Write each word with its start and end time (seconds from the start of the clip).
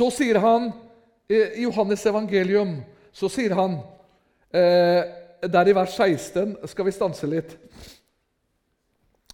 Så 0.00 0.06
sier 0.16 0.38
han 0.40 0.70
i 1.28 1.66
Johannes 1.66 2.06
evangelium 2.08 2.78
så 3.12 3.28
sier 3.28 3.52
han 3.58 3.74
eh, 4.48 5.02
Der 5.44 5.68
i 5.68 5.74
vers 5.76 5.92
16 5.92 6.54
skal 6.70 6.86
vi 6.86 6.94
stanse 6.94 7.28
litt. 7.28 7.52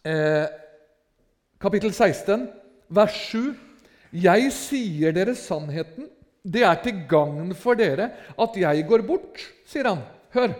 Eh, 0.06 0.46
kapittel 1.62 1.92
16, 1.94 2.48
vers 2.98 3.20
7. 3.28 3.52
Jeg 4.26 4.50
sier 4.54 5.14
dere 5.14 5.36
sannheten. 5.38 6.08
Det 6.42 6.62
er 6.66 6.82
til 6.82 6.98
gagn 7.10 7.54
for 7.58 7.78
dere 7.78 8.10
at 8.34 8.58
jeg 8.58 8.86
går 8.90 9.06
bort, 9.06 9.42
sier 9.66 9.90
han. 9.92 10.02
Hør. 10.34 10.54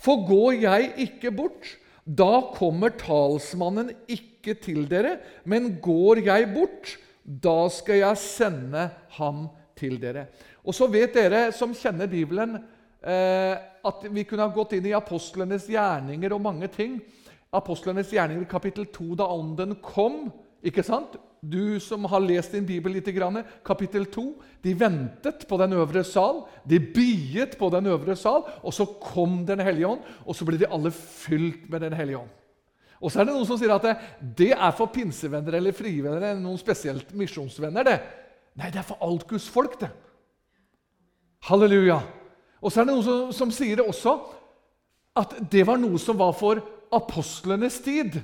For 0.00 0.24
går 0.28 0.62
jeg 0.62 0.90
ikke 1.04 1.34
bort, 1.36 1.74
da 2.04 2.46
kommer 2.56 2.96
talsmannen 3.00 3.92
ikke 4.08 4.56
til 4.64 4.86
dere. 4.88 5.18
Men 5.44 5.74
går 5.84 6.24
jeg 6.28 6.48
bort, 6.56 6.96
da 7.24 7.68
skal 7.72 8.00
jeg 8.00 8.20
sende 8.22 8.88
ham 9.16 9.46
til 9.78 9.96
dere. 10.00 10.26
Og 10.64 10.76
så 10.76 10.88
vet 10.90 11.14
dere 11.16 11.48
som 11.56 11.74
kjenner 11.76 12.10
Bibelen, 12.10 12.58
eh, 13.00 13.56
at 13.80 14.04
vi 14.12 14.24
kunne 14.28 14.44
ha 14.44 14.54
gått 14.54 14.76
inn 14.76 14.90
i 14.90 14.96
apostlenes 14.96 15.68
gjerninger 15.70 16.34
og 16.36 16.44
mange 16.44 16.68
ting. 16.72 16.98
Apostlenes 17.52 18.12
gjerninger 18.12 18.46
kapittel 18.50 18.86
2, 18.92 19.14
da 19.20 19.28
ånden 19.32 19.76
kom. 19.82 20.30
ikke 20.62 20.84
sant? 20.84 21.16
Du 21.40 21.80
som 21.80 22.04
har 22.04 22.20
lest 22.20 22.52
din 22.52 22.66
bibel 22.68 22.92
litt, 22.92 23.08
kapittel 23.64 24.04
2. 24.04 24.24
De 24.62 24.74
ventet 24.74 25.46
på 25.48 25.56
den 25.56 25.72
øvre 25.72 26.04
sal, 26.04 26.44
de 26.68 26.78
biet 26.78 27.56
på 27.56 27.70
den 27.70 27.86
øvre 27.86 28.16
sal, 28.16 28.44
og 28.62 28.74
så 28.74 28.84
kom 29.00 29.46
Den 29.46 29.60
hellige 29.60 29.88
ånd, 29.88 30.00
og 30.26 30.36
så 30.36 30.44
ble 30.44 30.58
de 30.58 30.68
alle 30.68 30.90
fylt 30.90 31.70
med 31.70 31.80
Den 31.80 31.92
hellige 31.92 32.18
ånd. 32.18 32.39
Og 33.00 33.08
så 33.08 33.20
er 33.20 33.28
det 33.28 33.34
noen 33.34 33.48
som 33.48 33.58
sier 33.58 33.72
at 33.72 33.86
det, 33.86 33.94
det 34.36 34.50
er 34.52 34.72
for 34.76 34.92
pinsevenner 34.92 35.56
eller 35.56 35.76
frivenner 35.76 36.20
eller 36.20 36.42
noen 36.42 36.60
spesielt 36.60 37.14
misjonsvenner. 37.16 37.86
det. 37.86 37.98
Nei, 38.60 38.68
det 38.68 38.82
er 38.82 38.88
for 38.90 39.00
alt 39.04 39.24
Guds 39.28 39.48
folk, 39.48 39.78
det. 39.80 39.88
Halleluja. 41.48 42.00
Og 42.60 42.68
så 42.68 42.82
er 42.82 42.88
det 42.88 42.92
noen 42.92 43.06
som, 43.06 43.32
som 43.32 43.54
sier 43.54 43.80
det 43.80 43.88
også 43.88 44.18
at 45.20 45.32
det 45.50 45.64
var 45.66 45.80
noe 45.80 45.98
som 45.98 46.18
var 46.20 46.34
for 46.36 46.60
apostlenes 46.94 47.80
tid. 47.82 48.20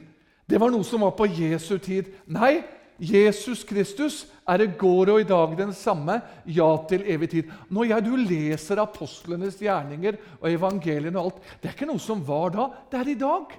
Det 0.47 0.61
var 0.61 0.71
noe 0.71 0.85
som 0.87 1.03
var 1.07 1.17
på 1.17 1.27
Jesu 1.27 1.79
tid. 1.83 2.13
Nei, 2.31 2.61
Jesus 3.03 3.65
Kristus 3.67 4.25
er 4.49 4.63
det 4.63 4.77
går 4.81 5.11
og 5.13 5.21
i 5.21 5.29
dag 5.29 5.53
den 5.59 5.73
samme, 5.77 6.21
ja 6.45 6.69
til 6.89 7.05
evig 7.13 7.31
tid. 7.33 7.51
Når 7.69 7.91
jeg, 7.91 8.07
du 8.07 8.15
leser 8.17 8.81
apostlenes 8.81 9.59
gjerninger 9.61 10.17
og 10.39 10.49
evangeliene 10.53 11.19
og 11.19 11.33
alt, 11.33 11.55
det 11.61 11.71
er 11.71 11.77
ikke 11.77 11.91
noe 11.91 12.03
som 12.03 12.23
var 12.25 12.55
da, 12.55 12.69
det 12.93 13.01
er 13.01 13.13
i 13.13 13.19
dag. 13.21 13.57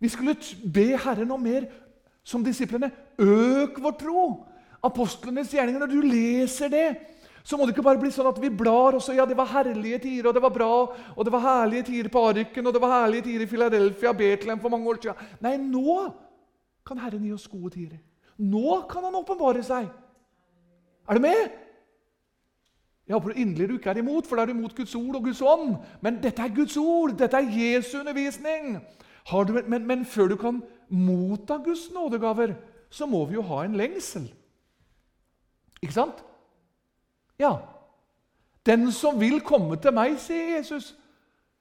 Vi 0.00 0.08
skulle 0.08 0.36
be 0.64 0.86
Herren 0.96 1.30
om 1.30 1.42
mer 1.42 1.68
som 2.24 2.44
disiplene. 2.44 2.90
Øk 3.18 3.80
vår 3.82 3.96
tro! 4.00 4.22
Apostlenes 4.82 5.52
gjerninger, 5.52 5.82
når 5.82 5.90
du 5.92 6.00
leser 6.00 6.70
det, 6.72 6.86
så 7.44 7.56
må 7.56 7.66
det 7.66 7.74
ikke 7.74 7.84
bare 7.84 8.00
bli 8.00 8.08
sånn 8.12 8.28
at 8.30 8.38
vi 8.40 8.48
blar 8.52 8.96
og 8.96 9.02
så 9.04 9.12
ja, 9.16 9.26
det 9.28 9.36
var 9.36 9.50
herlige 9.52 9.98
tider, 10.06 10.28
og 10.30 10.36
det 10.36 10.42
var 10.44 10.52
bra, 10.54 10.72
og 11.12 11.24
det 11.26 11.32
var 11.34 11.44
herlige 11.44 11.88
tider 11.90 12.08
på 12.12 12.22
Arken, 12.30 12.66
og 12.66 12.72
det 12.72 12.80
var 12.80 12.94
herlige 12.94 13.26
tider 13.28 13.44
i 13.44 13.48
Philadelphia, 13.50 14.12
Betlehem 14.16 14.60
for 14.60 14.72
mange 14.72 14.88
år 14.88 15.00
siden. 15.02 15.32
Nei, 15.44 15.56
nå 15.60 15.96
kan 16.86 17.00
Herren 17.00 17.24
gi 17.24 17.32
oss 17.36 17.48
gode 17.48 17.74
tider. 17.76 18.00
Nå 18.40 18.82
kan 18.88 19.04
Han 19.04 19.20
åpenbare 19.20 19.62
seg. 19.64 19.90
Er 21.08 21.18
du 21.18 21.20
med? 21.20 21.50
Jeg 23.08 23.18
håper 23.18 23.36
inderlig 23.42 23.68
du 23.68 23.76
ikke 23.76 23.90
er 23.90 23.98
imot, 24.00 24.26
for 24.26 24.36
da 24.36 24.42
er 24.42 24.52
du 24.52 24.54
imot 24.54 24.76
Guds 24.76 24.94
ord 24.94 25.16
og 25.18 25.24
Guds 25.24 25.40
ånd. 25.42 25.76
Men 26.00 26.20
dette 26.22 26.42
er 26.42 26.54
Guds 26.54 26.76
ord, 26.76 27.16
dette 27.18 27.36
er 27.36 27.52
Jesu 27.52 27.98
undervisning. 27.98 28.78
Du, 29.28 29.52
men, 29.66 29.86
men 29.86 30.04
før 30.04 30.28
du 30.28 30.36
kan 30.36 30.62
motta 30.88 31.60
Guds 31.64 31.90
nådegaver, 31.94 32.54
så 32.90 33.06
må 33.06 33.24
vi 33.24 33.34
jo 33.38 33.42
ha 33.46 33.64
en 33.64 33.76
lengsel. 33.78 34.26
Ikke 35.82 35.94
sant? 35.94 36.24
Ja. 37.38 37.56
Den 38.66 38.90
som 38.92 39.20
vil 39.20 39.40
komme 39.40 39.78
til 39.80 39.94
meg, 39.96 40.18
sier 40.20 40.56
Jesus. 40.56 40.94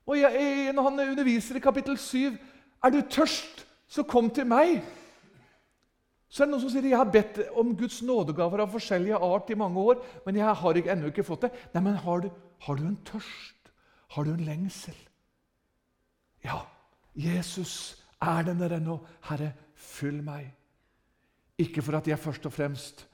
Og 0.10 0.18
jeg, 0.20 0.74
Når 0.74 0.90
han 0.90 1.00
underviser 1.12 1.56
i 1.56 1.64
kapittel 1.64 1.98
7, 1.98 2.38
er 2.84 2.90
du 2.90 3.02
tørst, 3.02 3.66
så 3.88 4.04
kom 4.04 4.30
til 4.30 4.48
meg. 4.48 4.82
Så 6.30 6.44
er 6.44 6.48
det 6.48 6.54
noen 6.54 6.62
som 6.62 6.72
sier 6.74 6.86
jeg 6.86 6.98
har 6.98 7.10
bedt 7.10 7.40
om 7.58 7.72
Guds 7.78 8.02
nådegaver 8.06 8.62
av 8.62 8.74
forskjellige 8.74 9.18
art 9.18 9.50
i 9.50 9.58
mange 9.58 9.82
år, 9.82 10.04
men 10.26 10.38
jeg 10.38 10.58
har 10.62 10.78
ennå 10.78 11.10
ikke 11.10 11.26
fått 11.26 11.48
det. 11.48 11.52
Nei, 11.74 11.82
men 11.84 11.98
har 11.98 12.26
du, 12.26 12.30
har 12.66 12.78
du 12.78 12.84
en 12.86 13.00
tørst? 13.06 13.72
Har 14.14 14.26
du 14.26 14.34
en 14.34 14.46
lengsel? 14.46 14.98
Ja, 16.46 16.62
Jesus 17.16 18.04
er 18.22 18.44
den 18.44 18.60
der 18.60 18.78
ennå. 18.78 19.00
Herre, 19.30 19.54
fyll 19.76 20.22
meg. 20.24 20.52
Ikke 21.60 21.82
for 21.84 21.98
at 21.98 22.08
jeg 22.08 22.20
først 22.20 22.46
og 22.46 22.54
fremst 22.54 23.06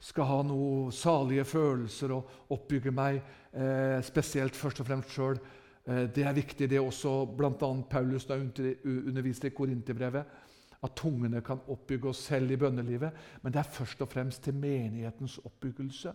skal 0.00 0.24
ha 0.24 0.42
noen 0.46 0.92
salige 0.96 1.44
følelser 1.44 2.14
og 2.16 2.52
oppbygge 2.56 2.92
meg 2.96 3.18
eh, 3.52 3.98
spesielt 4.04 4.56
først 4.56 4.80
og 4.80 4.88
fremst 4.88 5.12
sjøl. 5.12 5.40
Eh, 5.84 6.06
det 6.08 6.24
er 6.24 6.36
viktig, 6.36 6.70
det 6.70 6.78
er 6.78 6.86
også 6.86 7.26
bl.a. 7.36 7.52
Paulus 7.90 8.24
da 8.28 8.38
underviste 8.40 9.50
i 9.50 9.56
Korinterbrevet. 9.56 10.38
At 10.80 10.96
tungene 10.96 11.42
kan 11.44 11.60
oppbygge 11.68 12.08
oss 12.08 12.24
selv 12.30 12.54
i 12.54 12.56
bønnelivet. 12.56 13.12
Men 13.42 13.52
det 13.52 13.60
er 13.60 13.74
først 13.76 14.00
og 14.00 14.08
fremst 14.08 14.42
til 14.46 14.56
menighetens 14.56 15.36
oppbyggelse. 15.44 16.14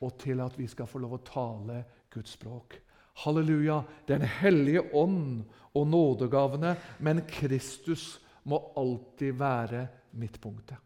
Og 0.00 0.18
til 0.20 0.40
at 0.40 0.56
vi 0.58 0.66
skal 0.68 0.88
få 0.88 1.04
lov 1.04 1.18
å 1.18 1.24
tale 1.24 1.82
Guds 2.12 2.38
språk. 2.38 2.78
Halleluja! 3.22 3.82
Den 4.08 4.24
hellige 4.40 4.82
ånd 4.92 5.44
og 5.76 5.86
nådegavene, 5.88 6.74
men 6.98 7.24
Kristus 7.28 8.16
må 8.46 8.60
alltid 8.76 9.36
være 9.38 9.86
midtpunktet. 10.16 10.76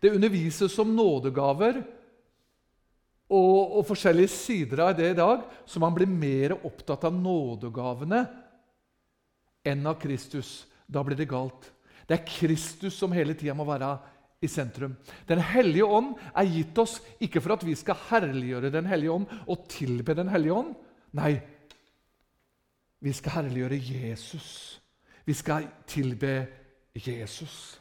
Det 0.00 0.12
undervises 0.12 0.74
om 0.78 0.92
nådegaver 0.96 1.80
og, 3.26 3.78
og, 3.78 3.82
forskjellige 3.88 4.30
sider 4.30 4.82
av 4.84 4.92
det 4.98 5.10
i 5.10 5.18
dag, 5.18 5.46
så 5.66 5.80
man 5.82 5.94
blir 5.96 6.10
mer 6.10 6.54
opptatt 6.60 7.08
av 7.08 7.14
nådegavene 7.14 8.20
enn 9.66 9.88
av 9.88 9.96
Kristus. 9.98 10.66
Da 10.86 11.02
blir 11.02 11.18
det 11.18 11.26
galt. 11.30 11.72
Det 12.06 12.20
er 12.20 12.28
Kristus 12.28 12.94
som 13.00 13.14
hele 13.16 13.34
tida 13.34 13.56
må 13.56 13.66
være 13.66 13.96
i 14.44 14.48
sentrum. 14.50 14.94
Den 15.26 15.40
hellige 15.42 15.88
ånd 15.88 16.14
er 16.30 16.52
gitt 16.52 16.78
oss 16.78 17.00
ikke 17.18 17.42
for 17.42 17.56
at 17.56 17.64
vi 17.66 17.74
skal 17.78 17.98
herliggjøre 18.10 18.70
Den 18.70 18.86
hellige 18.86 19.14
ånd 19.16 19.26
og 19.46 19.64
tilbe 19.72 20.14
Den 20.14 20.30
hellige 20.30 20.54
ånd. 20.54 20.74
Nei, 21.12 21.40
vi 23.00 23.12
skal 23.12 23.32
herliggjøre 23.32 23.78
Jesus. 23.78 24.80
Vi 25.24 25.34
skal 25.34 25.66
tilbe 25.86 26.46
Jesus. 26.94 27.80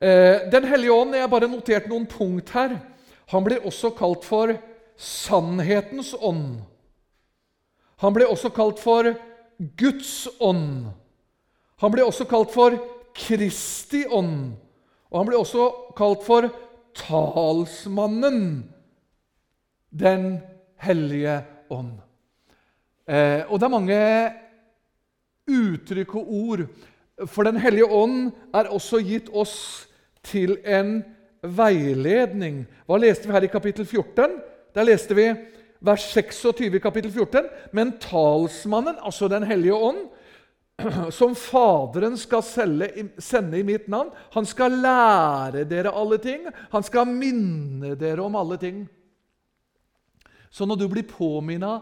Eh, 0.00 0.50
Den 0.52 0.64
hellige 0.64 0.92
ånd 0.92 1.14
Jeg 1.14 1.22
har 1.22 1.28
bare 1.28 1.48
notert 1.48 1.88
noen 1.88 2.06
punkt 2.06 2.50
her. 2.50 2.78
Han 3.30 3.44
blir 3.44 3.66
også 3.66 3.90
kalt 3.90 4.24
for 4.24 4.54
sannhetens 4.96 6.14
ånd. 6.20 6.62
Han 8.00 8.14
blir 8.14 8.26
også 8.26 8.48
kalt 8.48 8.80
for 8.80 9.12
Guds 9.76 10.28
ånd. 10.40 10.88
Han 11.80 11.92
blir 11.92 12.04
også 12.04 12.24
kalt 12.24 12.50
for 12.52 12.76
Kristi 13.14 14.04
ånd. 14.08 14.56
Og 15.10 15.18
han 15.18 15.26
blir 15.28 15.38
også 15.38 15.68
kalt 15.96 16.24
for 16.24 16.48
talsmannen, 16.94 18.72
Den 19.90 20.40
hellige 20.80 21.40
ånd. 21.70 21.98
Eh, 23.06 23.42
og 23.48 23.58
det 23.58 23.66
er 23.66 23.74
mange 23.74 24.00
uttrykk 25.50 26.14
og 26.20 26.34
ord. 26.34 26.66
For 27.28 27.44
Den 27.44 27.60
hellige 27.60 27.88
ånd 27.90 28.30
er 28.54 28.70
også 28.72 29.02
gitt 29.04 29.28
oss 29.32 29.86
til 30.24 30.56
en 30.64 31.00
veiledning. 31.42 32.64
Hva 32.86 33.00
leste 33.00 33.28
vi 33.28 33.34
her 33.34 33.46
i 33.46 33.52
kapittel 33.52 33.86
14? 33.86 34.38
Der 34.76 34.86
leste 34.86 35.16
vi 35.16 35.26
vers 35.80 36.06
26 36.12 36.76
i 36.76 36.82
kapittel 36.82 37.12
14. 37.12 37.48
Men 37.72 37.96
talsmannen, 38.00 39.00
altså 39.02 39.28
Den 39.28 39.42
hellige 39.42 39.74
ånd, 39.74 40.08
som 41.18 41.34
Faderen 41.36 42.16
skal 42.16 42.42
sende 42.44 43.58
i 43.58 43.66
mitt 43.66 43.88
navn, 43.88 44.12
han 44.32 44.46
skal 44.48 44.78
lære 44.80 45.66
dere 45.68 45.92
alle 45.92 46.18
ting. 46.18 46.46
Han 46.72 46.82
skal 46.86 47.08
minne 47.08 47.94
dere 48.00 48.24
om 48.24 48.36
alle 48.36 48.56
ting. 48.60 48.86
Så 50.50 50.66
når 50.66 50.80
du 50.80 50.88
blir 50.90 51.06
påminna 51.06 51.76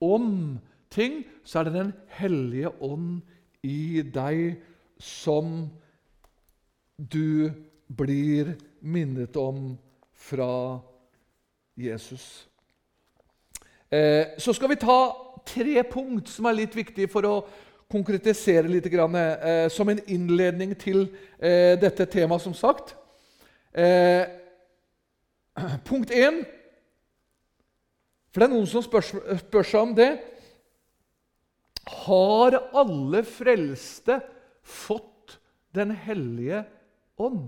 om 0.00 0.58
ting, 0.90 1.24
så 1.44 1.58
er 1.58 1.64
det 1.64 1.74
Den 1.74 1.92
hellige 2.08 2.82
ånd 2.82 3.20
i 3.62 4.02
deg 4.02 4.62
som 4.98 5.68
du 6.96 7.52
blir 7.96 8.54
minnet 8.80 9.36
om 9.36 9.78
fra 10.14 10.80
Jesus. 11.76 12.48
Eh, 13.90 14.26
så 14.38 14.52
skal 14.52 14.68
vi 14.68 14.80
ta 14.80 15.12
tre 15.46 15.82
punkt 15.90 16.28
som 16.28 16.48
er 16.48 16.62
litt 16.62 16.76
viktige 16.76 17.10
for 17.10 17.28
å 17.28 17.34
konkretisere 17.90 18.68
litt 18.68 18.86
eh, 18.86 19.68
som 19.70 19.88
en 19.88 20.00
innledning 20.06 20.74
til 20.74 21.08
eh, 21.38 21.78
dette 21.78 22.06
temaet, 22.06 22.42
som 22.42 22.54
sagt. 22.54 22.96
Punkt 25.84 26.10
én 26.10 26.44
For 28.36 28.44
det 28.44 28.50
er 28.50 28.52
noen 28.52 28.68
som 28.68 28.84
spør, 28.84 29.06
spør 29.40 29.64
seg 29.64 29.80
om 29.80 29.92
det. 29.96 30.10
Har 32.04 32.58
alle 32.76 33.22
frelste 33.24 34.20
fått 34.60 35.38
Den 35.72 35.94
hellige 36.04 36.60
ånd? 37.16 37.46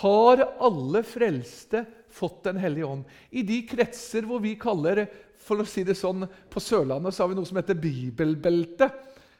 har 0.00 0.40
alle 0.62 1.02
frelste 1.04 1.84
fått 2.12 2.44
Den 2.44 2.60
hellige 2.62 2.88
ånd. 2.88 3.04
I 3.30 3.42
de 3.44 3.60
kretser 3.68 4.26
hvor 4.28 4.40
vi 4.44 4.54
kaller 4.60 5.04
for 5.42 5.60
å 5.60 5.66
si 5.66 5.84
det 5.84 5.98
sånn, 5.98 6.24
På 6.48 6.62
Sørlandet 6.62 7.14
så 7.14 7.24
har 7.24 7.32
vi 7.32 7.38
noe 7.38 7.48
som 7.48 7.58
heter 7.58 7.78
bibelbelte. 7.78 8.88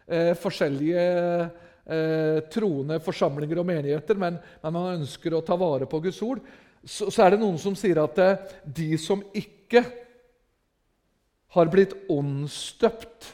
Eh, 0.06 0.32
forskjellige 0.34 1.04
eh, 1.86 2.38
troende 2.52 2.98
forsamlinger 3.00 3.62
og 3.62 3.68
menigheter, 3.68 4.18
men, 4.18 4.36
men, 4.64 4.74
man 4.74 4.98
ønsker 4.98 5.36
å 5.36 5.44
ta 5.46 5.56
vare 5.56 5.86
på 5.86 6.02
Guds 6.02 6.18
ord. 6.26 6.42
Så, 6.82 7.10
så 7.14 7.24
er 7.24 7.34
det 7.34 7.42
noen 7.42 7.60
som 7.62 7.76
sier 7.78 8.00
at 8.02 8.18
de 8.66 8.88
som 8.98 9.22
ikke 9.36 9.84
har 11.52 11.70
blitt 11.72 11.94
åndsdøpt 12.10 13.28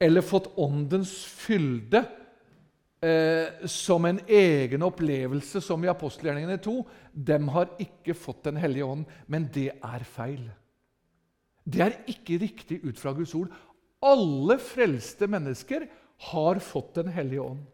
eller 0.00 0.24
fått 0.24 0.48
åndens 0.60 1.12
fylde 1.24 2.02
eh, 3.04 3.66
som 3.68 4.04
en 4.08 4.20
egen 4.28 4.84
opplevelse, 4.84 5.60
som 5.64 5.84
i 5.84 5.90
apostelgjerningene 5.92 6.60
2, 6.62 6.76
dem 7.12 7.50
har 7.52 7.74
ikke 7.80 8.16
fått 8.16 8.44
Den 8.48 8.60
hellige 8.60 8.88
ånd. 8.88 9.04
Men 9.26 9.48
det 9.52 9.70
er 9.76 10.04
feil. 10.04 10.46
Det 11.64 11.82
er 11.84 11.98
ikke 12.08 12.40
riktig 12.40 12.80
ut 12.84 13.00
fra 13.00 13.12
Guds 13.16 13.34
ord. 13.36 13.52
Alle 14.00 14.56
frelste 14.62 15.28
mennesker 15.28 15.84
har 16.30 16.60
fått 16.64 16.94
Den 17.00 17.12
hellige 17.12 17.44
ånd. 17.44 17.64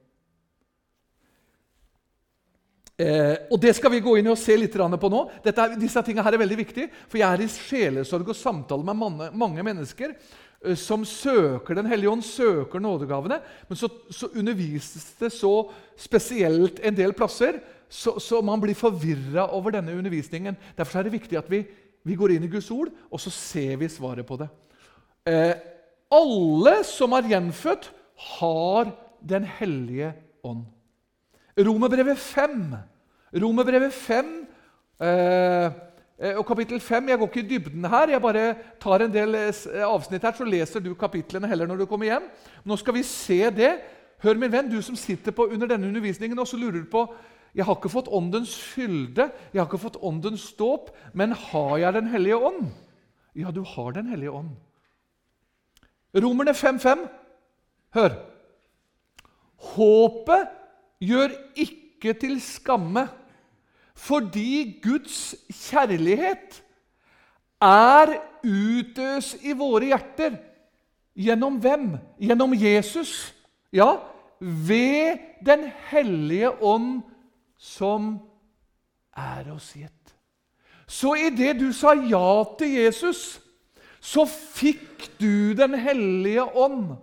Eh, 2.97 3.37
og 3.53 3.61
Det 3.61 3.75
skal 3.77 3.93
vi 3.93 4.01
gå 4.01 4.17
inn 4.19 4.33
og 4.33 4.39
se 4.41 4.57
litt 4.57 4.73
på 4.73 5.13
nå. 5.13 5.23
Dette, 5.45 5.69
disse 5.77 6.03
tingene 6.03 6.25
her 6.25 6.35
er 6.35 6.45
veldig 6.45 6.59
viktige, 6.59 6.91
for 7.09 7.19
Jeg 7.19 7.29
er 7.29 7.45
i 7.45 7.49
sjelesorg 7.49 8.29
og 8.29 8.37
samtale 8.37 8.85
med 8.85 8.97
mange, 8.97 9.31
mange 9.33 9.63
mennesker 9.63 10.17
Eh, 10.65 10.75
som 10.75 11.05
søker 11.05 11.75
Den 11.75 11.87
hellige 11.87 12.11
ånd, 12.11 12.25
søker 12.25 12.79
nådegavene. 12.81 13.41
Men 13.69 13.77
så, 13.77 13.89
så 14.11 14.31
undervises 14.35 15.15
det 15.21 15.33
så 15.33 15.71
spesielt 15.97 16.81
en 16.83 16.97
del 16.97 17.13
plasser, 17.13 17.61
så, 17.89 18.19
så 18.21 18.41
man 18.43 18.61
blir 18.61 18.75
forvirra 18.75 19.49
over 19.55 19.77
denne 19.77 19.95
undervisningen. 19.95 20.57
Derfor 20.77 20.99
er 20.99 21.07
det 21.07 21.13
viktig 21.13 21.39
at 21.39 21.51
vi, 21.51 21.63
vi, 22.03 22.15
går 22.15 22.35
inn 22.35 22.47
i 22.49 22.51
Guds 22.51 22.71
ord, 22.71 22.91
og 23.11 23.21
så 23.21 23.31
ser 23.31 23.77
vi 23.79 23.89
svaret 23.89 24.27
på 24.27 24.39
det. 24.41 24.49
Eh, 25.27 25.55
alle 26.11 26.81
som 26.87 27.15
er 27.17 27.33
gjenfødt, 27.35 27.91
har 28.39 28.95
Den 29.27 29.45
hellige 29.45 30.13
ånd. 30.45 30.67
Romerbrevet 31.57 32.19
5. 32.19 32.75
Romerbrevet 33.43 33.93
5 33.93 34.47
eh, 35.01 35.71
Eh, 36.19 36.33
og 36.39 36.47
kapittel 36.47 36.81
5, 36.81 37.09
Jeg 37.09 37.19
går 37.19 37.27
ikke 37.27 37.41
i 37.41 37.49
dybden 37.49 37.85
her, 37.85 38.09
jeg 38.09 38.23
bare 38.23 38.55
tar 38.81 39.03
en 39.05 39.13
del 39.13 39.35
eh, 39.35 39.83
avsnitt 39.85 40.23
her, 40.23 40.33
så 40.33 40.45
leser 40.45 40.81
du 40.81 40.95
kapitlene 40.95 41.49
heller 41.49 41.69
når 41.69 41.77
du 41.77 41.87
kommer 41.87 42.09
hjem. 42.09 42.31
Nå 42.65 42.77
skal 42.81 42.95
vi 42.97 43.03
se 43.03 43.51
det. 43.51 43.75
Hør, 44.25 44.39
min 44.41 44.53
venn, 44.53 44.71
du 44.71 44.81
som 44.83 44.97
sitter 44.97 45.33
på 45.37 45.45
under 45.53 45.69
denne 45.69 45.87
undervisningen 45.87 46.39
og 46.39 46.49
så 46.49 46.57
lurer 46.57 46.81
du 46.81 46.91
på 46.91 47.05
jeg 47.57 47.65
har 47.65 47.77
ikke 47.77 47.89
fått 47.89 48.09
åndens 48.13 48.53
fylde, 48.61 49.31
jeg 49.53 49.61
har 49.61 49.65
ikke 49.65 49.81
fått 49.81 49.97
åndens 50.05 50.45
dåp, 50.59 50.91
men 51.15 51.33
har 51.33 51.77
jeg 51.79 51.93
Den 51.93 52.09
hellige 52.13 52.37
ånd? 52.37 52.67
Ja, 53.35 53.51
du 53.51 53.63
har 53.63 53.93
Den 53.93 54.07
hellige 54.07 54.31
ånd. 54.31 54.51
Romerne 56.15 56.53
5.5. 56.53 57.07
Hør. 57.95 58.13
Håpet 59.57 60.49
gjør 61.03 61.35
ikke 61.57 62.15
til 62.21 62.41
skamme. 62.41 63.07
Fordi 63.97 64.77
Guds 64.85 65.35
kjærlighet 65.49 66.63
er 67.65 68.19
utøst 68.45 69.41
i 69.43 69.55
våre 69.57 69.93
hjerter. 69.93 70.37
Gjennom 71.17 71.57
hvem? 71.65 71.95
Gjennom 72.21 72.53
Jesus. 72.55 73.33
Ja, 73.73 73.97
ved 74.41 75.19
Den 75.47 75.71
hellige 75.89 76.51
ånd 76.63 77.03
som 77.59 78.17
er 79.17 79.49
oss 79.53 79.73
gitt. 79.77 79.93
Så 80.87 81.15
idet 81.19 81.59
du 81.61 81.73
sa 81.73 81.93
ja 81.95 82.45
til 82.59 82.77
Jesus, 82.79 83.41
så 84.01 84.27
fikk 84.27 85.11
du 85.21 85.53
Den 85.57 85.75
hellige 85.75 86.45
ånd. 86.45 86.97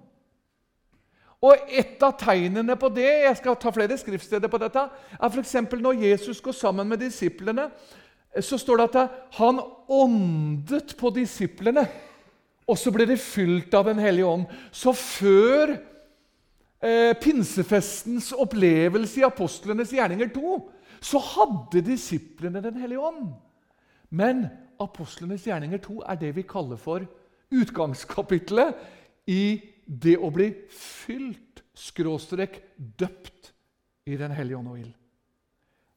Og 1.43 1.65
Et 1.67 2.03
av 2.03 2.13
tegnene 2.15 2.75
på 2.79 2.87
det 2.93 3.09
jeg 3.25 3.37
skal 3.41 3.57
ta 3.59 3.71
flere 3.75 3.97
skriftsteder 3.99 4.47
på 4.51 4.59
dette, 4.61 4.85
er 5.19 5.29
f.eks. 5.29 5.55
når 5.75 6.05
Jesus 6.05 6.39
går 6.41 6.55
sammen 6.55 6.87
med 6.87 7.03
disiplene. 7.03 7.67
Så 8.39 8.57
står 8.57 8.79
det 8.79 8.85
at 8.95 9.17
han 9.37 9.59
åndet 9.91 10.95
på 10.97 11.11
disiplene, 11.13 11.83
og 12.63 12.79
så 12.79 12.93
ble 12.95 13.05
de 13.09 13.17
fylt 13.19 13.73
av 13.75 13.85
Den 13.85 13.99
hellige 13.99 14.25
ånd. 14.25 14.45
Så 14.71 14.93
før 14.95 15.75
eh, 16.79 17.11
pinsefestens 17.19 18.31
opplevelse 18.31 19.19
i 19.19 19.27
apostlenes 19.27 19.91
gjerninger 19.91 20.31
2 20.33 20.55
så 21.03 21.19
hadde 21.19 21.83
disiplene 21.83 22.63
Den 22.63 22.79
hellige 22.79 23.03
ånd. 23.03 23.33
Men 24.09 24.47
apostlenes 24.79 25.43
gjerninger 25.43 25.83
2 25.83 25.99
er 26.07 26.15
det 26.23 26.31
vi 26.37 26.47
kaller 26.47 26.79
for 26.79 27.03
utgangskapitlet 27.53 28.79
i 29.29 29.72
det 29.85 30.17
å 30.17 30.31
bli 30.33 30.49
fylt, 30.69 31.63
skråstrek 31.73 32.59
døpt, 32.77 33.51
i 34.05 34.17
Den 34.19 34.33
hellige 34.35 34.57
ånd 34.59 34.67
og 34.67 34.79
ild. 34.81 34.91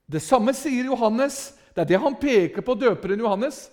Det 0.06 0.20
samme 0.22 0.52
sier 0.54 0.86
Johannes. 0.86 1.56
Det 1.74 1.82
er 1.82 1.88
det 1.90 1.98
han 1.98 2.14
peker 2.14 2.62
på 2.62 2.76
døperen 2.78 3.18
Johannes. 3.18 3.64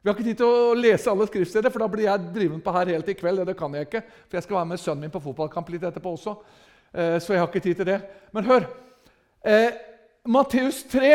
Vi 0.00 0.08
har 0.08 0.16
ikke 0.16 0.26
tid 0.28 0.38
til 0.40 0.48
å 0.48 0.74
lese 0.76 1.08
alle 1.12 1.26
skriftsteder, 1.28 1.72
for 1.72 1.80
da 1.80 1.88
blir 1.92 2.06
jeg 2.06 2.32
driven 2.34 2.60
på 2.64 2.72
her 2.76 2.92
helt 2.94 3.08
i 3.08 3.14
kveld. 3.16 3.42
Det 3.48 3.56
kan 3.56 3.72
jeg 3.76 3.88
ikke, 3.88 4.02
for 4.28 4.38
jeg 4.38 4.46
skal 4.46 4.58
være 4.58 4.70
med 4.70 4.80
sønnen 4.80 5.06
min 5.06 5.14
på 5.14 5.22
fotballkamp 5.24 5.72
litt 5.72 5.86
etterpå 5.88 6.12
også. 6.16 6.36
Eh, 6.92 7.16
så 7.20 7.34
jeg 7.34 7.42
har 7.42 7.48
ikke 7.48 7.64
tid 7.64 7.80
til 7.80 7.88
det. 7.88 7.98
Men 8.36 8.48
hør. 8.48 8.68
Eh, 9.44 9.80
Matteus 10.28 10.82
3. 10.92 11.10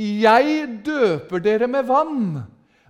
Jeg 0.00 0.66
døper 0.84 1.44
dere 1.44 1.68
med 1.68 1.88
vann, 1.88 2.42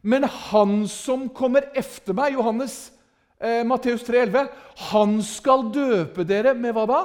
men 0.03 0.27
han 0.31 0.75
som 0.91 1.29
kommer 1.35 1.67
efter 1.75 2.15
meg, 2.15 2.37
Johannes 2.39 2.93
eh, 3.41 3.63
Matteus 3.67 4.05
3,11. 4.07 4.51
Han 4.91 5.19
skal 5.25 5.67
døpe 5.75 6.27
dere 6.29 6.55
med 6.55 6.77
hva 6.77 6.87
da? 6.89 7.01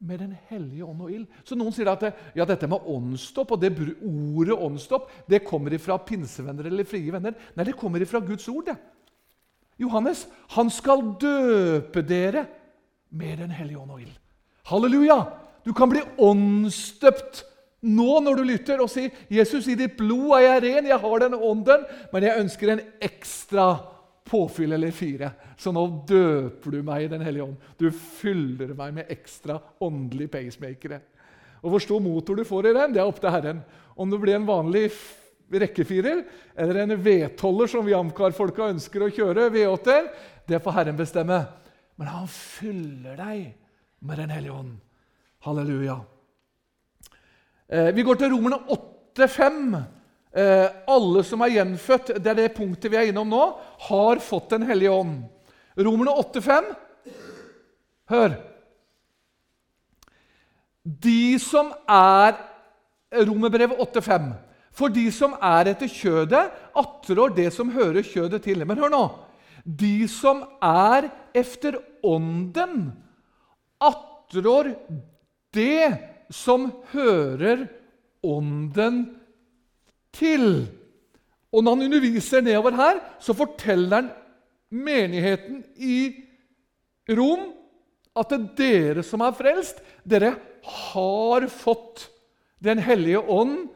Med 0.00 0.22
Den 0.22 0.36
hellige 0.48 0.86
ånd 0.86 1.02
og 1.04 1.10
ild. 1.12 1.26
Så 1.44 1.58
noen 1.58 1.74
sier 1.76 1.90
at 1.92 2.06
det, 2.06 2.14
ja, 2.38 2.46
dette 2.48 2.68
med 2.70 2.86
åndsstopp 2.88 3.52
og 3.52 3.60
det 3.60 3.74
ordet 3.76 4.56
åndsstopp 4.56 5.10
det 5.28 5.42
kommer 5.44 5.76
ifra 5.76 5.98
pinsevenner 6.00 6.70
eller 6.70 6.88
frie 6.88 7.12
venner. 7.12 7.36
Nei, 7.54 7.68
det 7.68 7.76
kommer 7.76 8.00
ifra 8.00 8.22
Guds 8.24 8.48
ord. 8.48 8.70
det. 8.70 8.78
Johannes, 9.80 10.26
han 10.56 10.68
skal 10.72 11.04
døpe 11.20 12.02
dere 12.04 12.46
med 13.10 13.38
Den 13.38 13.50
hellige 13.50 13.78
ånd 13.78 13.94
og 13.94 14.02
ild. 14.02 14.16
Halleluja! 14.68 15.20
Du 15.64 15.72
kan 15.76 15.90
bli 15.92 16.00
åndsdøpt 16.16 17.44
nå 17.80 18.18
når 18.20 18.36
du 18.36 18.44
lytter 18.44 18.80
og 18.80 18.90
sier 18.92 19.12
'Jesus, 19.30 19.68
i 19.68 19.76
ditt 19.76 19.96
blod 19.96 20.36
er 20.36 20.44
jeg 20.44 20.62
ren, 20.64 20.86
jeg 20.86 21.00
har 21.00 21.18
den 21.18 21.34
ånden', 21.34 21.86
men 22.12 22.22
jeg 22.22 22.40
ønsker 22.40 22.72
en 22.72 22.82
ekstra 23.00 23.66
påfyll 24.24 24.72
eller 24.72 24.90
fire. 24.94 25.30
Så 25.58 25.72
nå 25.74 25.84
døper 26.08 26.76
du 26.76 26.82
meg 26.86 27.04
i 27.04 27.12
Den 27.12 27.24
hellige 27.24 27.46
ånd. 27.46 27.56
Du 27.78 27.90
fyller 27.90 28.74
meg 28.78 28.94
med 28.94 29.12
ekstra 29.12 29.58
åndelige 29.80 30.32
pacemakere. 30.36 31.00
Og 31.62 31.74
Hvor 31.74 31.84
stor 31.84 32.00
motor 32.00 32.36
du 32.36 32.44
får 32.44 32.70
i 32.70 32.76
den, 32.76 32.92
det 32.94 33.00
er 33.02 33.08
opp 33.08 33.20
til 33.20 33.32
Herren. 33.32 33.64
Om 33.96 34.10
det 34.10 34.20
blir 34.20 34.38
en 34.38 34.48
vanlig 34.48 34.86
rekkefirer 35.50 36.22
eller 36.56 36.82
en 36.82 36.96
V12-er 36.96 37.72
som 37.72 37.86
vi 37.86 37.96
Amcar-folka 37.96 38.70
ønsker 38.70 39.02
å 39.02 39.10
kjøre, 39.12 39.50
V8-er, 39.52 40.06
det 40.48 40.62
får 40.62 40.76
Herren 40.78 40.98
bestemme. 40.98 41.40
Men 41.98 42.08
han 42.08 42.30
fyller 42.30 43.18
deg 43.18 43.50
med 44.00 44.22
Den 44.22 44.30
hellige 44.32 44.56
ånd. 44.56 44.78
Halleluja. 45.44 45.98
Eh, 47.68 47.90
vi 47.94 48.02
går 48.02 48.20
til 48.20 48.32
Romerne 48.32 48.62
8,5. 49.16 49.99
Eh, 50.30 50.68
alle 50.86 51.24
som 51.26 51.42
er 51.42 51.56
gjenfødt, 51.56 52.12
det 52.22 52.30
er 52.30 52.38
det 52.38 52.52
punktet 52.54 52.92
vi 52.92 52.98
er 53.00 53.08
innom 53.10 53.30
nå, 53.30 53.46
har 53.88 54.20
fått 54.22 54.52
Den 54.54 54.68
hellige 54.68 54.92
ånd. 54.94 55.24
Romerne 55.78 56.14
8,5. 56.22 56.70
Hør. 58.10 58.36
De 60.84 61.38
som 61.42 61.72
er 61.90 62.38
Romerbrevet 63.10 63.78
8,5. 63.82 64.30
For 64.70 64.92
de 64.94 65.08
som 65.10 65.34
er 65.42 65.72
etter 65.72 65.90
kjødet, 65.90 66.44
attrår 66.78 67.34
det 67.34 67.48
som 67.54 67.72
hører 67.74 68.06
kjødet 68.06 68.44
til. 68.46 68.62
Men 68.66 68.78
hør 68.78 68.92
nå. 68.92 69.04
De 69.64 70.06
som 70.08 70.44
er 70.62 71.10
efter 71.34 71.80
ånden, 72.06 72.92
attrår 73.82 74.70
det 75.54 75.90
som 76.30 76.70
hører 76.94 77.66
ånden 78.22 79.02
til 79.08 79.19
til. 80.14 80.66
Og 81.50 81.64
når 81.64 81.76
han 81.76 81.86
underviser 81.88 82.44
nedover 82.44 82.76
her, 82.78 83.00
så 83.18 83.34
forteller 83.34 83.96
han 83.96 84.10
menigheten 84.70 85.64
i 85.76 86.12
Rom 87.10 87.48
at 88.18 88.30
det 88.30 88.38
er 88.38 88.48
dere 88.58 89.02
som 89.06 89.22
er 89.24 89.34
frelst, 89.34 89.80
dere 90.06 90.34
har 90.62 91.46
fått 91.50 92.08
Den 92.60 92.76
hellige 92.84 93.16
ånd 93.16 93.70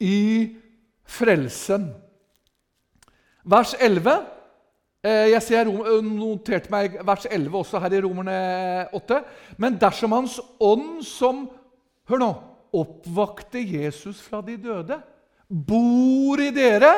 i 0.00 0.56
frelsen. 1.04 1.90
Vers 3.44 3.74
11 3.76 4.14
eh, 5.04 5.26
Jeg 5.34 5.42
ser 5.44 5.68
noterte 5.68 6.72
meg 6.72 6.96
vers 7.04 7.26
11 7.28 7.58
også 7.60 7.82
her 7.84 7.92
i 7.92 8.00
Romerne 8.00 8.38
8. 8.96 9.20
Men 9.60 9.76
dersom 9.76 10.16
Hans 10.16 10.38
ånd 10.58 11.04
som 11.04 11.44
Hør 12.08 12.22
nå 12.22 12.30
oppvakte 12.76 13.60
Jesus 13.60 14.20
fra 14.22 14.40
de 14.46 14.56
døde, 14.56 14.96
bor 15.48 16.40
i 16.42 16.50
dere, 16.54 16.92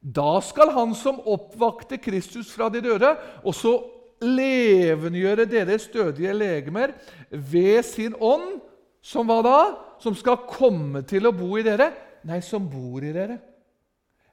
da 0.00 0.38
skal 0.44 0.72
han 0.72 0.94
som 0.96 1.20
oppvakte 1.28 2.00
Kristus 2.00 2.52
fra 2.52 2.70
de 2.72 2.80
døde, 2.84 3.12
også 3.44 3.74
levendegjøre 4.24 5.48
deres 5.48 5.86
dødige 5.92 6.32
legemer 6.36 6.92
ved 7.30 7.82
sin 7.88 8.16
ånd, 8.20 8.60
som 9.00 9.28
hva 9.28 9.40
da? 9.44 9.60
Som 10.00 10.16
skal 10.16 10.44
komme 10.48 11.02
til 11.08 11.28
å 11.28 11.34
bo 11.36 11.54
i 11.60 11.64
dere? 11.64 11.90
Nei, 12.28 12.40
som 12.44 12.66
bor 12.68 13.04
i 13.04 13.12
dere. 13.12 13.38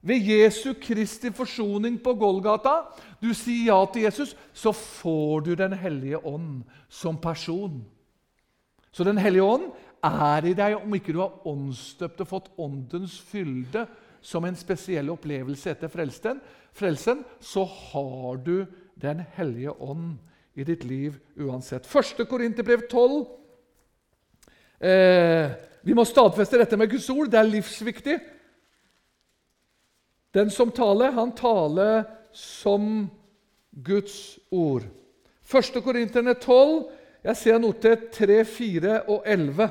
Ved 0.07 0.23
Jesu 0.23 0.73
Kristi 0.79 1.31
forsoning 1.35 1.97
på 2.03 2.13
Golgata, 2.19 2.85
du 3.19 3.33
sier 3.35 3.73
ja 3.73 3.79
til 3.91 4.05
Jesus, 4.05 4.35
så 4.53 4.71
får 4.71 5.47
du 5.47 5.55
Den 5.55 5.73
hellige 5.73 6.19
ånd 6.23 6.63
som 6.89 7.17
person. 7.17 7.81
Så 8.91 9.03
Den 9.03 9.17
hellige 9.17 9.43
ånd 9.43 9.71
er 10.05 10.45
i 10.45 10.53
deg 10.57 10.77
om 10.77 10.93
ikke 10.95 11.15
du 11.15 11.21
har 11.23 11.47
åndsdøpt 11.47 12.21
og 12.23 12.29
fått 12.29 12.51
åndens 12.61 13.17
fylde 13.19 13.85
som 14.21 14.45
en 14.45 14.57
spesiell 14.57 15.09
opplevelse 15.13 15.71
etter 15.71 15.91
frelsen, 15.91 16.41
frelsen 16.75 17.23
så 17.39 17.65
har 17.65 18.43
du 18.43 18.65
Den 18.97 19.19
hellige 19.35 19.69
ånd 19.77 20.15
i 20.57 20.63
ditt 20.65 20.81
liv 20.89 21.19
uansett. 21.37 21.85
Første 21.85 22.25
Korinterbrev 22.25 22.87
12. 22.89 23.27
Eh, 24.81 25.51
vi 25.85 25.93
må 25.93 26.01
stadfeste 26.01 26.57
dette 26.57 26.79
med 26.81 26.89
Guds 26.89 27.05
ord. 27.13 27.29
Det 27.29 27.37
er 27.37 27.45
livsviktig. 27.45 28.15
Den 30.33 30.49
som 30.49 30.73
taler, 30.73 31.13
han 31.13 31.35
taler 31.37 32.07
som 32.33 33.05
Guds 33.69 34.39
ord. 34.49 34.89
Første 35.45 35.81
Korinterne 35.85 36.33
12. 36.33 36.89
Jeg 37.23 37.37
ser 37.37 37.61
noter 37.61 38.09
3, 38.13 38.43
4 38.45 39.01
og 39.13 39.21
11. 39.29 39.69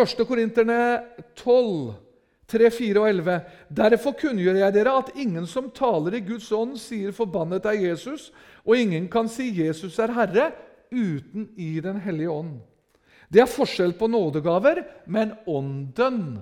1. 0.00 0.24
Korinterne 0.26 0.78
12, 1.36 1.92
3, 2.48 2.70
4 2.70 3.00
og 3.00 3.08
11. 3.08 3.36
Derfor 3.76 4.16
kunngjør 4.18 4.58
jeg 4.62 4.74
dere 4.74 4.96
at 4.98 5.12
ingen 5.16 5.46
som 5.46 5.70
taler 5.74 6.16
i 6.18 6.24
Guds 6.24 6.50
ånd, 6.52 6.76
sier 6.78 7.12
'forbannet 7.12 7.66
er 7.66 7.78
Jesus', 7.78 8.32
og 8.66 8.76
ingen 8.76 9.08
kan 9.08 9.28
si 9.28 9.50
'Jesus 9.50 9.98
er 9.98 10.12
Herre' 10.12 10.52
uten 10.92 11.48
i 11.56 11.80
Den 11.80 12.00
hellige 12.00 12.30
ånd. 12.30 12.60
Det 13.32 13.40
er 13.40 13.46
forskjell 13.46 13.92
på 13.92 14.06
nådegaver, 14.06 14.82
men 15.06 15.32
ånden 15.46 16.38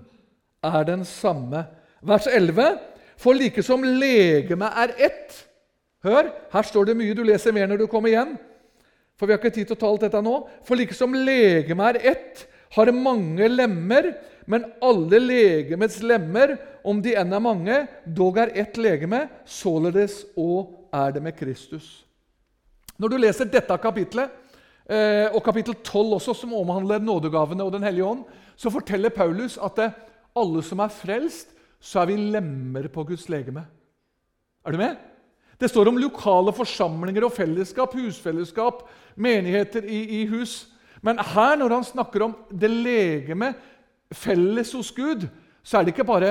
er 0.65 0.85
den 0.85 1.05
samme. 1.05 1.67
Vers 2.03 2.27
11. 2.27 2.79
For 3.17 3.33
like 3.33 3.63
som 3.63 3.83
legemet 3.83 4.73
er 4.77 4.95
ett 4.99 5.45
Hør, 6.05 6.29
her 6.53 6.63
står 6.63 6.85
det 6.85 6.97
mye. 6.97 7.15
Du 7.15 7.25
leser 7.27 7.53
mer 7.53 7.67
når 7.67 7.77
du 7.83 7.87
kommer 7.91 8.09
igjen. 8.13 8.37
For 9.19 9.27
vi 9.27 9.35
har 9.35 9.41
ikke 9.41 9.51
tid 9.51 9.67
til 9.67 9.75
å 9.75 9.81
ta 9.81 9.89
alt 9.89 10.05
dette 10.07 10.21
nå. 10.23 10.35
For 10.65 10.79
like 10.79 10.95
som 10.95 11.13
legemet 11.13 11.99
er 11.99 12.13
ett, 12.13 12.45
har 12.75 12.93
mange 12.93 13.49
lemmer, 13.49 14.13
men 14.49 14.67
alle 14.85 15.21
legemets 15.21 16.01
lemmer, 16.03 16.57
om 16.85 17.01
de 17.05 17.15
enn 17.19 17.33
er 17.33 17.45
mange, 17.45 17.79
dog 18.05 18.39
er 18.41 18.55
ett 18.57 18.79
legeme, 18.81 19.27
således 19.45 20.23
òg 20.39 20.75
er 20.95 21.17
det 21.17 21.23
med 21.25 21.37
Kristus. 21.37 21.89
Når 22.99 23.13
du 23.13 23.19
leser 23.21 23.51
dette 23.51 23.77
kapitlet, 23.83 24.33
eh, 24.89 25.29
og 25.31 25.43
kapittel 25.45 25.77
12 25.85 26.17
også, 26.19 26.35
som 26.35 26.57
omhandler 26.57 27.03
nådegavene 27.03 27.65
og 27.65 27.73
Den 27.73 27.85
hellige 27.87 28.05
ånd, 28.05 28.25
så 28.57 28.71
forteller 28.71 29.15
Paulus 29.15 29.59
at 29.59 29.79
alle 30.35 30.63
som 30.63 30.81
er 30.81 30.93
frelst, 30.93 31.55
så 31.81 32.01
er 32.03 32.11
vi 32.11 32.17
lemmer 32.17 32.89
på 32.89 33.05
Guds 33.07 33.29
legeme. 33.29 33.63
Er 34.67 34.73
du 34.73 34.79
med? 34.79 34.97
Det 35.61 35.71
står 35.71 35.89
om 35.89 35.99
lokale 35.99 36.53
forsamlinger 36.55 37.25
og 37.27 37.33
fellesskap, 37.35 37.95
husfellesskap, 37.95 38.85
menigheter 39.17 39.83
i, 39.83 40.23
i 40.23 40.27
hus. 40.31 40.69
Men 41.05 41.21
her, 41.23 41.57
når 41.61 41.75
han 41.77 41.87
snakker 41.87 42.25
om 42.27 42.37
det 42.51 42.71
legeme 42.71 43.53
felles 44.15 44.73
hos 44.75 44.91
Gud, 44.97 45.27
så 45.63 45.79
er 45.79 45.87
det 45.87 45.95
ikke 45.95 46.09
bare 46.09 46.31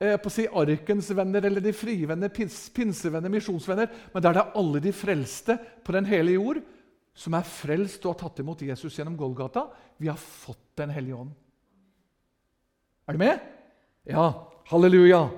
eh, 0.00 0.16
på 0.16 0.30
å 0.30 0.32
si 0.32 0.46
Arkens 0.48 1.10
venner 1.14 1.44
eller 1.46 1.64
de 1.64 1.74
frivenner, 1.76 2.32
pins, 2.32 2.56
pinsevenner, 2.74 3.32
misjonsvenner, 3.32 3.90
men 4.12 4.24
det 4.24 4.30
er 4.30 4.38
det 4.38 4.46
alle 4.60 4.82
de 4.84 4.94
frelste 4.96 5.58
på 5.84 5.94
den 5.96 6.08
hele 6.08 6.36
jord 6.38 6.62
som 7.14 7.36
er 7.38 7.46
frelst 7.46 8.02
og 8.04 8.14
har 8.14 8.24
tatt 8.24 8.40
imot 8.42 8.64
Jesus 8.66 8.96
gjennom 8.98 9.16
Golgata. 9.18 9.68
Vi 9.96 10.10
har 10.10 10.18
fått 10.18 10.60
Den 10.74 10.90
hellige 10.90 11.14
ånd. 11.14 11.30
Er 13.06 13.14
du 13.14 13.18
med? 13.20 13.42
Ja. 14.10 14.24
Halleluja. 14.66 15.28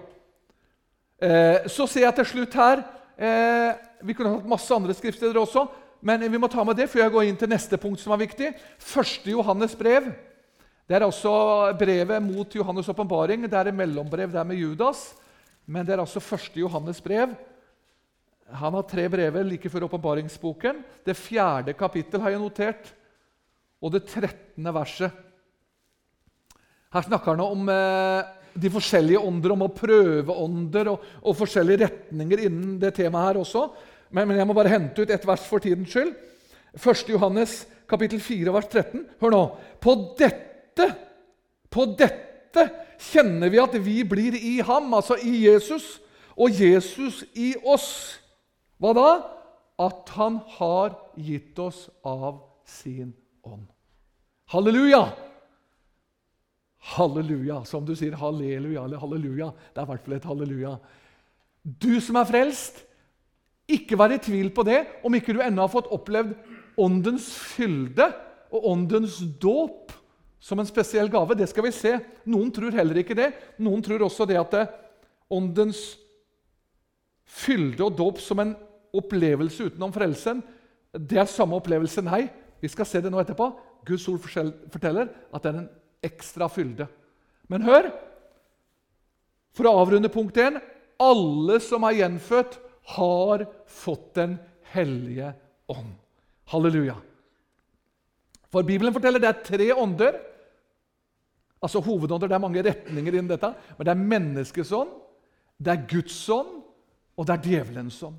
Eh, 1.21 1.67
så 1.69 1.85
ser 1.85 2.07
jeg 2.07 2.17
til 2.17 2.29
slutt 2.31 2.57
her 2.57 2.81
eh, 3.21 3.77
Vi 4.01 4.15
kunne 4.17 4.35
hatt 4.35 4.49
masse 4.49 4.73
andre 4.73 4.97
skriftsteder 4.97 5.37
også, 5.41 5.67
men 6.01 6.25
vi 6.29 6.39
må 6.39 6.49
ta 6.53 6.65
med 6.65 6.77
det 6.79 6.89
før 6.93 7.05
jeg 7.05 7.15
går 7.15 7.29
inn 7.29 7.39
til 7.41 7.51
neste 7.51 7.79
punkt 7.81 8.03
som 8.03 8.15
er 8.15 8.25
viktig. 8.25 8.53
Første 8.83 9.31
Johannes 9.33 9.75
brev. 9.79 10.11
Det 10.87 10.95
er 10.95 11.07
også 11.07 11.33
brevet 11.79 12.23
mot 12.23 12.53
Johannes' 12.55 12.91
åpenbaring. 12.93 13.47
Det 13.49 13.59
er 13.59 13.71
et 13.71 13.75
mellombrev 13.75 14.31
der 14.33 14.47
med 14.47 14.61
Judas. 14.61 15.09
Men 15.67 15.87
det 15.87 15.97
er 15.97 16.05
altså 16.05 16.23
første 16.23 16.61
Johannes 16.61 17.01
brev. 17.03 17.35
Han 18.55 18.77
har 18.79 18.87
tre 18.87 19.09
brever 19.11 19.47
like 19.49 19.71
før 19.71 19.89
åpenbaringsboken. 19.89 20.85
Det 21.03 21.17
fjerde 21.19 21.75
kapittel 21.75 22.23
har 22.23 22.31
jeg 22.31 22.43
notert, 22.43 22.93
og 23.83 23.93
det 23.93 24.07
trettende 24.07 24.75
verset. 24.75 25.11
Her 26.95 27.03
snakker 27.03 27.35
han 27.35 27.43
om 27.43 27.67
eh, 27.69 28.29
de 28.55 28.71
forskjellige 28.73 29.21
ånder, 29.21 29.53
om 29.57 29.67
å 29.67 29.75
prøve 29.75 30.39
ånder 30.47 30.93
og, 30.93 31.03
og, 31.21 31.35
forskjellige 31.37 31.83
retninger 31.83 32.47
innen 32.47 32.79
det 32.81 32.95
temaet 32.97 33.33
her 33.33 33.41
også. 33.43 33.67
Men, 34.11 34.29
men, 34.29 34.39
jeg 34.39 34.47
må 34.47 34.55
bare 34.57 34.73
hente 34.73 35.03
ut 35.03 35.11
et 35.11 35.27
vers 35.27 35.47
for 35.49 35.63
tidens 35.63 35.91
skyld. 35.91 36.15
1. 36.77 37.09
Johannes 37.11 37.65
kapittel 37.89 38.21
4, 38.21 38.53
vers 38.55 38.69
13. 38.71 39.07
Hør 39.23 39.35
nå. 39.35 39.43
På 39.83 39.97
dette, 40.19 40.91
på 41.71 41.87
dette 41.99 42.67
kjenner 43.11 43.53
vi 43.53 43.61
at 43.63 43.77
vi 43.85 44.01
blir 44.09 44.37
i 44.39 44.59
ham, 44.65 44.93
altså 44.97 45.19
i 45.21 45.47
Jesus, 45.47 45.97
og 46.37 46.53
Jesus 46.53 47.23
i 47.35 47.55
oss. 47.65 47.89
Hva 48.81 48.93
da? 48.97 49.11
At 49.81 50.09
han 50.17 50.41
har 50.57 50.97
gitt 51.21 51.59
oss 51.61 51.87
av 52.05 52.41
sin 52.69 53.13
ånd. 53.45 53.67
Halleluja! 54.53 55.05
Halleluja. 56.97 57.65
Som 57.67 57.87
du 57.87 57.97
sier, 57.99 58.15
halleluja 58.17 58.85
eller 58.87 59.01
halleluja. 59.03 59.51
Det 59.75 59.83
er 59.83 59.89
i 59.89 59.91
hvert 59.91 60.05
fall 60.07 60.17
et 60.17 60.29
halleluja. 60.31 60.75
Du 61.83 61.97
som 62.05 62.19
er 62.21 62.29
frelst, 62.29 62.85
ikke 63.67 63.99
vær 63.99 64.15
i 64.15 64.23
tvil 64.23 64.53
på 64.55 64.63
det 64.67 64.83
om 65.07 65.15
ikke 65.17 65.35
du 65.35 65.43
ennå 65.43 65.65
har 65.65 65.73
fått 65.73 65.91
opplevd 65.95 66.35
åndens 66.79 67.29
fylde 67.57 68.07
og 68.55 68.67
åndens 68.71 69.19
dåp 69.43 69.95
som 70.43 70.61
en 70.63 70.69
spesiell 70.69 71.09
gave. 71.11 71.35
Det 71.35 71.49
skal 71.51 71.67
vi 71.67 71.73
se. 71.75 71.97
Noen 72.31 72.53
tror 72.55 72.75
heller 72.77 73.01
ikke 73.01 73.17
det. 73.19 73.33
Noen 73.59 73.83
tror 73.83 74.05
også 74.07 74.27
det 74.29 74.39
at 74.39 74.53
det, 74.55 74.67
åndens 75.33 75.81
fylde 77.27 77.83
og 77.89 77.97
dåp 77.99 78.21
som 78.23 78.39
en 78.43 78.55
opplevelse 78.97 79.73
utenom 79.73 79.93
frelsen, 79.93 80.45
det 80.95 81.19
er 81.19 81.29
samme 81.29 81.59
opplevelse. 81.59 82.05
Nei, 82.07 82.29
vi 82.63 82.71
skal 82.71 82.87
se 82.89 83.03
det 83.03 83.11
nå 83.13 83.19
etterpå. 83.21 83.51
Guds 83.87 84.07
ord 84.11 84.23
forteller 84.23 85.11
at 85.35 85.43
det 85.43 85.51
er 85.51 85.59
en 85.65 85.73
ekstra 86.07 86.49
fylde. 86.53 86.87
Men 87.51 87.67
hør! 87.67 87.91
For 89.57 89.69
å 89.69 89.75
avrunde 89.81 90.13
punkt 90.13 90.37
1.: 90.37 90.61
Alle 91.01 91.59
som 91.65 91.85
er 91.89 91.99
gjenfødt, 92.03 92.59
har 92.95 93.47
fått 93.67 94.15
Den 94.15 94.39
hellige 94.73 95.33
ånd. 95.67 95.95
Halleluja. 96.47 96.97
For 98.53 98.67
Bibelen 98.67 98.95
forteller 98.95 99.23
det 99.23 99.31
er 99.31 99.43
tre 99.45 99.73
ånder. 99.75 100.21
Altså 101.63 101.81
hovedånder, 101.83 102.29
Det 102.29 102.35
er 102.35 102.45
mange 102.45 102.63
retninger 102.63 103.13
innen 103.13 103.33
dette. 103.33 103.55
Men 103.77 103.85
det 103.87 103.93
er 103.93 104.07
menneskets 104.13 104.73
ånd, 104.73 104.93
det 105.59 105.73
er 105.73 105.87
Guds 105.89 106.29
ånd, 106.29 106.63
og 107.17 107.27
det 107.27 107.35
er 107.35 107.45
djevelens 107.45 108.03
ånd. 108.03 108.19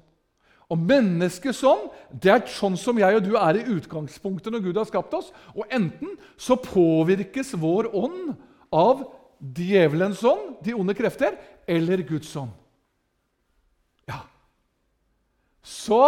Og 0.67 0.79
menneskets 0.83 1.61
ånd 1.63 1.87
det 2.11 2.31
er 2.33 2.47
sånn 2.51 2.75
som 2.79 2.97
jeg 2.99 3.15
og 3.15 3.23
du 3.23 3.37
er 3.39 3.59
i 3.59 3.67
utgangspunktet 3.77 4.51
når 4.51 4.65
Gud 4.65 4.79
har 4.81 4.87
skapt 4.89 5.13
oss. 5.15 5.29
Og 5.55 5.63
enten 5.71 6.17
så 6.35 6.57
påvirkes 6.59 7.53
vår 7.55 7.87
ånd 7.95 8.33
av 8.75 9.05
djevelens 9.39 10.23
ånd, 10.27 10.57
de 10.65 10.73
onde 10.75 10.95
krefter, 10.97 11.37
eller 11.67 12.03
Guds 12.07 12.33
ånd. 12.35 12.51
Ja. 14.09 14.25
Så 15.67 16.01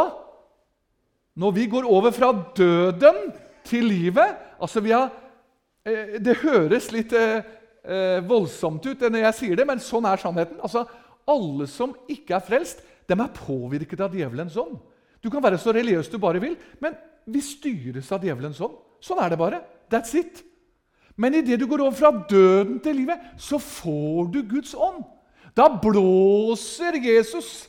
når 1.40 1.56
vi 1.56 1.68
går 1.72 1.88
over 1.88 2.16
fra 2.16 2.32
døden 2.56 3.30
til 3.68 3.90
livet 3.92 4.38
altså 4.60 4.82
har, 4.82 5.12
eh, 5.86 6.20
Det 6.20 6.36
høres 6.44 6.92
litt 6.92 7.14
eh, 7.14 7.44
eh, 7.84 8.20
voldsomt 8.24 8.86
ut 8.86 9.02
når 9.02 9.24
jeg 9.26 9.34
sier 9.36 9.56
det, 9.56 9.68
men 9.68 9.80
sånn 9.80 10.06
er 10.06 10.18
sannheten. 10.18 10.60
Altså, 10.62 10.86
Alle 11.28 11.68
som 11.68 11.94
ikke 12.10 12.36
er 12.36 12.46
frelst, 12.46 12.82
de 13.08 13.14
er 13.14 13.36
påvirket 13.36 14.02
av 14.02 14.14
djevelens 14.16 14.58
ånd. 14.58 14.80
Du 15.22 15.30
kan 15.30 15.44
være 15.44 15.60
så 15.60 15.74
religiøs 15.76 16.10
du 16.10 16.18
bare 16.18 16.40
vil, 16.40 16.56
men 16.82 16.96
vi 17.28 17.42
styres 17.44 18.12
av 18.12 18.24
djevelens 18.24 18.60
ånd. 18.62 18.78
Sånn 19.04 19.20
er 19.22 19.30
det 19.30 19.38
bare. 19.38 19.62
That's 19.92 20.16
it. 20.18 20.44
Men 21.20 21.36
idet 21.36 21.60
du 21.60 21.68
går 21.68 21.84
over 21.84 21.96
fra 21.96 22.12
døden 22.30 22.80
til 22.80 22.96
livet, 22.96 23.20
så 23.38 23.60
får 23.60 24.32
du 24.34 24.42
Guds 24.48 24.74
ånd. 24.74 25.04
Da 25.56 25.68
blåser 25.68 26.96
Jesus 27.04 27.68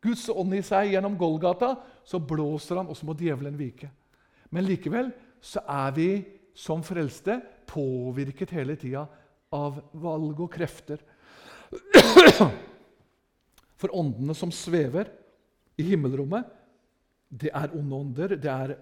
Guds 0.00 0.28
ånd 0.32 0.54
i 0.56 0.62
seg 0.64 0.94
gjennom 0.94 1.16
Golgata. 1.20 1.74
Så 2.04 2.20
blåser 2.22 2.80
han, 2.80 2.88
og 2.88 2.96
så 2.96 3.06
må 3.08 3.16
djevelen 3.18 3.58
vike. 3.58 3.90
Men 4.50 4.66
likevel 4.66 5.12
så 5.40 5.62
er 5.68 5.94
vi 5.96 6.10
som 6.56 6.82
frelste 6.84 7.38
påvirket 7.70 8.52
hele 8.56 8.76
tida 8.80 9.06
av 9.54 9.78
valg 10.02 10.40
og 10.40 10.50
krefter. 10.52 11.02
For 13.80 13.96
åndene 13.96 14.34
som 14.36 14.52
svever 14.52 15.08
i 15.80 15.86
himmelrommet, 15.92 16.44
det 17.30 17.52
er 17.54 17.72
onde 17.78 17.96
ånder. 17.96 18.36
det 18.36 18.50
er 18.50 18.74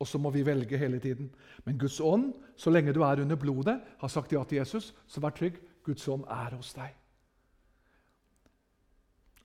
og 0.00 0.08
så 0.08 0.18
må 0.18 0.30
vi 0.32 0.46
velge 0.46 0.78
hele 0.80 0.98
tiden. 0.98 1.28
Men 1.64 1.78
Guds 1.78 2.00
ånd, 2.00 2.32
så 2.56 2.70
lenge 2.72 2.94
du 2.96 3.02
er 3.04 3.20
under 3.20 3.36
blodet, 3.36 3.76
har 4.00 4.08
sagt 4.08 4.32
ja 4.32 4.44
til 4.44 4.58
Jesus, 4.58 4.94
så 5.06 5.20
vær 5.20 5.36
trygg. 5.36 5.60
Guds 5.84 6.08
ånd 6.08 6.24
er 6.24 6.56
hos 6.56 6.72
deg. 6.76 6.94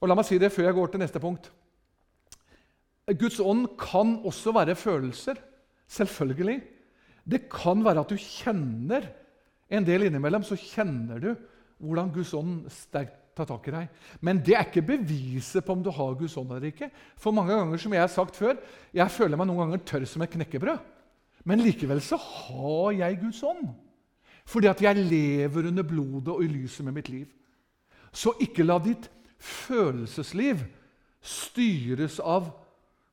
Og 0.05 0.11
La 0.11 0.17
meg 0.17 0.27
si 0.29 0.37
det 0.37 0.53
før 0.53 0.69
jeg 0.69 0.77
går 0.77 0.93
til 0.93 1.01
neste 1.01 1.19
punkt. 1.21 1.49
Guds 3.17 3.39
ånd 3.41 3.71
kan 3.81 4.19
også 4.25 4.53
være 4.53 4.77
følelser. 4.77 5.39
Selvfølgelig. 5.89 6.59
Det 7.25 7.47
kan 7.49 7.81
være 7.85 8.05
at 8.05 8.13
du 8.13 8.21
kjenner 8.21 9.09
en 9.73 9.85
del 9.85 10.05
innimellom 10.05 10.43
så 10.45 10.57
kjenner 10.59 11.21
du 11.21 11.31
hvordan 11.81 12.11
Guds 12.13 12.33
ånd 12.37 12.67
sterkt 12.71 13.21
tar 13.35 13.47
tak 13.49 13.65
i 13.67 13.73
deg. 13.73 13.95
Men 14.23 14.39
det 14.45 14.53
er 14.55 14.67
ikke 14.69 14.85
beviset 14.93 15.65
på 15.65 15.73
om 15.73 15.81
du 15.83 15.89
har 15.91 16.13
Guds 16.15 16.37
ånd 16.39 16.53
eller 16.53 16.69
ikke. 16.69 16.87
For 17.19 17.35
mange 17.35 17.51
ganger, 17.57 17.81
som 17.81 17.95
jeg 17.97 18.03
har 18.05 18.11
sagt 18.13 18.37
før, 18.37 18.53
jeg 18.95 19.11
føler 19.11 19.41
meg 19.41 19.49
noen 19.49 19.65
ganger 19.65 19.81
tørr 19.89 20.05
som 20.07 20.23
et 20.23 20.31
knekkebrød. 20.31 20.77
Men 21.45 21.65
likevel 21.65 21.99
så 22.01 22.17
har 22.21 22.93
jeg 23.01 23.19
Guds 23.25 23.41
ånd. 23.43 23.73
Fordi 24.45 24.69
at 24.69 24.81
jeg 24.85 25.03
lever 25.09 25.67
under 25.67 25.83
blodet 25.83 26.31
og 26.31 26.45
i 26.45 26.47
lyset 26.47 26.85
med 26.85 26.95
mitt 26.95 27.09
liv. 27.11 27.27
Så 28.15 28.37
ikke 28.39 28.63
la 28.63 28.77
ditt 28.79 29.09
følelsesliv 29.45 30.63
styres 31.25 32.19
av 32.19 32.49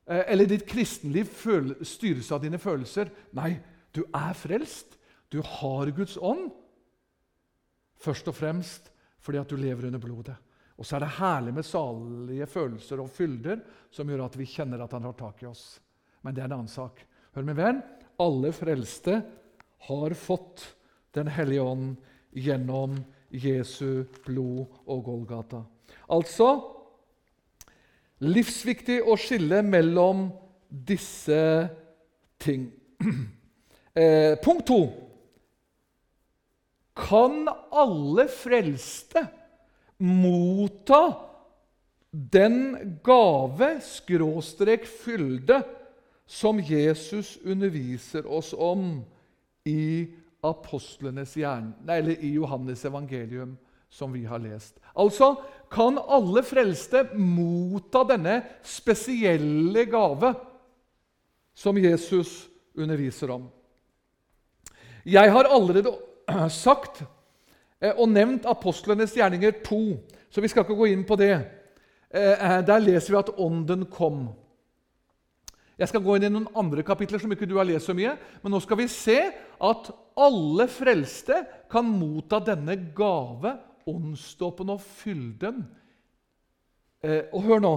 eh, 0.05 0.23
Eller 0.27 0.49
ditt 0.49 0.65
kristenliv 0.69 1.29
styres 1.85 2.31
av 2.33 2.43
dine 2.43 2.59
følelser. 2.61 3.11
Nei, 3.37 3.55
du 3.93 4.03
er 4.09 4.33
frelst. 4.37 4.97
Du 5.29 5.41
har 5.41 5.91
Guds 5.95 6.17
ånd. 6.17 6.51
Først 8.03 8.27
og 8.29 8.37
fremst 8.37 8.89
fordi 9.23 9.39
at 9.39 9.47
du 9.47 9.55
lever 9.55 9.87
under 9.87 10.01
blodet. 10.03 10.35
Og 10.75 10.83
så 10.83 10.97
er 10.97 11.05
det 11.05 11.15
herlig 11.15 11.53
med 11.55 11.63
salige 11.63 12.47
følelser 12.49 12.99
og 12.99 13.11
fylder 13.13 13.61
som 13.93 14.09
gjør 14.09 14.25
at 14.25 14.35
vi 14.35 14.49
kjenner 14.49 14.83
at 14.83 14.91
han 14.91 15.05
har 15.07 15.15
tak 15.15 15.43
i 15.43 15.47
oss. 15.47 15.77
Men 16.25 16.35
det 16.35 16.43
er 16.43 16.49
en 16.49 16.57
annen 16.57 16.71
sak. 16.71 16.99
Hør 17.33 17.45
min 17.47 17.57
venn, 17.57 17.79
alle 18.19 18.51
frelste 18.55 19.21
har 19.87 20.15
fått 20.17 20.65
Den 21.13 21.27
hellige 21.29 21.61
ånd 21.61 21.91
gjennom 22.33 22.95
Jesu 23.29 24.01
blod 24.25 24.65
og 24.89 25.03
Golgata. 25.05 25.59
Altså 26.13 26.49
livsviktig 28.23 29.01
å 29.03 29.17
skille 29.19 29.61
mellom 29.65 30.27
disse 30.69 31.39
ting. 32.41 32.69
Eh, 33.93 34.39
punkt 34.41 34.63
to 34.65 34.79
kan 36.97 37.45
alle 37.69 38.23
frelste 38.25 39.21
motta 40.01 41.01
den 42.09 42.57
gave, 43.05 43.75
skråstrek 43.85 44.87
fylde, 44.89 45.59
som 46.25 46.57
Jesus 46.57 47.35
underviser 47.45 48.25
oss 48.25 48.49
om 48.57 49.03
i 49.69 50.07
apostlenes 50.41 51.37
hjerne, 51.37 51.73
eller 51.85 52.17
i 52.17 52.33
Johannes 52.39 52.85
evangelium, 52.85 53.57
som 53.93 54.13
vi 54.13 54.25
har 54.25 54.41
lest. 54.41 54.79
Altså 54.97 55.35
kan 55.73 55.97
alle 55.97 56.43
frelste 56.45 57.07
motta 57.17 58.03
denne 58.13 58.39
spesielle 58.65 59.85
gave 59.89 60.33
som 61.57 61.77
Jesus 61.77 62.43
underviser 62.77 63.33
om. 63.33 63.47
Jeg 65.05 65.31
har 65.33 65.49
allerede 65.49 65.91
sagt 66.53 67.03
eh, 67.81 67.93
og 67.93 68.07
nevnt 68.09 68.47
apostlenes 68.49 69.15
gjerninger 69.17 69.59
2, 69.65 69.81
så 70.31 70.41
vi 70.41 70.51
skal 70.51 70.65
ikke 70.65 70.77
gå 70.77 70.91
inn 70.93 71.03
på 71.07 71.17
det. 71.19 71.33
Eh, 72.13 72.33
eh, 72.37 72.61
der 72.65 72.85
leser 72.85 73.13
vi 73.13 73.19
at 73.19 73.33
Ånden 73.41 73.85
kom. 73.91 74.29
Jeg 75.77 75.89
skal 75.89 76.03
gå 76.05 76.15
inn 76.15 76.27
i 76.27 76.31
noen 76.31 76.51
andre 76.57 76.85
kapitler 76.85 77.19
som 77.19 77.31
ikke 77.33 77.49
du 77.49 77.57
har 77.57 77.67
lest 77.67 77.89
så 77.89 77.95
mye, 77.97 78.13
men 78.43 78.53
nå 78.53 78.61
skal 78.61 78.77
vi 78.79 78.87
se 78.91 79.17
at 79.57 79.89
alle 80.13 80.67
frelste 80.69 81.39
kan 81.71 81.87
motta 81.89 82.37
denne 82.45 82.77
gave, 82.95 83.55
åndsdåpen 83.89 84.71
og 84.73 84.81
fylden. 84.83 85.63
Og 87.03 87.41
hør 87.43 87.59
nå, 87.63 87.73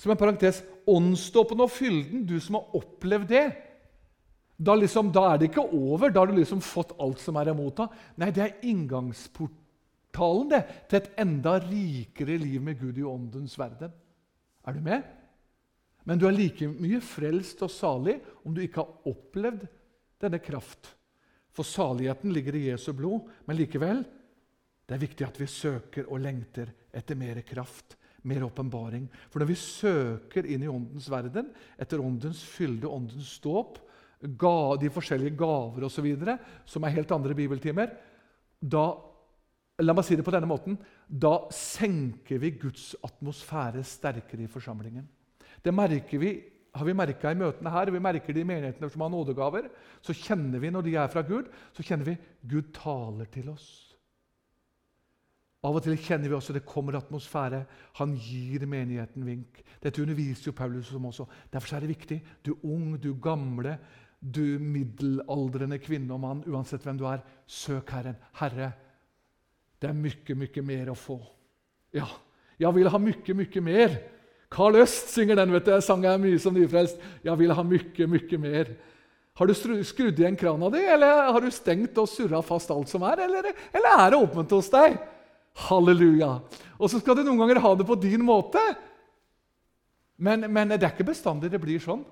som 0.00 0.12
en 0.12 0.20
parentes 0.20 0.62
Åndsdåpen 0.90 1.60
og 1.62 1.70
fylden, 1.70 2.22
du 2.26 2.38
som 2.42 2.56
har 2.58 2.78
opplevd 2.78 3.28
det 3.30 3.44
da, 4.60 4.74
liksom, 4.76 5.08
da, 5.12 5.24
er 5.30 5.40
det 5.40 5.48
ikke 5.48 5.64
over. 5.72 6.10
Da 6.12 6.20
har 6.20 6.28
du 6.28 6.36
liksom 6.36 6.60
fått 6.64 6.92
alt 7.00 7.20
som 7.22 7.38
er 7.40 7.48
imot 7.52 7.78
deg. 7.80 7.94
Nei, 8.20 8.28
det 8.36 8.42
er 8.44 8.66
inngangsportalen 8.68 10.50
det, 10.52 10.60
til 10.90 11.00
et 11.00 11.08
enda 11.22 11.54
rikere 11.64 12.36
liv 12.42 12.60
med 12.64 12.76
Gud 12.80 13.00
i 13.00 13.06
åndens 13.08 13.56
verden. 13.60 13.94
Er 14.68 14.76
du 14.76 14.82
med? 14.84 15.06
Men 16.04 16.20
du 16.20 16.26
er 16.28 16.36
like 16.36 16.68
mye 16.68 17.00
frelst 17.04 17.62
og 17.64 17.72
salig 17.72 18.18
om 18.44 18.52
du 18.52 18.60
ikke 18.64 18.82
har 18.82 19.08
opplevd 19.08 19.64
denne 20.20 20.40
kraft. 20.44 20.92
For 21.56 21.64
saligheten 21.66 22.32
ligger 22.34 22.56
i 22.56 22.66
Jesu 22.68 22.92
blod, 22.96 23.30
men 23.48 23.56
likevel 23.56 24.04
det 24.90 24.96
er 24.96 25.04
viktig 25.04 25.22
at 25.22 25.36
vi 25.38 25.46
søker 25.46 26.08
og 26.10 26.18
lengter 26.18 26.72
etter 26.98 27.14
mer 27.14 27.38
kraft, 27.46 27.94
mer 28.26 28.42
åpenbaring. 28.42 29.04
For 29.30 29.38
når 29.38 29.48
vi 29.52 29.58
søker 29.60 30.48
inn 30.50 30.64
i 30.66 30.70
åndens 30.70 31.06
verden, 31.12 31.52
etter 31.78 32.02
åndens 32.02 32.40
fylde, 32.42 32.90
åndens 32.90 33.36
dåp, 33.44 33.78
de 34.18 34.90
forskjellige 34.90 35.38
gaver 35.38 35.86
osv., 35.86 36.08
som 36.66 36.84
er 36.84 36.96
helt 36.96 37.14
andre 37.14 37.38
bibeltimer, 37.38 37.94
da 38.60 38.88
La 39.80 39.94
meg 39.96 40.04
si 40.04 40.16
det 40.18 40.24
på 40.26 40.32
denne 40.34 40.48
måten 40.48 40.74
da 41.08 41.46
senker 41.56 42.36
vi 42.42 42.50
Guds 42.60 42.90
atmosfære 43.06 43.80
sterkere 43.86 44.44
i 44.44 44.50
forsamlingen. 44.50 45.06
Det 45.64 45.72
merker 45.72 46.20
vi, 46.20 46.34
har 46.76 46.84
vi 46.84 46.92
merka 46.92 47.32
i 47.32 47.38
møtene 47.38 47.72
her, 47.72 47.88
vi 47.88 48.02
merker 48.02 48.36
det 48.36 48.42
i 48.44 48.48
menighetene 48.50 48.90
som 48.92 49.06
har 49.06 49.12
nådegaver. 49.14 49.70
Så 50.04 50.12
kjenner 50.12 50.60
vi 50.60 50.74
når 50.74 50.84
de 50.84 50.98
er 51.00 51.08
fra 51.08 51.24
Gud, 51.24 51.48
så 51.72 51.86
kjenner 51.86 52.10
vi 52.10 52.18
Gud 52.44 52.74
taler 52.76 53.30
til 53.32 53.48
oss. 53.54 53.89
Av 55.60 55.76
og 55.76 55.82
til 55.84 55.98
kjenner 56.00 56.30
vi 56.30 56.36
også 56.38 56.54
det 56.56 56.64
kommer 56.64 56.96
atmosfære. 56.96 57.64
Han 57.98 58.14
gir 58.16 58.64
menigheten 58.68 59.26
vink. 59.26 59.58
Dette 59.82 60.00
underviser 60.00 60.48
jo 60.48 60.56
Paulus 60.56 60.92
om 60.96 61.10
også. 61.10 61.26
Derfor 61.52 61.76
er 61.76 61.84
det 61.84 61.90
viktig. 61.90 62.20
Du 62.46 62.54
ung, 62.64 62.94
du 62.96 63.12
gamle, 63.20 63.74
du 64.20 64.56
middelaldrende 64.60 65.78
kvinne 65.80 66.16
og 66.16 66.22
mann, 66.22 66.40
uansett 66.48 66.84
hvem 66.84 66.96
du 67.00 67.04
er, 67.08 67.20
søk 67.44 67.92
Herren. 67.92 68.16
Herre, 68.40 68.70
det 69.80 69.90
er 69.90 70.00
mye, 70.00 70.38
mye 70.40 70.64
mer 70.64 70.94
å 70.94 70.96
få. 70.96 71.18
Ja, 71.92 72.08
jeg 72.60 72.76
vil 72.76 72.88
ha 72.92 73.00
mye, 73.00 73.36
mye 73.36 73.64
mer. 73.64 74.00
Carl 74.50 74.80
Øst 74.80 75.12
synger 75.12 75.38
den. 75.38 75.52
vet 75.52 75.68
du, 75.68 75.74
jeg 75.76 75.84
sang 75.84 76.04
jeg 76.04 76.20
mye 76.20 76.40
som 76.40 76.56
nyfrelst. 76.56 76.98
Jeg 77.24 77.38
vil 77.38 77.52
ha 77.54 77.62
mye, 77.62 78.06
mye 78.16 78.40
mer. 78.40 78.74
Har 79.36 79.46
du 79.46 79.54
skrudd 79.54 80.18
igjen 80.18 80.36
krana 80.36 80.68
di, 80.72 80.80
eller 80.84 81.30
har 81.32 81.40
du 81.40 81.52
stengt 81.54 81.96
og 82.00 82.08
surra 82.10 82.42
fast 82.44 82.72
alt 82.74 82.90
som 82.90 83.04
er? 83.08 83.22
Eller, 83.24 83.52
eller 83.72 84.02
er 84.04 84.10
det 84.12 84.24
åpent 84.24 84.56
hos 84.56 84.72
deg? 84.72 84.98
Halleluja. 85.68 86.38
Og 86.80 86.88
så 86.90 87.00
skal 87.00 87.18
du 87.18 87.24
noen 87.26 87.40
ganger 87.42 87.60
ha 87.62 87.74
det 87.76 87.86
på 87.88 87.98
din 88.00 88.24
måte. 88.24 88.62
Men, 90.20 90.44
men 90.52 90.72
det 90.74 90.82
er 90.84 90.94
ikke 90.94 91.10
bestandig 91.12 91.52
det 91.52 91.60
blir 91.62 91.80
sånn. 91.82 92.02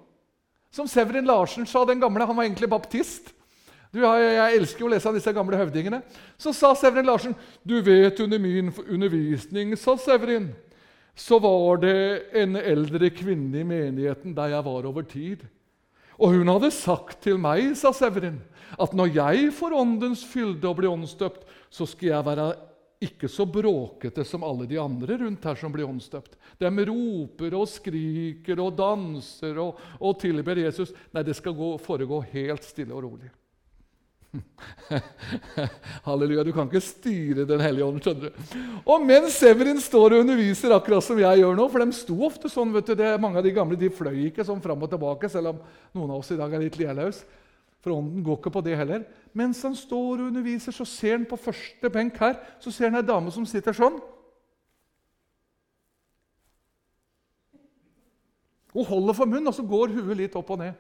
Som 0.72 0.88
Severin 0.88 1.28
Larsen 1.28 1.66
sa, 1.68 1.84
den 1.88 2.00
gamle, 2.00 2.26
han 2.28 2.37
var 2.37 2.44
egentlig 2.44 2.68
baptist. 2.70 3.32
Du, 3.88 4.02
jeg, 4.02 4.32
jeg, 4.37 4.56
elsker 4.58 4.84
å 4.84 4.90
lese 4.92 5.08
av 5.08 5.16
disse 5.16 5.32
gamle 5.32 5.56
høvdingene. 5.56 6.02
Så 6.40 6.52
sa 6.56 6.74
Severin 6.76 7.08
Larsen, 7.08 7.37
'Du 7.64 7.80
vet, 7.84 8.20
under 8.20 8.40
min 8.40 8.72
undervisning, 8.84 9.72
sa 9.80 9.96
Severin, 9.96 10.50
så 11.16 11.38
var 11.40 11.80
det 11.82 12.34
en 12.37 12.56
eldre 12.56 13.11
kvinne 13.11 13.62
i 13.62 13.66
menigheten 13.66 14.37
der 14.37 14.52
jeg 14.56 14.64
var 14.68 14.88
over 14.88 15.08
tid.' 15.08 15.46
Og 16.18 16.34
hun 16.34 16.50
hadde 16.50 16.72
sagt 16.74 17.22
til 17.22 17.38
meg, 17.38 17.76
sa 17.78 17.92
Severin, 17.94 18.40
at 18.74 18.92
når 18.92 19.14
jeg 19.14 19.52
får 19.54 19.76
åndens 19.78 20.24
fylde 20.26 20.66
og 20.66 20.80
blir 20.80 20.90
åndsdøpt, 20.90 21.46
så 21.70 21.87
skal 21.87 22.08
jeg 22.11 22.26
være 22.26 22.48
ikke 22.98 23.28
så 23.30 23.46
bråkete 23.46 24.24
som 24.26 24.42
alle 24.42 24.66
de 24.66 24.78
andre 24.82 25.20
rundt 25.20 25.44
her 25.46 25.58
som 25.58 25.70
blir 25.74 25.87
åndsdøpt. 25.87 26.34
De 26.58 26.87
roper 26.88 27.54
og 27.54 27.68
skriker 27.70 28.58
og 28.58 28.72
danser 28.78 29.61
og, 29.62 29.78
og 30.02 30.16
tilber 30.18 30.58
Jesus. 30.58 30.90
Nei, 31.14 31.22
det 31.22 31.37
skal 31.38 31.54
gå, 31.54 31.76
foregå 31.82 32.24
helt 32.32 32.66
stille 32.66 32.96
og 32.96 33.04
rolig. 33.06 33.30
Halleluja. 36.08 36.44
Du 36.44 36.52
kan 36.52 36.68
ikke 36.68 36.82
styre 36.84 37.46
Den 37.48 37.62
hellige 37.64 37.87
ånd. 37.87 38.02
skjønner 38.04 38.28
du. 38.28 38.58
Og 38.84 39.06
mens 39.06 39.38
Severin 39.40 39.80
står 39.80 40.16
og 40.16 40.24
underviser, 40.26 40.74
akkurat 40.74 41.06
som 41.06 41.20
jeg 41.22 41.40
gjør 41.40 41.56
nå 41.56 41.68
For 41.72 41.84
de 41.84 41.96
sto 41.96 42.18
ofte 42.26 42.50
sånn. 42.52 42.74
vet 42.74 42.90
du, 42.90 42.96
det, 42.98 43.14
Mange 43.22 43.40
av 43.40 43.46
de 43.46 43.54
gamle 43.56 43.78
de 43.78 43.88
fløy 43.94 44.26
ikke 44.28 44.44
sånn 44.44 44.62
fram 44.64 44.82
og 44.84 44.90
tilbake, 44.92 45.30
selv 45.32 45.54
om 45.54 45.62
noen 45.96 46.12
av 46.12 46.20
oss 46.20 46.34
i 46.34 46.40
dag 46.40 46.52
er 46.52 46.66
litt 46.66 46.76
lieløse. 46.80 47.24
For 47.78 47.94
ånden 47.94 48.24
går 48.26 48.40
ikke 48.40 48.52
på 48.52 48.64
det 48.66 48.74
heller. 48.74 49.04
Mens 49.38 49.61
han 49.62 49.77
står 49.77 50.18
og 50.18 50.29
underviser, 50.31 50.74
så 50.74 50.87
ser 50.88 51.18
han 51.18 51.27
på 51.29 51.38
første 51.38 51.90
benk 51.92 52.16
her 52.18 52.38
så 52.62 52.72
ser 52.74 52.90
han 52.90 52.98
ei 52.98 53.07
dame 53.07 53.31
som 53.35 53.46
sitter 53.46 53.77
sånn. 53.77 54.01
Hun 58.74 58.87
holder 58.87 59.16
for 59.16 59.31
munnen, 59.31 59.48
og 59.51 59.57
så 59.57 59.64
går 59.66 59.94
huet 59.94 60.18
litt 60.18 60.37
opp 60.38 60.51
og 60.55 60.61
ned. 60.61 60.77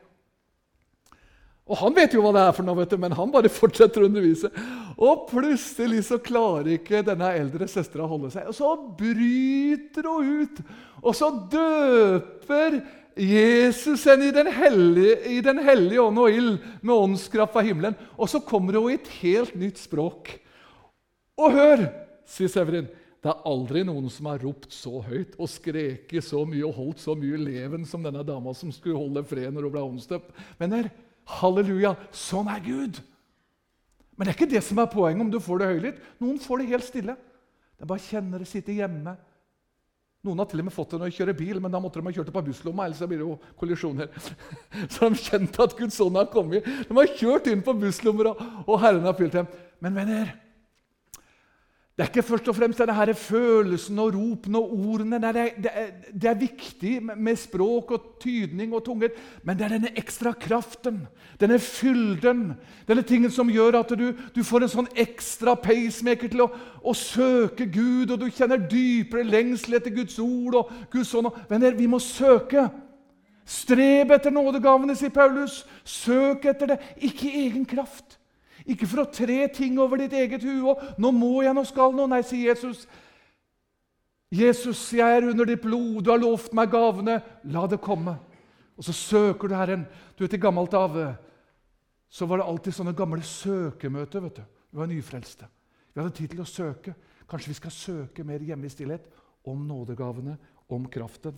Og 1.68 1.76
han 1.82 1.96
vet 1.96 2.14
jo 2.16 2.22
hva 2.24 2.32
det 2.32 2.42
er 2.46 2.54
for 2.56 2.64
noe, 2.64 2.78
vet 2.78 2.92
du, 2.94 2.98
men 3.00 3.14
han 3.16 3.32
bare 3.32 3.50
fortsetter 3.52 4.04
å 4.04 4.08
undervise. 4.08 4.48
Og 4.96 5.26
plutselig 5.28 6.06
så 6.08 6.16
klarer 6.22 6.78
ikke 6.78 7.02
denne 7.04 7.28
eldre 7.36 7.68
søstera 7.68 8.06
å 8.06 8.10
holde 8.10 8.30
seg. 8.32 8.48
Og 8.48 8.56
så 8.56 8.70
bryter 8.98 10.08
hun 10.08 10.30
ut, 10.44 10.62
og 11.02 11.16
så 11.16 11.28
døper 11.52 12.80
Jesus 13.18 14.04
henne 14.06 14.28
i 14.28 14.34
Den 14.34 14.46
hellige, 14.54 15.54
hellige 15.66 16.02
ånd 16.02 16.20
og 16.22 16.30
ild 16.30 16.58
med 16.80 16.94
åndskraft 16.94 17.52
fra 17.56 17.64
himmelen. 17.66 17.96
Og 18.16 18.30
så 18.30 18.40
kommer 18.40 18.78
hun 18.78 18.92
i 18.92 18.98
et 18.98 19.10
helt 19.18 19.56
nytt 19.58 19.80
språk. 19.82 20.30
Og 21.38 21.54
hør, 21.54 21.84
sier 22.26 22.50
Severin, 22.50 22.88
det 23.18 23.30
er 23.32 23.46
aldri 23.50 23.82
noen 23.86 24.06
som 24.14 24.28
har 24.30 24.42
ropt 24.44 24.70
så 24.74 25.00
høyt 25.02 25.34
og 25.42 25.50
skreket 25.50 26.22
så 26.22 26.44
mye 26.46 26.62
og 26.66 26.76
holdt 26.76 27.02
så 27.02 27.16
mye 27.18 27.40
leven 27.42 27.86
som 27.86 28.04
denne 28.06 28.22
dama 28.26 28.54
som 28.54 28.70
skulle 28.74 28.98
holde 28.98 29.24
fred 29.26 29.50
når 29.54 29.66
hun 29.66 29.74
ble 29.74 29.86
åndsdøpt. 29.88 30.30
Venner, 30.60 30.90
halleluja, 31.38 31.96
sånn 32.14 32.50
er 32.52 32.62
Gud! 32.62 33.00
Men 34.14 34.26
det 34.26 34.32
er 34.32 34.38
ikke 34.38 34.50
det 34.50 34.62
som 34.66 34.78
er 34.82 34.90
poenget 34.90 35.22
om 35.22 35.30
du 35.30 35.38
får 35.42 35.60
det 35.60 35.70
høylytt. 35.72 35.98
Noen 36.22 36.38
får 36.42 36.62
det 36.62 36.70
helt 36.72 36.86
stille. 36.86 37.14
De 37.78 37.86
bare 37.86 38.02
kjenner 38.02 38.42
det, 38.42 38.48
sitter 38.50 38.80
hjemme. 38.80 39.14
Noen 40.26 40.40
har 40.42 40.48
til 40.50 40.58
og 40.58 40.66
med 40.66 40.74
fått 40.74 40.90
det 40.90 40.98
når 40.98 41.10
de 41.12 41.14
kjører 41.14 41.36
bil, 41.38 41.60
men 41.62 41.70
da 41.70 41.78
måtte 41.78 42.00
de 42.00 42.08
ha 42.08 42.12
kjørt 42.16 42.26
det 42.26 42.34
på 42.34 42.42
busslomma. 42.48 42.88
ellers 42.88 43.02
blir 43.06 43.20
det 43.20 43.26
jo 43.26 43.36
kollisjoner. 43.60 44.08
Så 44.92 45.06
de 45.06 45.20
kjente 45.22 45.62
at 45.62 45.76
Guds 45.78 46.00
ånd 46.02 46.18
har 46.18 46.26
kommet. 46.32 46.66
De 46.66 46.96
har 46.96 47.14
kjørt 47.20 47.46
inn 47.52 47.62
på 47.62 47.76
busslommer, 47.78 48.32
og 48.66 48.80
Herren 48.82 49.06
har 49.06 49.14
fylt 49.18 49.36
dem. 49.38 49.46
Men 49.78 49.94
venner, 49.94 50.32
det 51.98 52.04
er 52.04 52.10
ikke 52.12 52.22
først 52.22 52.46
og 52.46 52.54
fremst 52.54 52.78
denne 52.78 52.94
her 52.94 53.10
følelsen 53.18 53.98
og 53.98 54.12
ropene 54.14 54.58
og 54.58 54.74
ordene. 54.86 55.18
Det 55.18 55.28
er, 55.28 55.48
det, 55.64 55.70
er, 55.74 55.86
det 56.14 56.28
er, 56.30 56.36
viktig 56.38 56.92
med 57.02 57.36
språk 57.36 57.90
og 57.90 58.04
tydning 58.22 58.70
og 58.74 58.84
tunger, 58.86 59.08
men 59.42 59.58
det 59.58 59.64
er 59.66 59.72
denne 59.72 59.90
ekstra 59.98 60.30
kraften, 60.30 61.00
denne 61.40 61.58
fylden, 61.58 62.52
denne 62.86 63.02
tingen 63.02 63.34
som 63.34 63.50
gjør 63.50 63.80
at 63.80 63.90
du, 63.98 64.12
du 64.14 64.44
får 64.46 64.68
en 64.68 64.72
sånn 64.76 64.90
ekstra 64.94 65.56
pacemaker 65.58 66.30
til 66.30 66.44
å, 66.44 66.48
å, 66.86 66.94
søke 66.94 67.66
Gud, 67.66 68.14
og 68.14 68.22
du 68.22 68.28
kjenner 68.30 68.62
dypere 68.70 69.26
lengsel 69.26 69.80
etter 69.80 69.96
Guds 69.98 70.20
ord 70.22 70.60
og 70.60 70.70
Guds 70.94 71.10
ånd. 71.18 71.32
Venner, 71.50 71.74
vi 71.74 71.90
må 71.90 71.98
søke. 71.98 72.68
Streb 73.42 74.14
etter 74.14 74.30
nådegavene, 74.30 74.94
sier 74.94 75.10
Paulus. 75.10 75.64
Søk 75.82 76.46
etter 76.46 76.76
det, 76.76 76.80
ikke 77.10 77.26
i 77.26 77.48
egen 77.48 77.66
kraft. 77.66 78.17
Ikke 78.68 78.86
for 78.86 79.02
å 79.02 79.10
tre 79.10 79.46
ting 79.54 79.78
over 79.80 79.96
ditt 79.96 80.12
eget 80.12 80.44
hue. 80.44 80.74
'Nå 80.98 81.12
må 81.12 81.42
jeg, 81.42 81.54
nå 81.54 81.64
skal 81.64 81.94
nå.' 81.96 82.08
Nei, 82.08 82.22
sier 82.22 82.52
Jesus. 82.52 82.86
'Jesus, 84.30 84.92
jeg 84.92 85.16
er 85.16 85.30
under 85.30 85.48
ditt 85.48 85.62
blod. 85.62 86.04
Du 86.04 86.10
har 86.10 86.20
lovt 86.20 86.52
meg 86.52 86.70
gavene. 86.70 87.22
La 87.44 87.66
det 87.66 87.80
komme.' 87.80 88.18
Og 88.78 88.84
så 88.84 88.92
søker 88.92 89.48
du 89.48 89.54
Herren. 89.54 89.86
Du 90.16 90.22
vet, 90.24 90.34
I 90.34 90.42
gammelt 90.42 90.74
av 90.74 90.94
så 92.08 92.26
var 92.26 92.38
det 92.38 92.46
alltid 92.46 92.74
sånne 92.74 92.96
gamle 92.96 93.22
søkemøter. 93.22 94.20
vet 94.20 94.36
du. 94.36 94.42
Vi 94.70 94.78
var 94.78 94.86
nyfrelste. 94.86 95.48
Vi 95.92 96.00
hadde 96.00 96.14
tid 96.14 96.30
til 96.30 96.40
å 96.40 96.48
søke. 96.48 96.94
Kanskje 97.28 97.48
vi 97.48 97.58
skal 97.58 97.70
søke 97.70 98.24
mer 98.24 98.40
hjemme 98.40 98.64
i 98.64 98.72
stillhet 98.72 99.08
om 99.44 99.66
nådegavene, 99.66 100.38
om 100.68 100.86
kraften. 100.88 101.34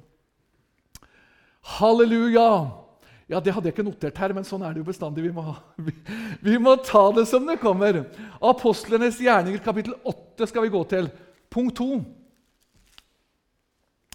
Halleluja! 1.78 2.89
Ja, 3.30 3.38
Det 3.38 3.52
hadde 3.54 3.68
jeg 3.68 3.76
ikke 3.76 3.86
notert 3.86 4.16
her, 4.18 4.32
men 4.34 4.46
sånn 4.46 4.64
er 4.66 4.74
det 4.74 4.80
jo 4.82 4.88
bestandig. 4.88 5.22
Vi 5.22 5.34
må, 5.34 5.52
vi, 5.86 5.94
vi 6.42 6.56
må 6.58 6.74
ta 6.82 7.04
det 7.14 7.28
som 7.30 7.46
det 7.46 7.60
kommer. 7.62 8.02
Apostlenes 8.42 9.20
gjerninger, 9.22 9.62
kapittel 9.62 9.94
8, 10.02 10.48
skal 10.50 10.66
vi 10.66 10.72
gå 10.74 10.80
til. 10.90 11.06
Punkt 11.50 11.78
2. 11.78 11.90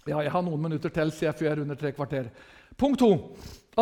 Ja, 0.06 0.20
jeg 0.20 0.34
har 0.36 0.44
noen 0.46 0.68
minutter 0.68 0.92
til, 0.94 1.14
sier 1.16 1.32
jeg, 1.32 1.38
før 1.40 1.48
jeg 1.48 1.60
runder 1.62 1.80
tre 1.80 1.94
kvarter. 1.96 2.28
Punkt 2.78 3.00
2. 3.02 3.14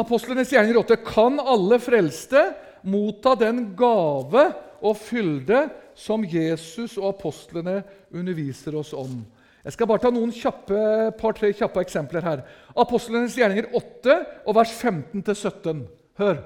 Apostlenes 0.04 0.54
gjerninger 0.54 0.84
8. 0.84 1.00
Kan 1.08 1.42
alle 1.42 1.82
frelste 1.82 2.46
motta 2.86 3.34
den 3.40 3.72
gave 3.80 4.46
og 4.84 5.00
fylde 5.02 5.66
som 5.98 6.22
Jesus 6.30 7.00
og 7.00 7.10
apostlene 7.16 7.80
underviser 8.14 8.78
oss 8.78 8.94
om? 8.94 9.18
Jeg 9.64 9.78
skal 9.78 9.88
bare 9.88 10.04
ta 10.04 10.10
noen 10.12 10.32
kjappe, 10.36 10.80
par-tre 11.20 11.54
kjappe 11.56 11.80
eksempler 11.86 12.26
her. 12.26 12.42
Apostlenes 12.76 13.38
gjerninger 13.40 13.70
8 13.80 14.18
og 14.44 14.58
vers 14.58 14.74
15-17. 14.76 15.86
Hør. 16.20 16.42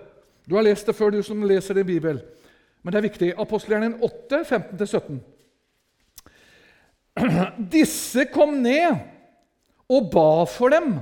Du 0.45 0.55
har 0.55 0.63
lest 0.67 0.85
det 0.87 0.95
før, 0.95 1.11
du 1.11 1.23
som 1.25 1.41
leser 1.43 1.79
din 1.79 1.87
bibel. 1.87 2.21
Men 2.85 2.93
det 2.93 2.99
er 2.99 3.07
viktig. 3.07 3.29
Apostelgjerningen 3.41 4.03
8, 4.05 4.43
15-17. 4.45 5.17
Disse 7.77 8.27
kom 8.29 8.59
ned 8.61 9.01
og 9.89 10.11
ba 10.13 10.45
for 10.51 10.71
dem. 10.71 10.99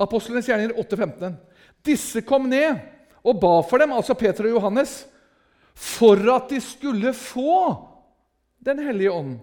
Apostlenes 0.00 0.48
gjerninger 0.50 0.74
8, 0.80 0.98
15. 0.98 1.38
Disse 1.86 2.24
kom 2.26 2.50
ned 2.50 2.82
og 3.22 3.38
ba 3.40 3.60
for 3.68 3.80
dem, 3.80 3.92
altså 3.92 4.16
Peter 4.18 4.48
og 4.48 4.56
Johannes, 4.58 5.04
for 5.76 6.18
at 6.34 6.50
de 6.50 6.60
skulle 6.60 7.14
få 7.14 7.86
Den 8.60 8.78
hellige 8.84 9.12
ånd. 9.12 9.38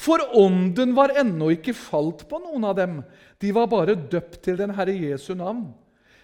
For 0.00 0.22
ånden 0.38 0.94
var 0.96 1.12
ennå 1.20 1.50
ikke 1.52 1.74
falt 1.76 2.24
på 2.28 2.38
noen 2.40 2.64
av 2.70 2.76
dem. 2.78 3.00
De 3.40 3.52
var 3.52 3.68
bare 3.68 3.98
døpt 3.98 4.38
til 4.46 4.56
den 4.56 4.72
Herre 4.76 4.94
Jesu 4.96 5.34
navn. 5.36 5.66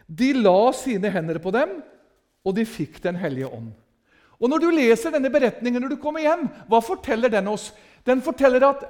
De 0.06 0.30
la 0.36 0.70
sine 0.76 1.10
hender 1.12 1.40
på 1.42 1.52
dem, 1.52 1.80
og 2.46 2.54
de 2.56 2.64
fikk 2.64 3.02
Den 3.02 3.18
hellige 3.20 3.50
ånd. 3.50 3.72
Og 4.40 4.48
Når 4.50 4.62
du 4.62 4.70
leser 4.70 5.12
denne 5.12 5.32
beretningen 5.32 5.82
når 5.82 5.96
du 5.96 6.00
kommer 6.00 6.20
hjem, 6.20 6.46
hva 6.68 6.80
forteller 6.84 7.32
den 7.32 7.48
oss? 7.48 7.72
Den 8.04 8.22
forteller 8.22 8.64
at 8.68 8.84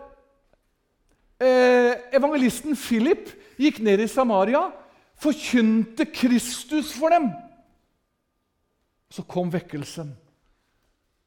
eh, 1.40 1.94
evangelisten 2.18 2.76
Philip 2.76 3.30
gikk 3.58 3.80
ned 3.80 4.02
i 4.02 4.10
Samaria, 4.10 4.68
forkynte 5.16 6.04
Kristus 6.12 6.92
for 6.92 7.14
dem. 7.14 7.30
Så 9.10 9.22
kom 9.22 9.50
vekkelsen 9.54 10.12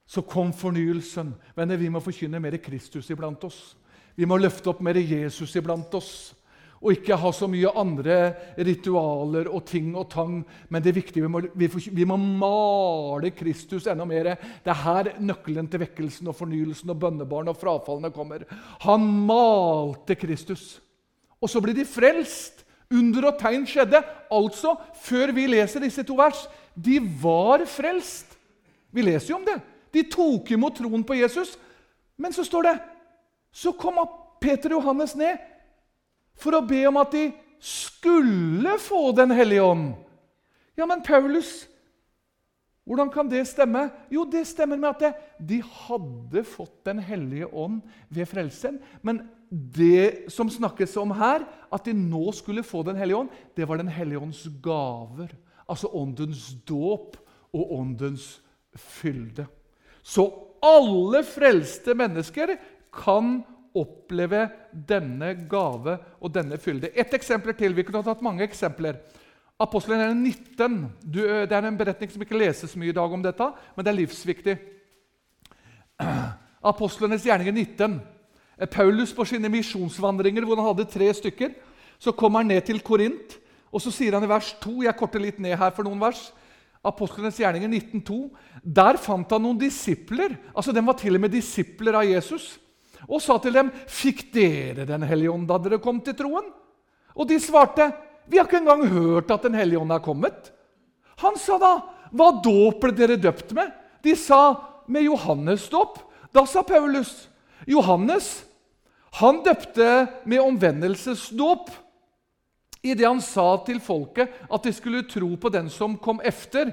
så 0.10 0.24
kom 0.26 0.50
fornyelsen. 0.54 1.36
Venner, 1.54 1.78
Vi 1.78 1.90
må 1.90 2.02
forkynne 2.02 2.42
mer 2.42 2.58
Kristus 2.58 3.10
iblant 3.14 3.44
oss. 3.46 3.76
Vi 4.18 4.26
må 4.26 4.40
løfte 4.42 4.72
opp 4.72 4.82
mer 4.82 4.98
Jesus 4.98 5.54
iblant 5.56 5.94
oss. 5.94 6.34
Og 6.80 6.96
ikke 6.96 7.18
ha 7.20 7.30
så 7.36 7.46
mye 7.52 7.70
andre 7.78 8.16
ritualer 8.58 9.50
og 9.52 9.66
ting 9.68 9.92
og 10.00 10.08
tang. 10.10 10.40
Men 10.72 10.82
det 10.82 10.94
er 10.94 10.98
viktig, 10.98 11.22
vi 11.22 11.30
må, 11.30 11.44
vi, 11.54 11.68
vi 11.92 12.08
må 12.08 12.18
male 12.18 13.30
Kristus 13.36 13.86
enda 13.92 14.08
mer. 14.08 14.32
Det 14.64 14.74
er 14.74 14.82
her 14.82 15.12
nøkkelen 15.20 15.70
til 15.70 15.84
vekkelsen 15.84 16.32
og 16.32 16.38
fornyelsen 16.40 16.90
og 16.90 17.02
bønnebarn 17.04 17.52
og 17.52 17.60
frafallene 17.60 18.14
kommer. 18.16 18.48
Han 18.88 19.06
malte 19.30 20.18
Kristus. 20.18 20.80
Og 21.38 21.52
så 21.52 21.62
ble 21.62 21.76
de 21.78 21.86
frelst. 21.86 22.66
Under 22.90 23.30
og 23.30 23.38
tegn 23.38 23.68
skjedde. 23.70 24.02
Altså, 24.34 24.74
før 25.06 25.36
vi 25.38 25.46
leser 25.52 25.84
disse 25.84 26.02
to 26.02 26.18
vers, 26.18 26.48
de 26.74 26.98
var 27.22 27.62
frelst. 27.70 28.40
Vi 28.90 29.06
leser 29.06 29.36
jo 29.36 29.44
om 29.44 29.46
det. 29.46 29.60
De 29.94 30.04
tok 30.12 30.52
imot 30.52 30.78
troen 30.78 31.04
på 31.04 31.18
Jesus. 31.18 31.56
Men 32.18 32.34
så 32.36 32.44
står 32.46 32.68
det 32.68 32.78
så 33.52 33.74
kom 33.74 33.98
Peter 34.42 34.76
og 34.76 34.84
Johannes 34.84 35.16
ned 35.18 35.40
for 36.40 36.56
å 36.56 36.66
be 36.66 36.84
om 36.88 37.00
at 37.02 37.12
de 37.16 37.30
skulle 37.60 38.78
få 38.80 39.10
Den 39.18 39.34
hellige 39.36 39.66
ånd. 39.66 39.90
Ja, 40.78 40.86
men 40.88 41.04
Paulus, 41.04 41.68
hvordan 42.88 43.10
kan 43.12 43.28
det 43.30 43.44
stemme? 43.50 43.90
Jo, 44.10 44.24
det 44.24 44.46
stemmer 44.48 44.80
med 44.80 44.96
at 44.96 45.20
de 45.44 45.60
hadde 45.62 46.46
fått 46.48 46.86
Den 46.88 47.02
hellige 47.04 47.50
ånd 47.52 47.82
ved 48.10 48.30
frelsen. 48.32 48.80
Men 49.02 49.26
det 49.50 50.32
som 50.32 50.50
snakkes 50.50 50.96
om 51.02 51.12
her, 51.18 51.44
at 51.74 51.86
de 51.86 51.94
nå 51.94 52.32
skulle 52.38 52.64
få 52.64 52.86
Den 52.88 52.96
hellige 52.96 53.26
ånd, 53.26 53.30
det 53.58 53.68
var 53.68 53.82
Den 53.82 53.92
hellige 53.92 54.22
ånds 54.22 54.46
gaver. 54.64 55.34
Altså 55.68 55.92
åndens 55.94 56.54
dåp 56.66 57.18
og 57.54 57.74
åndens 57.82 58.40
fylde. 58.78 59.50
Så 60.10 60.26
alle 60.66 61.22
frelste 61.28 61.94
mennesker 61.96 62.56
kan 62.94 63.40
oppleve 63.78 64.48
denne 64.74 65.36
gave 65.50 65.96
og 66.20 66.34
denne 66.34 66.58
fylde. 66.58 66.90
Et 66.96 67.14
eksempel 67.14 67.54
til. 67.58 67.76
Vi 67.78 67.86
kunne 67.86 68.02
ha 68.02 68.10
tatt 68.10 68.26
mange 68.26 68.44
eksempler. 68.48 68.98
Apostelen 69.60 70.24
19. 70.24 70.80
Du, 71.04 71.20
det 71.22 71.52
er 71.52 71.68
en 71.68 71.78
beretning 71.78 72.12
som 72.12 72.24
ikke 72.24 72.38
leses 72.40 72.78
mye 72.80 72.94
i 72.94 72.96
dag 72.96 73.14
om 73.14 73.24
dette, 73.24 73.50
men 73.76 73.86
det 73.86 73.92
er 73.92 74.00
livsviktig. 74.00 74.56
Apostlenes 76.72 77.28
gjerninger 77.28 77.54
19. 77.54 78.00
Paulus 78.72 79.14
på 79.16 79.26
sine 79.28 79.52
misjonsvandringer, 79.52 80.48
hvor 80.48 80.60
han 80.60 80.72
hadde 80.72 80.90
tre 80.92 81.12
stykker, 81.16 81.54
så 82.00 82.16
kommer 82.16 82.42
han 82.42 82.52
ned 82.52 82.66
til 82.68 82.82
Korint, 82.84 83.38
og 83.72 83.84
så 83.84 83.92
sier 83.94 84.16
han 84.16 84.26
i 84.26 84.32
vers 84.32 84.54
2 84.64 84.82
Jeg 84.88 84.98
korter 84.98 85.22
litt 85.22 85.40
ned 85.44 85.60
her 85.60 85.76
for 85.76 85.86
noen 85.86 86.02
vers. 86.02 86.30
Apostlenes 86.86 87.40
gjerninger 87.40 87.68
19.2. 87.68 88.30
Der 88.64 89.00
fant 89.02 89.32
han 89.32 89.44
noen 89.44 89.60
disipler. 89.60 90.38
altså 90.56 90.72
De 90.72 90.84
var 90.86 90.98
til 91.00 91.18
og 91.18 91.24
med 91.26 91.34
disipler 91.34 91.98
av 92.00 92.08
Jesus. 92.08 92.58
Og 93.08 93.22
sa 93.22 93.38
til 93.40 93.54
dem, 93.54 93.72
'Fikk 93.88 94.32
dere 94.34 94.86
Den 94.86 95.04
hellige 95.04 95.32
ånd 95.32 95.48
da 95.48 95.58
dere 95.58 95.80
kom 95.80 96.02
til 96.02 96.14
troen?' 96.14 96.52
Og 97.16 97.28
de 97.28 97.40
svarte, 97.40 97.92
'Vi 98.28 98.38
har 98.38 98.46
ikke 98.46 98.58
engang 98.58 98.88
hørt 98.88 99.32
at 99.32 99.44
Den 99.44 99.54
hellige 99.54 99.80
ånd 99.80 99.92
er 99.92 100.00
kommet.' 100.00 100.52
Han 101.18 101.36
sa 101.36 101.58
da, 101.58 101.82
'Hva 102.14 102.42
dåp 102.44 102.82
ble 102.82 102.92
dere 102.92 103.18
døpt 103.18 103.54
med?' 103.54 103.72
De 104.04 104.16
sa, 104.16 104.56
'Med 104.88 105.04
Johannes 105.04 105.70
dåp.' 105.70 106.00
Da 106.34 106.46
sa 106.46 106.62
Paulus, 106.62 107.30
'Johannes, 107.68 108.46
han 109.14 109.44
døpte 109.44 110.08
med 110.26 110.40
omvendelsesdåp.' 110.40 111.89
I 112.84 112.94
det 112.96 113.08
han 113.08 113.22
sa 113.24 113.58
til 113.68 113.82
folket 113.84 114.32
at 114.48 114.64
de 114.64 114.74
skulle 114.76 115.08
tro 115.10 115.34
på 115.36 115.52
den 115.52 115.70
som 115.72 115.98
kom 116.00 116.22
efter, 116.24 116.72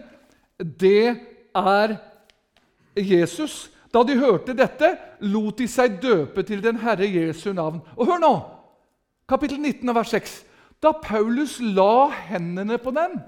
det 0.57 1.16
er 1.57 1.97
Jesus. 2.97 3.66
Da 3.92 4.03
de 4.07 4.19
hørte 4.19 4.55
dette, 4.57 4.92
lot 5.25 5.59
de 5.59 5.66
seg 5.71 5.99
døpe 6.03 6.45
til 6.47 6.62
den 6.64 6.79
Herre 6.83 7.09
Jesu 7.09 7.53
navn. 7.53 7.81
Og 7.97 8.11
hør 8.11 8.21
nå! 8.23 8.35
Kapittel 9.27 9.59
19, 9.59 9.90
vers 9.95 10.12
6. 10.14 10.37
Da 10.83 10.92
Paulus 11.03 11.57
la 11.61 12.09
hendene 12.29 12.79
på 12.79 12.92
dem, 12.95 13.19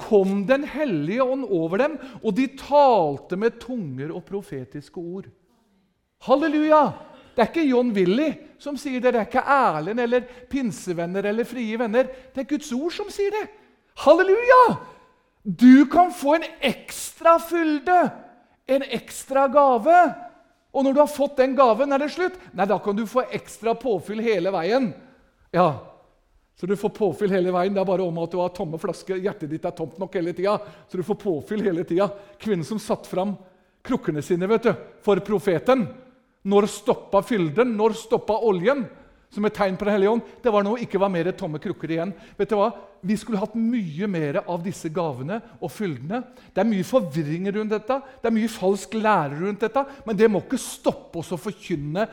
kom 0.00 0.42
Den 0.48 0.64
hellige 0.66 1.22
ånd 1.22 1.44
over 1.46 1.78
dem, 1.78 1.98
og 2.24 2.34
de 2.34 2.48
talte 2.58 3.36
med 3.38 3.60
tunger 3.62 4.10
og 4.10 4.24
profetiske 4.26 4.98
ord. 4.98 5.28
Halleluja! 6.26 6.88
Det 7.34 7.42
er 7.42 7.50
ikke 7.50 7.66
John 7.66 7.90
Willy 7.94 8.30
som 8.62 8.76
sier 8.80 9.02
det, 9.02 9.12
det 9.12 9.20
er 9.20 9.28
ikke 9.28 9.44
Erlend 9.44 10.00
eller 10.00 10.26
pinsevenner 10.50 11.26
eller 11.28 11.46
frie 11.48 11.78
venner. 11.80 12.08
Det 12.32 12.44
er 12.44 12.50
Guds 12.54 12.70
ord 12.76 12.94
som 12.94 13.10
sier 13.12 13.34
det. 13.34 13.46
Halleluja! 14.04 14.76
Du 15.44 15.84
kan 15.92 16.12
få 16.14 16.38
en 16.38 16.46
ekstra 16.64 17.36
fylde, 17.42 17.98
en 18.66 18.86
ekstra 18.96 19.44
gave. 19.52 19.96
Og 20.74 20.86
når 20.86 20.94
du 20.94 21.00
har 21.02 21.10
fått 21.10 21.36
den 21.42 21.52
gaven, 21.58 21.92
er 21.92 22.00
det 22.00 22.14
slutt? 22.14 22.38
Nei, 22.56 22.66
da 22.70 22.78
kan 22.82 22.96
du 22.96 23.04
få 23.06 23.26
ekstra 23.36 23.74
påfyll 23.78 24.22
hele 24.24 24.54
veien. 24.54 24.92
Ja, 25.54 25.90
Så 26.56 26.66
du 26.70 26.76
får 26.78 26.92
påfyll 26.94 27.32
hele 27.34 27.50
veien. 27.50 27.74
Det 27.74 27.80
er 27.82 27.86
bare 27.88 28.04
om 28.06 28.18
at 28.22 28.30
du 28.30 28.38
har 28.38 28.52
tomme 28.54 28.78
flasker. 28.78 29.18
Hjertet 29.18 29.50
ditt 29.50 29.64
er 29.66 29.74
tomt 29.74 29.98
nok 29.98 30.14
hele 30.14 30.32
tida. 30.32 30.54
Så 30.86 30.96
du 30.96 31.02
får 31.02 31.18
påfyll 31.18 31.64
hele 31.66 31.82
tida. 31.84 32.06
Kvinnen 32.38 32.64
som 32.64 32.78
satte 32.78 33.10
fram 33.10 33.34
krukkene 33.84 34.22
sine 34.22 34.46
vet 34.48 34.68
du, 34.68 34.70
for 35.04 35.18
profeten 35.26 35.82
når 36.44 36.68
stoppa 36.68 37.22
fylden? 37.24 37.72
Når 37.78 37.96
stoppa 37.98 38.36
oljen? 38.44 38.84
Som 39.34 39.48
et 39.48 39.54
tegn 39.56 39.76
på 39.76 39.86
Den 39.88 39.96
hellige 39.96 40.12
ånd. 40.14 40.26
Det 40.42 40.52
var 40.52 40.62
når 40.62 40.76
det 40.76 40.86
ikke 40.86 41.00
var 41.02 41.10
mer 41.10 41.30
tomme 41.34 41.58
krukker 41.58 41.90
igjen. 41.90 42.12
Vet 42.38 42.52
du 42.52 42.56
hva? 42.58 42.68
Vi 43.02 43.16
skulle 43.18 43.40
hatt 43.40 43.56
mye 43.58 44.06
mer 44.08 44.38
av 44.44 44.62
disse 44.64 44.88
gavene 44.94 45.40
og 45.58 45.72
fyldene. 45.74 46.22
Det 46.54 46.62
er 46.62 46.68
mye 46.68 46.86
forvirring 46.86 47.50
rundt 47.52 47.74
dette, 47.74 47.98
det 48.22 48.30
er 48.30 48.36
mye 48.36 48.52
falsk 48.52 48.94
lære 48.96 49.40
rundt 49.40 49.66
dette. 49.66 49.82
Men 50.06 50.16
det 50.20 50.30
må 50.30 50.44
ikke 50.44 50.60
stoppe 50.60 51.20
oss 51.20 51.32
å 51.34 51.40
forkynne 51.40 52.06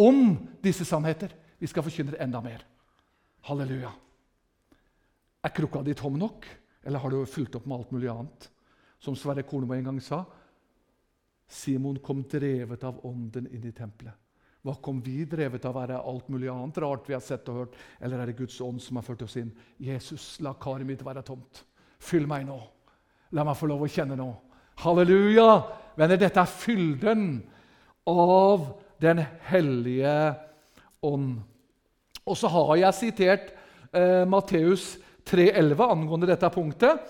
om 0.00 0.32
disse 0.64 0.86
sannheter. 0.88 1.34
Vi 1.60 1.68
skal 1.70 1.84
forkynne 1.86 2.16
det 2.16 2.22
enda 2.24 2.40
mer. 2.42 2.64
Halleluja. 3.46 3.92
Er 5.42 5.54
krukka 5.54 5.82
di 5.84 5.94
tom 5.98 6.16
nok, 6.18 6.46
eller 6.86 7.02
har 7.02 7.10
du 7.10 7.26
fylt 7.26 7.54
opp 7.58 7.66
med 7.66 7.78
alt 7.78 7.92
mulig 7.94 8.10
annet? 8.10 8.48
Som 9.02 9.18
Sverre 9.18 9.44
Kornemo 9.46 9.74
en 9.74 9.90
gang 9.90 10.00
sa, 10.02 10.22
Simon 11.52 11.98
kom 12.00 12.22
drevet 12.30 12.84
av 12.88 13.00
ånden 13.06 13.46
inn 13.52 13.64
i 13.68 13.74
tempelet. 13.76 14.16
Hva 14.62 14.76
kom 14.78 15.00
vi 15.02 15.24
drevet 15.26 15.64
av? 15.66 15.76
Er 15.82 15.90
det 15.90 15.98
alt 15.98 16.28
mulig 16.30 16.48
annet 16.48 16.78
rart 16.80 17.08
vi 17.08 17.16
har 17.16 17.22
sett 17.24 17.48
og 17.50 17.58
hørt? 17.58 17.78
Eller 18.00 18.22
er 18.22 18.30
det 18.30 18.38
Guds 18.38 18.60
ånd 18.62 18.78
som 18.80 18.98
har 18.98 19.04
ført 19.04 19.24
oss 19.26 19.34
inn? 19.40 19.50
Jesus, 19.82 20.36
la 20.40 20.54
karet 20.54 20.86
mitt 20.86 21.02
være 21.04 21.24
tomt. 21.26 21.64
Fyll 22.02 22.28
meg 22.30 22.46
nå. 22.46 22.60
La 23.34 23.44
meg 23.44 23.58
få 23.58 23.66
lov 23.68 23.82
å 23.82 23.90
kjenne 23.90 24.16
nå. 24.18 24.28
Halleluja! 24.84 25.48
Venner, 25.98 26.20
dette 26.20 26.40
er 26.40 26.48
fylden 26.48 27.42
av 28.08 28.70
Den 29.02 29.18
hellige 29.48 30.14
ånd. 31.02 31.40
Og 32.22 32.38
så 32.38 32.46
har 32.54 32.76
jeg 32.78 32.94
sitert 33.00 33.48
eh, 33.90 34.22
Matteus 34.30 34.92
3,11 35.26 35.82
angående 35.90 36.28
dette 36.30 36.50
punktet. 36.54 37.02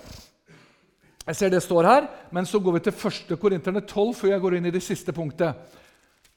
Jeg 1.23 1.39
ser 1.39 1.53
det 1.55 1.63
står 1.63 1.87
her, 1.87 2.07
men 2.35 2.47
så 2.49 2.59
går 2.59 2.77
vi 2.77 2.83
til 2.89 2.95
1. 2.97 3.37
Korinterne 3.39 3.85
12 3.85 4.15
før 4.19 4.33
jeg 4.33 4.43
går 4.43 4.57
inn 4.59 4.67
i 4.67 4.75
det 4.75 4.83
siste 4.83 5.15
punktet. 5.15 5.79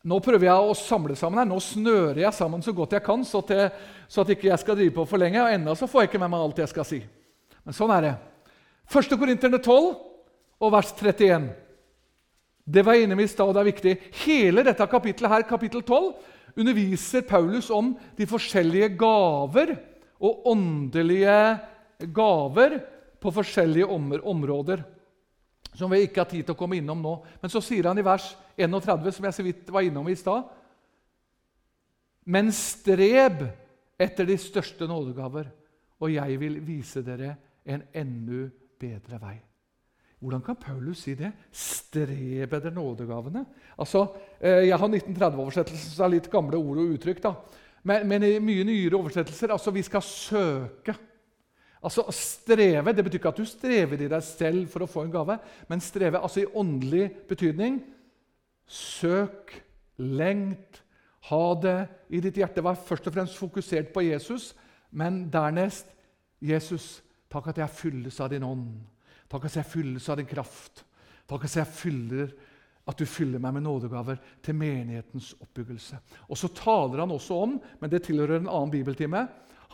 Nå 0.05 0.19
prøver 0.21 0.45
jeg 0.45 0.65
å 0.69 0.77
samle 0.77 1.15
sammen 1.17 1.41
her. 1.41 1.47
Nå 1.49 1.57
snører 1.63 2.21
jeg 2.21 2.37
sammen 2.37 2.61
så 2.61 2.73
godt 2.77 2.93
jeg 2.93 3.05
kan, 3.05 3.23
så, 3.25 3.41
til, 3.41 3.65
så 4.05 4.21
at 4.21 4.33
ikke 4.35 4.51
jeg 4.51 4.61
skal 4.61 4.77
drive 4.77 4.93
på 4.93 5.07
for 5.09 5.21
lenge. 5.21 5.41
Og 5.41 5.49
ennå 5.49 5.73
så 5.73 5.89
får 5.89 6.03
jeg 6.03 6.11
ikke 6.11 6.21
med 6.21 6.33
meg 6.35 6.45
alt 6.45 6.61
jeg 6.61 6.69
skal 6.69 6.85
si. 6.85 7.01
Men 7.65 7.77
sånn 7.77 7.93
er 7.95 8.05
det. 8.05 8.13
1. 8.93 9.17
Korinterne 9.17 9.57
12 9.57 9.89
og 10.61 10.73
vers 10.75 10.93
31. 10.93 11.49
Det 12.65 12.85
var 12.85 13.01
inne 13.01 13.17
i 13.17 13.27
stad, 13.29 13.49
og 13.49 13.57
det 13.57 13.63
er 13.63 13.71
viktig. 13.71 13.95
Hele 14.21 14.65
dette 14.65 14.89
kapittelet 14.89 15.33
her, 15.33 15.49
kapittel 15.49 15.81
12, 15.81 16.13
underviser 16.61 17.25
Paulus 17.25 17.71
om 17.73 17.95
de 18.17 18.29
forskjellige 18.29 18.93
gaver 19.01 19.73
og 20.21 20.45
åndelige 20.53 21.39
gaver 22.13 22.77
på 23.19 23.31
forskjellige 23.33 23.87
områder 24.23 24.83
som 25.75 25.91
vi 25.91 26.05
ikke 26.05 26.23
har 26.23 26.29
tid 26.31 26.45
til 26.45 26.55
å 26.55 26.59
komme 26.59 26.77
innom 26.79 27.01
nå. 27.03 27.15
Men 27.41 27.51
så 27.51 27.61
sier 27.63 27.89
han 27.89 27.99
i 27.99 28.05
vers 28.05 28.31
31, 28.55 29.11
som 29.15 29.27
jeg 29.27 29.37
så 29.37 29.45
vidt 29.45 29.71
var 29.73 29.85
innom 29.85 30.07
i 30.07 30.15
stad 30.15 30.47
Men 32.25 32.51
streb 32.55 33.43
etter 33.99 34.27
de 34.27 34.37
største 34.39 34.87
nådegaver, 34.89 35.51
og 36.01 36.11
jeg 36.11 36.39
vil 36.39 36.55
vise 36.65 37.03
dere 37.05 37.35
en 37.63 37.83
enda 37.93 38.47
bedre 38.79 39.19
vei. 39.21 39.35
Hvordan 40.19 40.41
kan 40.41 40.57
Paulus 40.57 41.03
si 41.05 41.13
det? 41.15 41.29
Streb 41.51 42.53
etter 42.57 42.73
nådegavene? 42.73 43.45
Altså, 43.77 44.07
eh, 44.39 44.65
Jeg 44.65 44.77
har 44.79 44.87
1930-oversettelsen, 44.87 45.91
så 45.91 46.01
det 46.01 46.05
er 46.05 46.15
litt 46.15 46.31
gamle 46.31 46.57
ord 46.57 46.77
og 46.81 46.95
uttrykk. 46.95 47.21
da. 47.21 47.35
Men, 47.83 48.07
men 48.07 48.23
i 48.23 48.39
mye 48.39 48.63
nyere 48.65 48.97
oversettelser 48.97 49.53
altså 49.53 49.71
vi 49.71 49.83
skal 49.83 50.01
søke. 50.01 50.95
Altså 51.85 52.05
Streve 52.15 52.93
det 52.95 53.03
betyr 53.05 53.19
ikke 53.19 53.33
at 53.33 53.41
du 53.41 53.45
strever 53.45 54.01
i 54.01 54.09
deg 54.09 54.23
selv 54.25 54.65
for 54.71 54.85
å 54.85 54.89
få 54.89 55.05
en 55.05 55.13
gave, 55.13 55.37
men 55.69 55.83
streve 55.83 56.21
altså 56.21 56.41
i 56.41 56.49
åndelig 56.57 57.11
betydning. 57.29 57.77
Søk, 58.65 59.53
lengt, 60.01 60.81
ha 61.29 61.43
det 61.61 61.77
i 62.09 62.21
ditt 62.21 62.39
hjerte. 62.41 62.63
Vær 62.65 62.79
først 62.87 63.07
og 63.09 63.15
fremst 63.15 63.37
fokusert 63.37 63.93
på 63.93 64.05
Jesus, 64.07 64.53
men 64.89 65.27
dernest 65.33 65.93
Jesus, 66.41 66.99
takk 67.31 67.51
at 67.51 67.61
jeg 67.61 67.77
fylles 67.77 68.19
av 68.21 68.33
din 68.33 68.45
ånd. 68.45 68.73
Takk 69.29 69.47
at 69.47 69.61
jeg 69.61 69.69
fylles 69.69 70.09
av 70.09 70.19
din 70.19 70.29
kraft. 70.29 70.83
Takk 71.29 71.47
at 71.47 71.57
jeg 71.61 71.73
fyller 71.73 72.33
at 72.85 72.99
du 73.01 73.05
fyller 73.09 73.41
meg 73.41 73.55
med 73.55 73.65
nådegaver 73.65 74.19
til 74.45 74.57
menighetens 74.57 75.31
oppbyggelse. 75.41 75.97
Og 76.29 76.37
Så 76.37 76.51
taler 76.53 77.01
han 77.01 77.13
også 77.13 77.37
om, 77.41 77.55
men 77.81 77.89
det 77.89 78.03
tilhører 78.05 78.39
en 78.39 78.49
annen 78.49 78.73
bibeltime, 78.73 79.25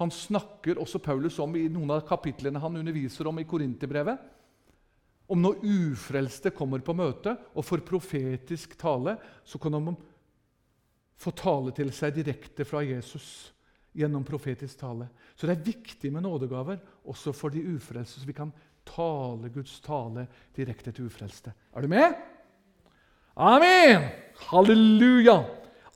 han 0.02 0.12
snakker 0.14 0.80
også 0.82 1.02
Paulus 1.04 1.38
om 1.44 1.54
i 1.56 1.68
noen 1.70 1.94
av 1.94 2.06
kapitlene 2.08 2.62
han 2.62 2.78
underviser 2.80 3.28
om 3.30 3.40
i 3.40 3.48
Korinterbrevet. 3.48 4.18
Om 5.32 5.40
når 5.40 5.62
ufrelste 5.64 6.52
kommer 6.56 6.82
på 6.84 6.96
møte 6.98 7.36
og 7.54 7.66
får 7.66 7.86
profetisk 7.88 8.74
tale, 8.82 9.16
så 9.46 9.62
kan 9.62 9.78
de 9.78 9.94
få 11.22 11.34
tale 11.38 11.74
til 11.78 11.94
seg 11.94 12.18
direkte 12.18 12.66
fra 12.68 12.82
Jesus 12.84 13.52
gjennom 13.96 14.26
profetisk 14.28 14.80
tale. 14.82 15.08
Så 15.36 15.48
det 15.48 15.56
er 15.56 15.70
viktig 15.70 16.12
med 16.12 16.26
nådegaver 16.26 16.82
også 17.12 17.34
for 17.36 17.54
de 17.54 17.64
ufrelste, 17.76 18.20
så 18.20 18.28
vi 18.28 18.36
kan 18.36 18.52
tale 18.88 19.52
Guds 19.54 19.78
tale 19.86 20.26
direkte 20.56 20.92
til 20.96 21.08
ufrelste. 21.12 21.54
Er 21.76 21.86
du 21.86 21.92
med? 21.92 22.18
Amen! 23.38 24.10
Halleluja! 24.50 25.38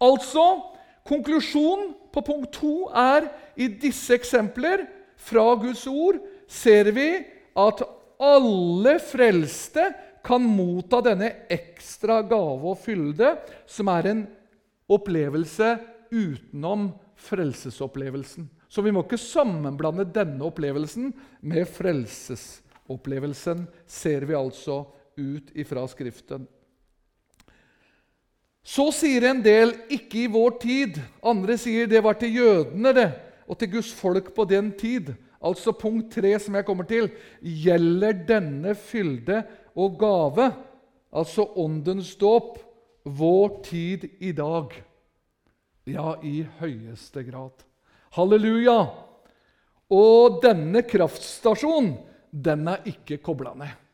Altså, 0.04 0.74
konklusjon 1.06 1.91
på 2.13 2.24
punkt 2.26 2.56
to 2.58 2.88
er 2.89 3.30
i 3.56 3.68
disse 3.70 4.15
eksempler 4.15 4.86
fra 5.15 5.46
Guds 5.62 5.86
ord 5.88 6.20
ser 6.50 6.91
vi 6.96 7.10
at 7.56 7.84
alle 8.22 8.98
frelste 9.04 9.89
kan 10.26 10.41
motta 10.41 11.02
denne 11.06 11.30
ekstra 11.52 12.22
gave 12.26 12.72
og 12.72 12.80
fylde, 12.82 13.36
som 13.70 13.91
er 13.94 14.10
en 14.10 14.24
opplevelse 14.89 15.76
utenom 16.10 16.89
frelsesopplevelsen. 17.28 18.48
Så 18.70 18.82
vi 18.82 18.91
må 18.91 19.06
ikke 19.06 19.22
sammenblande 19.22 20.08
denne 20.10 20.41
opplevelsen 20.48 21.13
med 21.46 21.70
frelsesopplevelsen, 21.70 23.68
ser 23.86 24.26
vi 24.26 24.38
altså 24.38 24.82
ut 25.15 25.54
ifra 25.56 25.86
Skriften. 25.88 26.48
Så 28.65 28.89
sier 28.89 29.28
en 29.30 29.43
del 29.45 29.75
'ikke 29.93 30.23
i 30.25 30.32
vår 30.32 30.58
tid'. 30.58 30.97
Andre 31.21 31.58
sier 31.58 31.86
det 31.86 32.01
var 32.04 32.17
til 32.17 32.34
jødene 32.34 32.93
det, 32.93 33.12
og 33.47 33.60
til 33.60 33.71
Guds 33.71 33.93
folk 33.93 34.34
på 34.34 34.45
den 34.49 34.71
tid. 34.73 35.13
Altså 35.38 35.71
punkt 35.71 36.12
tre 36.12 36.39
som 36.39 36.56
jeg 36.56 36.65
kommer 36.65 36.84
til. 36.89 37.12
Gjelder 37.41 38.25
denne 38.25 38.73
fylde 38.73 39.43
og 39.75 39.99
gave, 39.99 40.49
altså 41.13 41.45
åndens 41.56 42.15
dåp, 42.15 42.58
vår 43.06 43.62
tid 43.63 44.10
i 44.19 44.32
dag? 44.32 44.73
Ja, 45.86 46.15
i 46.23 46.47
høyeste 46.60 47.21
grad. 47.23 47.62
Halleluja! 48.17 48.89
Og 49.93 50.41
denne 50.41 50.82
kraftstasjonen, 50.82 51.99
den 52.34 52.67
er 52.67 52.82
ikke 52.89 53.21
kobla 53.21 53.54
ned. 53.54 53.85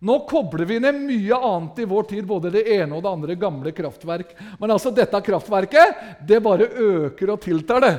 Nå 0.00 0.14
kobler 0.28 0.64
vi 0.64 0.78
ned 0.80 0.96
mye 1.04 1.36
annet 1.36 1.82
i 1.82 1.88
vår 1.88 2.06
tid, 2.08 2.24
både 2.24 2.52
det 2.54 2.62
ene 2.72 2.96
og 2.96 3.02
det 3.04 3.10
andre 3.10 3.34
gamle 3.36 3.72
kraftverk. 3.76 4.32
Men 4.60 4.72
altså 4.72 4.92
dette 4.96 5.20
kraftverket 5.26 6.24
det 6.28 6.40
bare 6.40 6.70
øker 6.72 7.34
og 7.34 7.42
tiltar. 7.44 7.84
det. 7.84 7.98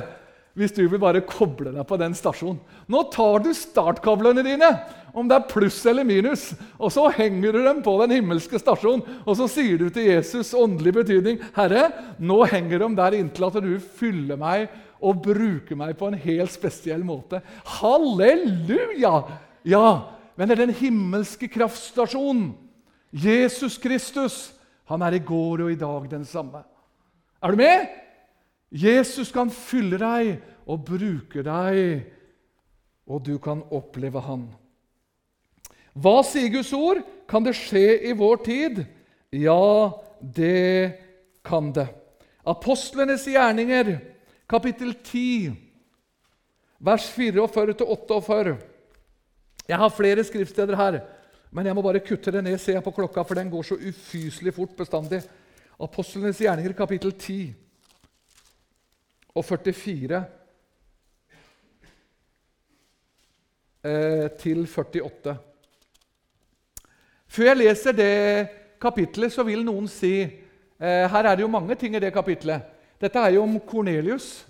hvis 0.52 0.74
du 0.76 0.82
vil 0.84 1.00
bare 1.00 1.22
koble 1.24 1.70
deg 1.72 1.84
på 1.88 1.96
den 1.96 2.12
stasjonen. 2.16 2.58
Nå 2.90 3.06
tar 3.12 3.40
du 3.40 3.52
startkablene 3.56 4.44
dine, 4.44 4.68
om 5.16 5.28
det 5.28 5.38
er 5.38 5.48
pluss 5.48 5.78
eller 5.88 6.04
minus, 6.04 6.50
og 6.76 6.92
så 6.92 7.06
henger 7.16 7.56
du 7.56 7.60
dem 7.64 7.80
på 7.84 7.94
den 8.02 8.18
himmelske 8.18 8.60
stasjonen, 8.60 9.00
og 9.24 9.36
så 9.38 9.48
sier 9.48 9.80
du 9.80 9.88
til 9.88 10.10
Jesus 10.10 10.52
åndelig 10.52 10.92
betydning, 11.00 11.38
'Herre, 11.56 11.88
nå 12.18 12.44
henger 12.52 12.84
de 12.84 12.96
der 12.96 13.16
inntil 13.16 13.48
at 13.48 13.60
du 13.64 13.78
fyller 13.80 14.36
meg 14.36 14.68
og 15.00 15.22
bruker 15.24 15.76
meg 15.76 15.96
på 15.96 16.12
en 16.12 16.20
helt 16.20 16.52
spesiell 16.52 17.04
måte.' 17.04 17.40
Halleluja! 17.80 19.24
Ja, 19.64 20.02
men 20.36 20.48
det 20.48 20.56
er 20.56 20.66
den 20.66 20.76
himmelske 20.76 21.48
kraftstasjonen. 21.52 22.52
Jesus 23.12 23.78
Kristus. 23.78 24.52
Han 24.88 25.02
er 25.02 25.16
i 25.16 25.24
går 25.24 25.64
og 25.66 25.72
i 25.72 25.78
dag 25.78 26.08
den 26.10 26.24
samme. 26.24 26.64
Er 27.42 27.50
du 27.50 27.56
med? 27.56 27.86
Jesus 28.72 29.32
kan 29.32 29.50
fylle 29.52 29.98
deg 30.00 30.38
og 30.66 30.84
bruke 30.86 31.42
deg, 31.44 32.04
og 33.06 33.24
du 33.26 33.36
kan 33.42 33.60
oppleve 33.74 34.22
Han. 34.24 34.46
Hva 35.92 36.22
sier 36.24 36.48
Guds 36.54 36.72
ord? 36.72 37.02
Kan 37.28 37.44
det 37.44 37.56
skje 37.58 37.98
i 38.08 38.14
vår 38.16 38.40
tid? 38.46 38.84
Ja, 39.32 39.92
det 40.20 40.96
kan 41.44 41.68
det. 41.76 41.88
Apostlenes 42.48 43.26
gjerninger, 43.28 43.98
kapittel 44.48 44.94
10, 44.94 45.52
vers 46.80 47.10
44-48. 47.12 48.56
Jeg 49.68 49.78
har 49.78 49.94
flere 49.94 50.24
skriftsteder 50.24 50.76
her, 50.76 50.98
men 51.50 51.66
jeg 51.66 51.76
må 51.76 51.82
bare 51.84 52.02
kutte 52.02 52.32
det 52.34 52.42
ned, 52.44 52.58
ser 52.58 52.78
jeg 52.78 52.84
på 52.84 52.94
klokka, 52.96 53.22
for 53.22 53.38
den 53.38 53.50
går 53.50 53.62
så 53.66 53.78
ufyselig 53.78 54.54
fort 54.54 54.74
bestandig. 54.76 55.22
Apostlenes 55.82 56.40
gjerninger, 56.40 56.74
kapittel 56.76 57.12
10 57.12 57.54
og 59.34 59.44
44 59.44 60.24
eh, 63.84 64.28
til 64.42 64.66
48. 64.66 65.36
Før 67.32 67.48
jeg 67.48 67.56
leser 67.56 67.96
det 67.96 68.48
kapitlet, 68.82 69.32
så 69.32 69.44
vil 69.46 69.64
noen 69.64 69.88
si 69.88 70.14
eh, 70.20 71.06
Her 71.08 71.24
er 71.24 71.36
det 71.36 71.46
jo 71.46 71.52
mange 71.52 71.78
ting 71.80 71.96
i 71.96 72.02
det 72.02 72.12
kapitlet. 72.12 72.66
Dette 73.00 73.18
er 73.18 73.36
jo 73.36 73.46
om 73.46 73.56
Kornelius, 73.66 74.44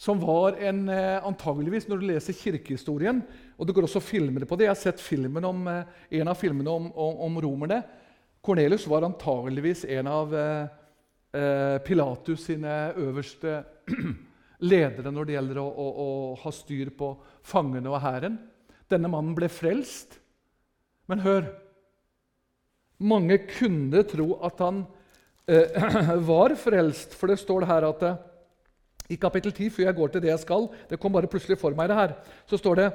som 0.00 0.20
var 0.20 0.52
en 0.52 0.88
eh, 0.88 1.26
antageligvis, 1.26 1.84
når 1.88 1.98
du 2.00 2.04
leser 2.08 2.32
kirkehistorien 2.32 3.18
og 3.60 3.66
Det 3.68 3.74
går 3.76 3.84
også 3.84 4.00
filmer 4.00 4.46
på 4.48 4.56
det. 4.56 4.64
Jeg 4.64 4.72
har 4.72 4.78
sett 4.80 5.02
filmen 5.04 5.44
om, 5.44 5.66
eh, 5.68 5.82
en 6.22 6.30
av 6.32 6.38
filmene 6.40 6.72
om, 6.72 6.86
om, 6.88 7.18
om 7.26 7.34
romerne. 7.44 7.82
Kornelius 8.40 8.86
var 8.88 9.04
antageligvis 9.04 9.84
en 9.84 10.08
av 10.08 10.32
eh, 10.34 10.70
eh 11.36 11.76
Pilatus 11.84 12.46
sine 12.48 12.94
øverste 12.96 13.58
ledere 14.72 15.12
når 15.12 15.28
det 15.28 15.36
gjelder 15.36 15.60
å, 15.60 15.66
å, 15.68 15.90
å 16.06 16.08
ha 16.46 16.54
styr 16.54 16.94
på 16.96 17.10
fangene 17.44 17.92
og 17.92 18.00
hæren. 18.00 18.40
Denne 18.88 19.12
mannen 19.12 19.36
ble 19.36 19.52
frelst. 19.52 20.16
Men 21.12 21.20
hør 21.26 21.52
Mange 23.00 23.38
kunne 23.48 24.02
tro 24.04 24.34
at 24.44 24.58
han 24.64 24.82
eh, 25.44 26.16
var 26.32 26.56
frelst, 26.56 27.12
for 27.12 27.28
det 27.28 27.40
står 27.40 27.68
her 27.68 27.90
at 27.92 28.29
i 29.10 29.18
kapittel 29.20 29.52
10, 29.52 29.70
før 29.74 29.88
jeg 29.88 29.96
går 29.98 30.12
til 30.12 30.22
det 30.22 30.30
jeg 30.30 30.44
skal 30.44 30.68
Det 30.90 31.00
kom 31.00 31.12
bare 31.12 31.30
plutselig 31.30 31.58
for 31.58 31.74
meg, 31.74 31.90
det 31.90 31.98
her. 31.98 32.14
Så 32.46 32.60
står 32.60 32.78
det 32.80 32.90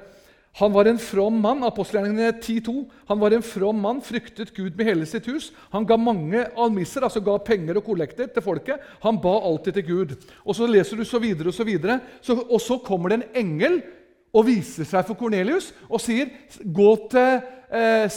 han 0.56 0.72
var 0.72 0.88
en 0.88 1.00
from 1.00 1.36
mann, 1.44 1.66
apostelgjerningene 1.68 2.32
10.2. 2.40 2.74
Han 3.10 3.20
var 3.20 3.34
en 3.36 3.44
from 3.44 3.82
mann, 3.84 3.98
fryktet 4.00 4.54
Gud 4.56 4.78
med 4.80 4.88
hele 4.88 5.08
sitt 5.08 5.26
hus. 5.28 5.50
Han 5.74 5.84
ga 5.84 5.98
mange 6.00 6.46
almisser, 6.56 7.04
altså 7.04 7.20
ga 7.20 7.36
penger 7.44 7.76
og 7.76 7.84
kollekter 7.84 8.30
til 8.32 8.46
folket. 8.46 8.86
Han 9.04 9.20
ba 9.20 9.34
alltid 9.50 9.76
til 9.76 9.88
Gud. 9.90 10.14
Og 10.46 10.56
Så 10.56 10.68
leser 10.68 10.96
du 10.96 11.04
så 11.04 11.20
videre, 11.20 11.52
og 11.52 11.58
så 11.58 11.68
videre. 11.68 12.00
Så, 12.22 12.38
og 12.40 12.62
så 12.64 12.78
kommer 12.78 13.12
det 13.12 13.20
en 13.20 13.42
engel 13.44 13.82
og 14.32 14.48
viser 14.48 14.88
seg 14.88 15.04
for 15.08 15.20
Kornelius 15.20 15.74
og 15.90 16.00
sier, 16.00 16.32
'Gå 16.64 17.10
til 17.12 17.42
eh, 17.72 18.08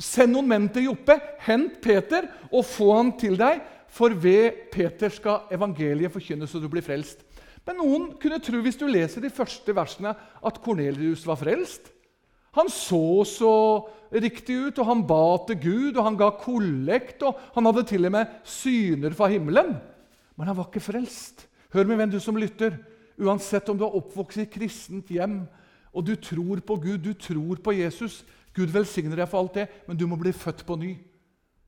Send 0.00 0.32
noen 0.32 0.48
menn 0.48 0.68
til 0.72 0.86
Joppe, 0.86 1.18
hent 1.44 1.80
Peter 1.82 2.30
og 2.52 2.64
få 2.64 2.94
han 2.96 3.12
til 3.18 3.36
deg.' 3.36 3.60
For 3.90 4.14
ved 4.14 4.70
Peter 4.72 5.10
skal 5.12 5.50
evangeliet 5.52 6.12
forkynnes, 6.14 6.54
og 6.54 6.62
du 6.62 6.68
blir 6.70 6.84
frelst. 6.84 7.24
Men 7.66 7.80
noen 7.82 8.06
kunne 8.20 8.40
tro 8.42 8.60
hvis 8.64 8.78
du 8.80 8.86
leser 8.88 9.22
de 9.24 9.32
første 9.34 9.74
versene, 9.76 10.14
at 10.14 10.60
Kornelius 10.62 11.26
var 11.28 11.38
frelst. 11.40 11.90
Han 12.56 12.70
så 12.72 13.22
så 13.28 13.52
riktig 14.10 14.56
ut, 14.58 14.78
og 14.82 14.88
han 14.88 15.04
ba 15.06 15.22
til 15.46 15.60
Gud, 15.62 15.98
og 15.98 16.04
han 16.06 16.18
ga 16.18 16.32
kollekt, 16.40 17.22
og 17.26 17.38
han 17.54 17.68
hadde 17.68 17.86
til 17.90 18.08
og 18.08 18.14
med 18.16 18.40
syner 18.42 19.14
fra 19.14 19.28
himmelen. 19.30 19.76
Men 20.38 20.50
han 20.50 20.58
var 20.58 20.70
ikke 20.70 20.82
frelst. 20.82 21.46
Hør 21.74 21.86
med 21.86 22.00
hvem 22.00 22.14
du 22.14 22.18
som 22.22 22.38
lytter. 22.40 22.78
Uansett 23.20 23.68
om 23.68 23.78
du 23.78 23.84
har 23.84 23.94
oppvokst 23.98 24.40
i 24.40 24.46
et 24.46 24.54
kristent 24.54 25.10
hjem, 25.12 25.42
og 25.92 26.06
du 26.06 26.14
tror 26.16 26.62
på 26.64 26.78
Gud, 26.80 26.98
du 27.02 27.12
tror 27.18 27.58
på 27.62 27.74
Jesus 27.74 28.22
Gud 28.56 28.72
velsigner 28.74 29.20
deg 29.20 29.28
for 29.30 29.44
alt 29.44 29.56
det, 29.60 29.66
men 29.86 29.98
du 29.98 30.06
må 30.10 30.18
bli 30.18 30.32
født 30.34 30.64
på 30.66 30.76
ny. 30.78 30.94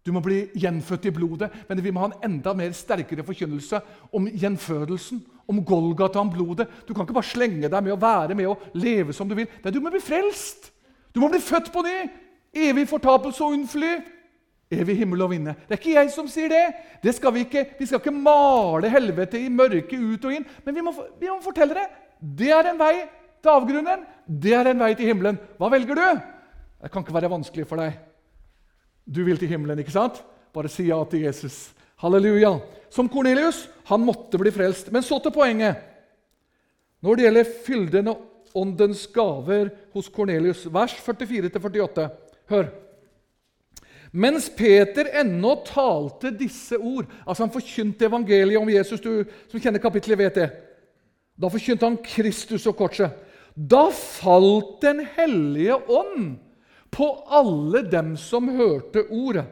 Du 0.02 0.10
må 0.14 0.22
bli 0.22 0.48
gjenfødt 0.58 1.06
i 1.06 1.14
blodet. 1.14 1.50
Men 1.68 1.82
vi 1.82 1.92
må 1.94 2.02
ha 2.02 2.10
en 2.10 2.30
enda 2.30 2.54
mer 2.58 2.74
sterkere 2.74 3.24
forkynnelse 3.26 3.80
om 4.14 4.26
gjenfødelsen, 4.26 5.22
om 5.50 5.60
Golgata, 5.66 6.20
om 6.22 6.30
blodet. 6.32 6.68
Du 6.88 6.94
kan 6.94 7.06
ikke 7.06 7.16
bare 7.18 7.30
slenge 7.30 7.70
deg 7.70 7.86
med 7.86 7.94
å 7.94 8.00
være 8.02 8.36
med 8.38 8.50
og 8.50 8.66
leve 8.78 9.14
som 9.14 9.30
du 9.30 9.36
vil. 9.38 9.50
Nei, 9.62 9.74
du 9.74 9.80
må 9.82 9.92
bli 9.94 10.02
frelst! 10.02 10.72
Du 11.12 11.20
må 11.20 11.28
bli 11.30 11.42
født 11.44 11.70
på 11.72 11.84
ny! 11.86 11.96
Evig 12.52 12.84
fortapelse 12.90 13.44
og 13.44 13.54
unnfly. 13.56 13.94
Evig 14.72 14.96
himmel 15.02 15.24
å 15.24 15.28
vinne. 15.30 15.54
Det 15.68 15.76
er 15.76 15.80
ikke 15.80 15.96
jeg 15.96 16.12
som 16.14 16.28
sier 16.30 16.50
det. 16.52 16.64
det 17.02 17.14
skal 17.16 17.34
vi, 17.36 17.46
ikke, 17.46 17.66
vi 17.78 17.88
skal 17.88 18.00
ikke 18.00 18.14
male 18.14 18.90
helvete 18.92 19.40
i 19.40 19.50
mørket 19.52 19.98
ut 20.00 20.28
og 20.28 20.36
inn. 20.36 20.46
Men 20.64 20.76
vi 20.76 20.84
må, 20.84 20.94
vi 21.20 21.28
må 21.30 21.38
fortelle 21.44 21.76
det. 21.76 21.88
Det 22.20 22.52
er 22.54 22.70
en 22.70 22.80
vei 22.80 22.94
til 23.42 23.52
avgrunnen. 23.52 24.06
Det 24.26 24.54
er 24.56 24.72
en 24.72 24.82
vei 24.82 24.94
til 24.96 25.12
himmelen. 25.12 25.40
Hva 25.60 25.70
velger 25.72 25.98
du? 25.98 26.06
Det 26.82 26.90
kan 26.90 27.04
ikke 27.04 27.14
være 27.14 27.30
vanskelig 27.32 27.68
for 27.68 27.82
deg. 27.82 28.11
Du 29.04 29.22
vil 29.24 29.38
til 29.38 29.50
himmelen, 29.50 29.78
ikke 29.82 29.94
sant? 29.94 30.22
Bare 30.52 30.70
si 30.70 30.88
ja 30.88 30.98
til 31.10 31.24
Jesus. 31.26 31.72
Halleluja. 32.02 32.56
Som 32.92 33.08
Kornelius, 33.08 33.64
han 33.88 34.04
måtte 34.04 34.38
bli 34.40 34.52
frelst. 34.52 34.90
Men 34.92 35.04
så 35.06 35.18
til 35.22 35.34
poenget. 35.34 35.80
Når 37.02 37.18
det 37.18 37.26
gjelder 37.26 37.56
fylden 37.66 38.12
og 38.12 38.20
åndens 38.54 39.06
gaver 39.10 39.72
hos 39.94 40.10
Kornelius, 40.12 40.66
vers 40.70 40.94
44-48 41.02 42.08
Hør. 42.52 42.68
Mens 44.12 44.50
Peter 44.52 45.08
ennå 45.22 45.54
talte 45.64 46.34
disse 46.36 46.76
ord 46.76 47.06
Altså 47.24 47.46
Han 47.46 47.52
forkynte 47.54 48.04
evangeliet 48.10 48.60
om 48.60 48.68
Jesus. 48.68 49.00
Du 49.00 49.24
som 49.48 49.60
kjenner 49.60 49.80
kapittelet, 49.80 50.18
vet 50.20 50.36
det. 50.36 50.48
Da 51.40 51.48
forkynte 51.48 51.88
han 51.88 52.00
Kristus 52.04 52.66
og 52.68 52.76
korset. 52.76 53.14
Da 53.56 53.86
falt 53.90 54.82
Den 54.84 55.06
hellige 55.16 55.78
ånd 55.88 56.36
på 56.92 57.08
alle 57.26 57.82
dem 57.88 58.14
som 58.20 58.50
hørte 58.52 59.06
ordet. 59.08 59.46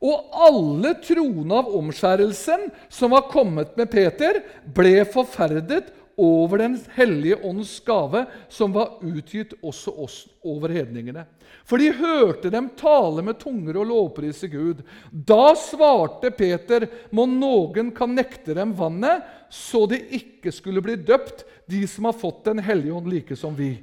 Og 0.00 0.30
alle 0.32 0.94
troende 1.04 1.58
av 1.60 1.72
omskjærelsen 1.76 2.70
som 2.88 3.12
var 3.12 3.26
kommet 3.28 3.74
med 3.76 3.90
Peter, 3.92 4.38
ble 4.64 5.02
forferdet 5.04 5.90
over 6.20 6.60
Den 6.60 6.74
hellige 6.94 7.36
ånds 7.48 7.72
gave, 7.84 8.26
som 8.48 8.72
var 8.72 8.98
utgitt 9.00 9.54
også 9.64 9.92
oss 10.04 10.16
over 10.44 10.72
hedningene. 10.72 11.24
For 11.64 11.80
de 11.80 11.92
hørte 11.96 12.50
dem 12.52 12.68
tale 12.76 13.24
med 13.24 13.38
tunger 13.40 13.78
og 13.80 13.88
lovprise 13.88 14.48
Gud. 14.52 14.82
Da 15.10 15.54
svarte 15.56 16.32
Peter, 16.34 16.86
må 17.10 17.24
noen 17.28 17.92
kan 17.96 18.12
nekte 18.16 18.56
dem 18.56 18.74
vannet, 18.76 19.24
så 19.48 19.86
de 19.88 20.00
ikke 20.20 20.52
skulle 20.52 20.84
bli 20.84 20.98
døpt, 21.00 21.46
de 21.70 21.86
som 21.88 22.08
har 22.08 22.16
fått 22.18 22.44
Den 22.44 22.60
hellige 22.64 22.94
ånd, 22.94 23.08
like 23.08 23.36
som 23.36 23.56
vi. 23.56 23.78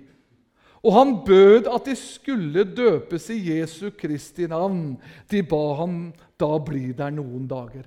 Og 0.87 0.93
han 0.95 1.13
bød 1.27 1.67
at 1.67 1.87
de 1.89 1.95
skulle 1.99 2.63
døpes 2.63 3.27
i 3.35 3.41
Jesu 3.51 3.89
Kristi 3.99 4.47
navn. 4.47 4.95
De 5.27 5.43
ba 5.43 5.63
ham 5.81 5.97
da 6.39 6.53
bli 6.63 6.93
der 6.95 7.11
noen 7.11 7.47
dager. 7.49 7.83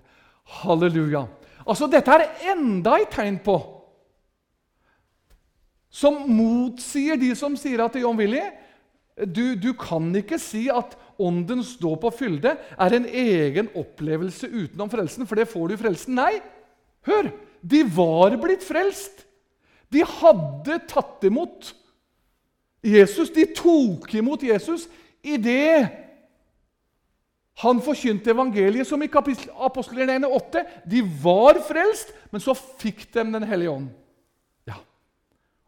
Halleluja. 0.60 1.24
Altså, 1.64 1.88
Dette 1.88 2.12
er 2.12 2.52
enda 2.52 2.98
et 3.00 3.12
tegn 3.14 3.38
på 3.44 3.56
som 5.90 6.20
motsier 6.30 7.18
de 7.18 7.32
som 7.34 7.56
sier 7.58 7.82
at 7.82 7.96
John 7.98 8.18
Willy, 8.18 8.44
du, 9.26 9.56
du 9.58 9.72
kan 9.76 10.06
ikke 10.16 10.38
si 10.40 10.68
at 10.72 10.94
åndens 11.20 11.74
dåp 11.80 12.06
og 12.08 12.14
fylde 12.16 12.54
er 12.54 12.94
en 12.96 13.08
egen 13.10 13.68
opplevelse 13.76 14.48
utenom 14.48 14.88
frelsen, 14.92 15.26
for 15.26 15.36
det 15.36 15.50
får 15.50 15.66
du 15.66 15.74
i 15.74 15.80
frelsen. 15.80 16.14
Nei, 16.16 16.38
hør! 17.10 17.32
De 17.60 17.82
var 17.92 18.38
blitt 18.40 18.62
frelst. 18.64 19.26
De 19.92 20.00
hadde 20.06 20.78
tatt 20.88 21.26
imot 21.28 21.74
Jesus, 22.82 23.30
De 23.32 23.44
tok 23.54 24.14
imot 24.14 24.42
Jesus 24.42 24.88
idet 25.22 25.90
han 27.60 27.80
forkynte 27.84 28.32
evangeliet, 28.32 28.88
som 28.88 29.02
i 29.04 29.08
apostelgjerningen 29.10 30.24
8. 30.24 30.62
De 30.88 31.02
var 31.20 31.58
frelst, 31.60 32.14
men 32.32 32.40
så 32.40 32.54
fikk 32.56 33.10
de 33.12 33.24
Den 33.32 33.44
hellige 33.44 33.70
ånd. 33.70 33.90
Ja. 34.64 34.78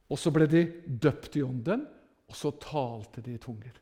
Og 0.09 0.19
så 0.19 0.33
ble 0.33 0.47
de 0.49 0.63
døpt 0.87 1.37
i 1.37 1.43
ånden, 1.45 1.85
og 2.29 2.37
så 2.37 2.51
talte 2.57 3.21
de 3.21 3.35
i 3.35 3.43
tunger. 3.43 3.77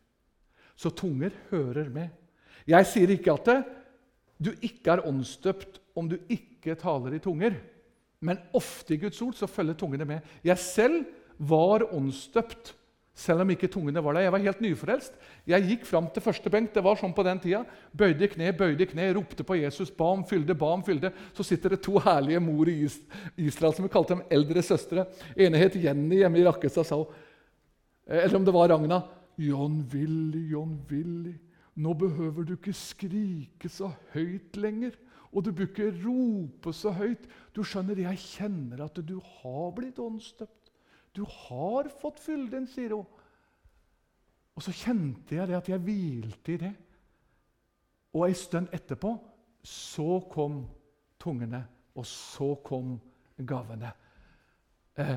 Så 0.74 0.90
tunger 0.90 1.30
hører 1.52 1.88
med. 1.88 2.08
Jeg 2.66 2.86
sier 2.86 3.10
ikke 3.14 3.36
at 3.36 3.62
du 4.42 4.50
ikke 4.58 4.96
er 4.96 5.06
åndsdøpt 5.06 5.78
om 5.94 6.08
du 6.10 6.18
ikke 6.28 6.74
taler 6.74 7.14
i 7.14 7.22
tunger. 7.22 7.54
Men 8.20 8.40
ofte 8.52 8.94
i 8.94 9.00
Guds 9.00 9.20
ord 9.22 9.36
så 9.38 9.46
følger 9.46 9.78
tungene 9.78 10.04
med. 10.04 10.20
Jeg 10.44 10.58
selv 10.58 11.04
var 11.38 11.86
åndsdøpt, 11.94 12.74
selv 13.20 13.44
om 13.44 13.50
ikke 13.52 13.68
tungene 13.68 14.00
var 14.02 14.16
der. 14.16 14.24
Jeg 14.26 14.32
var 14.32 14.44
helt 14.44 14.62
nyforelst. 14.64 15.16
Jeg 15.48 15.66
gikk 15.68 15.84
fram 15.88 16.08
til 16.12 16.24
første 16.24 16.52
benk. 16.52 16.72
Det 16.74 16.82
var 16.84 16.96
sånn 16.96 17.12
på 17.16 17.24
den 17.26 17.40
tida. 17.42 17.60
Bøyde 17.92 18.28
kne, 18.32 18.52
bøyde 18.56 18.86
kne, 18.88 19.10
ropte 19.16 19.44
på 19.46 19.58
Jesus. 19.60 19.92
Ba 19.92 20.08
om 20.14 20.24
fylde, 20.28 20.56
ba 20.56 20.72
om 20.76 20.84
fylde. 20.86 21.12
Så 21.36 21.44
sitter 21.46 21.74
det 21.74 21.82
to 21.84 22.00
herlige 22.00 22.40
mor 22.42 22.70
i 22.72 22.78
Israel 22.86 23.76
som 23.76 23.84
vi 23.84 23.92
kalte 23.92 24.16
dem 24.16 24.24
eldre 24.32 24.64
søstre. 24.64 25.06
ene 25.36 25.60
het 25.60 25.76
Jenny 25.76 26.22
hjemme 26.22 26.40
i 26.40 26.46
Rakkestad. 26.46 26.86
sa 26.86 27.04
Eller 28.06 28.36
om 28.36 28.44
det 28.44 28.54
var 28.54 28.68
Ragna. 28.68 29.02
John 29.40 29.86
Willy, 29.92 30.50
John 30.50 30.80
Willy, 30.90 31.34
nå 31.76 31.94
behøver 31.94 32.44
du 32.44 32.56
ikke 32.56 32.74
skrike 32.76 33.68
så 33.68 33.92
høyt 34.12 34.56
lenger. 34.56 34.96
Og 35.32 35.44
du 35.44 35.52
bør 35.52 35.68
ikke 35.68 35.92
rope 36.02 36.72
så 36.74 36.90
høyt. 36.90 37.28
Du 37.54 37.62
skjønner, 37.62 37.98
jeg 38.02 38.18
kjenner 38.18 38.84
at 38.84 38.98
du 39.06 39.20
har 39.20 39.70
blitt 39.76 39.98
åndsdøpt. 40.02 40.59
Du 41.16 41.24
har 41.26 41.88
fått 42.00 42.20
fylden, 42.22 42.68
sier 42.70 42.94
hun. 42.94 43.06
Og 44.56 44.64
så 44.64 44.74
kjente 44.74 45.38
jeg 45.38 45.48
det 45.48 45.58
at 45.58 45.68
jeg 45.70 45.82
hvilte 45.82 46.54
i 46.54 46.60
det. 46.60 46.72
Og 48.14 48.26
ei 48.26 48.36
stund 48.36 48.70
etterpå 48.74 49.14
så 49.66 50.20
kom 50.32 50.62
tungene, 51.20 51.60
og 51.94 52.06
så 52.08 52.54
kom 52.64 52.94
gavene. 53.36 53.92
Eh, 54.98 55.16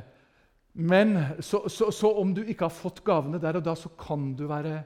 men 0.73 1.15
så, 1.39 1.63
så, 1.69 1.91
så, 1.91 2.09
om 2.19 2.33
du 2.33 2.41
ikke 2.43 2.67
har 2.67 2.75
fått 2.75 3.03
gavene 3.05 3.41
der 3.41 3.59
og 3.59 3.65
da, 3.65 3.75
så 3.77 3.91
kan 3.99 4.31
du 4.37 4.45
være 4.49 4.81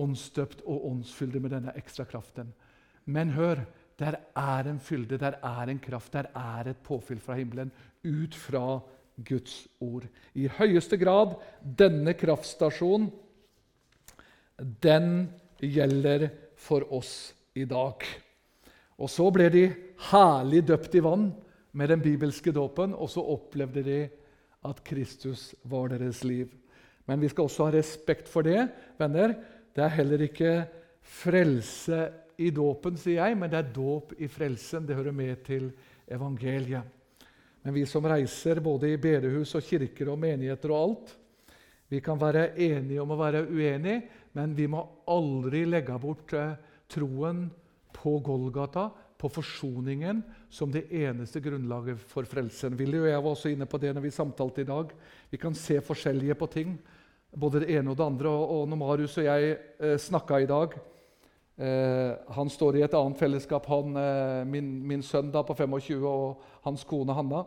åndsdøpt 0.00 0.64
og 0.68 0.88
åndsfyldig 0.90 1.40
med 1.42 1.54
denne 1.56 1.74
ekstra 1.76 2.06
kraften. 2.08 2.52
Men 3.04 3.32
hør, 3.36 3.64
der 4.00 4.18
er 4.38 4.68
en 4.68 4.80
fylde, 4.80 5.18
der 5.20 5.38
er 5.42 5.70
en 5.70 5.80
kraft, 5.82 6.12
der 6.12 6.30
er 6.36 6.70
et 6.70 6.82
påfyll 6.84 7.20
fra 7.20 7.36
himmelen 7.38 7.72
ut 8.04 8.34
fra 8.36 8.80
Guds 9.26 9.66
ord. 9.80 10.06
I 10.34 10.48
høyeste 10.58 10.98
grad 11.00 11.36
denne 11.62 12.14
kraftstasjonen, 12.18 13.10
den 14.82 15.28
gjelder 15.62 16.28
for 16.58 16.86
oss 16.94 17.32
i 17.58 17.64
dag. 17.68 18.04
Og 19.02 19.10
så 19.10 19.28
ble 19.34 19.48
de 19.50 19.64
herlig 20.10 20.62
døpt 20.68 20.94
i 20.98 21.02
vann 21.04 21.30
med 21.72 21.90
den 21.90 22.02
bibelske 22.04 22.52
dåpen, 22.54 22.94
og 22.94 23.10
så 23.10 23.24
opplevde 23.34 23.84
de 23.86 24.00
at 24.68 24.82
Kristus 24.86 25.52
var 25.66 25.90
deres 25.90 26.22
liv. 26.24 26.52
Men 27.06 27.20
vi 27.22 27.30
skal 27.32 27.48
også 27.48 27.66
ha 27.66 27.74
respekt 27.74 28.28
for 28.30 28.46
det. 28.46 28.68
venner. 28.98 29.34
Det 29.74 29.82
er 29.84 29.96
heller 29.96 30.22
ikke 30.22 30.66
frelse 31.02 32.10
i 32.38 32.50
dåpen, 32.50 32.96
sier 32.96 33.24
jeg, 33.24 33.38
men 33.38 33.50
det 33.50 33.58
er 33.58 33.72
dåp 33.74 34.12
i 34.18 34.28
frelsen. 34.28 34.86
Det 34.86 34.96
hører 34.96 35.12
med 35.12 35.36
til 35.44 35.72
evangeliet. 36.08 36.82
Men 37.62 37.74
vi 37.74 37.84
som 37.86 38.06
reiser 38.06 38.60
både 38.62 38.90
i 38.90 39.00
bedehus 39.00 39.54
og 39.58 39.66
kirker 39.66 40.10
og 40.10 40.18
menigheter 40.22 40.72
og 40.74 40.80
alt, 40.82 41.12
vi 41.92 42.00
kan 42.00 42.18
være 42.18 42.54
enige 42.56 43.02
om 43.02 43.10
å 43.12 43.20
være 43.20 43.44
uenige, 43.52 44.00
men 44.32 44.54
vi 44.56 44.64
må 44.70 44.80
aldri 45.12 45.66
legge 45.68 45.98
bort 46.00 46.32
eh, 46.32 46.54
troen 46.90 47.44
på 47.92 48.16
Golgata, 48.24 48.88
på 49.22 49.28
forsoningen, 49.30 50.22
som 50.50 50.72
det 50.72 50.88
eneste 50.90 51.38
grunnlaget 51.44 52.00
for 52.10 52.26
frelsen. 52.26 52.74
Willy 52.80 52.98
og 52.98 53.10
jeg 53.10 53.20
var 53.20 53.36
også 53.36 53.52
inne 53.52 53.68
på 53.70 53.78
det 53.78 53.92
når 53.94 54.06
vi 54.08 54.14
samtalte 54.16 54.64
i 54.64 54.66
dag. 54.66 54.90
Vi 55.30 55.38
kan 55.38 55.54
se 55.54 55.76
forskjellige 55.84 56.34
på 56.40 56.48
ting, 56.50 56.72
både 57.30 57.62
det 57.62 57.76
ene 57.76 57.92
og 57.92 58.00
det 58.00 58.08
andre. 58.08 58.32
Og, 58.32 58.64
når 58.66 58.80
Marius 58.80 59.20
og 59.20 59.28
jeg 59.28 59.52
eh, 59.52 59.94
snakka 60.00 60.40
i 60.42 60.48
dag, 60.50 60.74
han 61.56 62.48
står 62.50 62.78
i 62.78 62.82
et 62.82 62.94
annet 62.96 63.18
fellesskap, 63.20 63.66
han, 63.68 63.96
eh, 63.96 64.44
min, 64.48 64.70
min, 64.88 65.02
sønn 65.04 65.30
da 65.30 65.42
på 65.44 65.54
25 65.54 66.06
og 66.08 66.42
hans 66.64 66.84
kone 66.88 67.14
Hanna. 67.14 67.44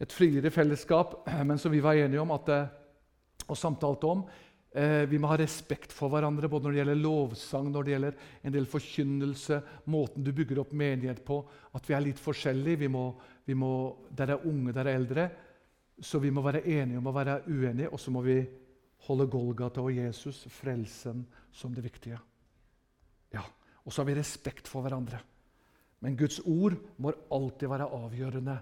Et 0.00 0.12
friere 0.12 0.50
fellesskap, 0.50 1.14
men 1.48 1.58
som 1.58 1.72
vi 1.72 1.82
var 1.84 1.98
enige 2.00 2.20
om 2.20 2.34
at, 2.34 2.50
eh, 2.52 3.44
og 3.46 3.58
samtalte 3.58 4.10
om. 4.10 4.24
Eh, 4.70 5.02
vi 5.10 5.18
må 5.18 5.26
ha 5.26 5.38
respekt 5.40 5.90
for 5.90 6.12
hverandre 6.12 6.48
både 6.50 6.68
når 6.68 6.74
det 6.74 6.80
gjelder 6.80 7.00
lovsang, 7.02 7.70
når 7.72 7.86
det 7.86 7.94
gjelder 7.94 8.18
en 8.46 8.54
del 8.54 8.68
forkynnelse, 8.70 9.60
måten 9.90 10.26
du 10.26 10.30
bygger 10.36 10.62
opp 10.62 10.72
menighet 10.72 11.24
på. 11.26 11.40
At 11.74 11.88
vi 11.88 11.96
er 11.96 12.04
litt 12.04 12.22
forskjellige. 12.22 12.84
Vi 12.84 12.90
må, 12.92 13.04
vi 13.46 13.56
må, 13.58 13.72
der 14.14 14.36
er 14.36 14.46
unge, 14.46 14.74
der 14.76 14.86
er 14.86 15.00
eldre. 15.00 15.28
Så 16.00 16.22
vi 16.22 16.30
må 16.30 16.42
være 16.46 16.62
enige 16.64 17.00
om 17.00 17.10
å 17.10 17.14
være 17.14 17.42
uenige, 17.50 17.90
og 17.90 18.00
så 18.00 18.14
må 18.14 18.22
vi 18.24 18.38
holde 19.08 19.26
Golgata 19.32 19.82
og 19.82 19.96
Jesus, 19.96 20.44
frelsen, 20.54 21.26
som 21.52 21.74
det 21.74 21.84
viktige. 21.84 22.20
Og 23.84 23.92
så 23.92 24.02
har 24.02 24.10
vi 24.10 24.18
respekt 24.18 24.68
for 24.68 24.84
hverandre. 24.84 25.20
Men 26.00 26.16
Guds 26.16 26.40
ord 26.44 26.76
må 26.96 27.12
alltid 27.32 27.68
være 27.68 27.90
avgjørende 27.92 28.56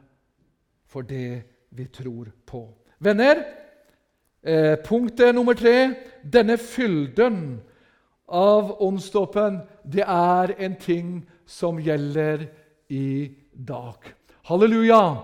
for 0.89 1.07
det 1.07 1.43
vi 1.71 1.87
tror 1.93 2.31
på. 2.47 2.63
Venner, 2.99 3.43
eh, 4.43 4.77
punktet 4.85 5.35
nummer 5.35 5.55
tre 5.55 5.95
Denne 6.25 6.57
fylden 6.59 7.61
av 8.29 8.83
åndsdåpen, 8.83 9.63
det 9.85 10.05
er 10.05 10.55
en 10.59 10.77
ting 10.77 11.27
som 11.47 11.79
gjelder 11.81 12.49
i 12.89 13.31
dag. 13.53 13.97
Halleluja! 14.45 15.23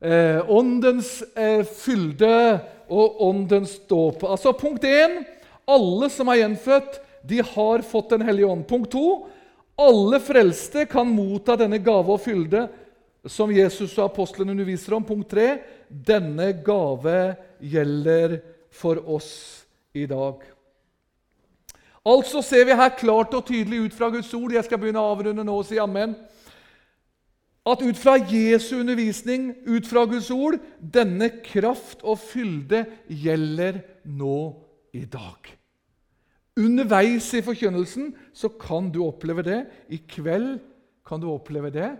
Eh, 0.00 0.50
åndens 0.50 1.22
eh, 1.36 1.62
fylde 1.64 2.60
og 2.90 3.22
åndens 3.22 3.78
dåp. 3.86 4.24
Altså 4.24 4.52
punkt 4.58 4.84
én 4.84 5.20
alle 5.70 6.08
som 6.10 6.30
er 6.32 6.40
gjenfødt, 6.40 6.98
de 7.22 7.42
har 7.46 7.82
fått 7.86 8.10
Den 8.10 8.22
hellige 8.26 8.46
ånd. 8.46 8.66
Punkt 8.68 8.92
to. 8.92 9.26
Alle 9.78 10.20
frelste 10.20 10.86
kan 10.86 11.08
motta 11.08 11.56
denne 11.56 11.78
gave 11.82 12.12
og 12.12 12.20
fylde 12.20 12.66
som 13.28 13.52
Jesus 13.54 13.94
og 13.98 14.08
apostlene 14.08 14.52
underviser 14.54 14.96
om. 14.96 15.04
Punkt 15.06 15.30
tre. 15.30 15.62
Denne 15.88 16.52
gave 16.64 17.36
gjelder 17.62 18.40
for 18.72 18.98
oss 19.14 19.32
i 19.94 20.06
dag. 20.10 20.42
Altså 22.02 22.42
ser 22.42 22.66
vi 22.66 22.74
her 22.74 22.94
klart 22.98 23.34
og 23.38 23.46
tydelig 23.46 23.84
ut 23.86 23.94
fra 23.94 24.08
Guds 24.10 24.32
ord 24.34 24.50
Jeg 24.56 24.66
skal 24.66 24.80
begynne 24.82 24.98
å 24.98 25.12
avrunde 25.12 25.44
nå 25.46 25.54
og 25.60 25.68
si 25.68 25.78
amen. 25.78 26.16
At 27.62 27.78
ut 27.78 27.94
fra 27.94 28.16
Jesu 28.18 28.80
undervisning, 28.80 29.52
ut 29.70 29.86
fra 29.86 30.02
Guds 30.10 30.32
ord, 30.34 30.56
denne 30.82 31.28
kraft 31.46 32.02
og 32.02 32.18
fylde 32.18 32.82
gjelder 33.06 33.84
nå 34.02 34.38
i 34.98 35.04
dag. 35.06 35.52
Underveis 36.60 37.30
i 37.34 37.40
forkynnelsen 37.44 38.10
så 38.36 38.50
kan 38.60 38.90
du 38.92 39.00
oppleve 39.06 39.44
det. 39.46 39.60
I 39.88 40.02
kveld 40.04 40.58
kan 41.06 41.20
du 41.20 41.30
oppleve 41.32 41.70
det. 41.72 41.90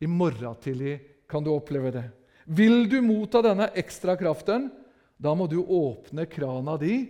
I 0.00 0.08
morgen 0.08 0.56
tidlig 0.62 0.96
kan 1.28 1.44
du 1.44 1.52
oppleve 1.52 1.92
det. 1.92 2.06
Vil 2.44 2.88
du 2.88 3.00
motta 3.04 3.42
denne 3.44 3.70
ekstra 3.76 4.16
kraften, 4.20 4.70
da 5.16 5.32
må 5.36 5.46
du 5.48 5.60
åpne 5.60 6.26
krana 6.28 6.76
di. 6.80 7.04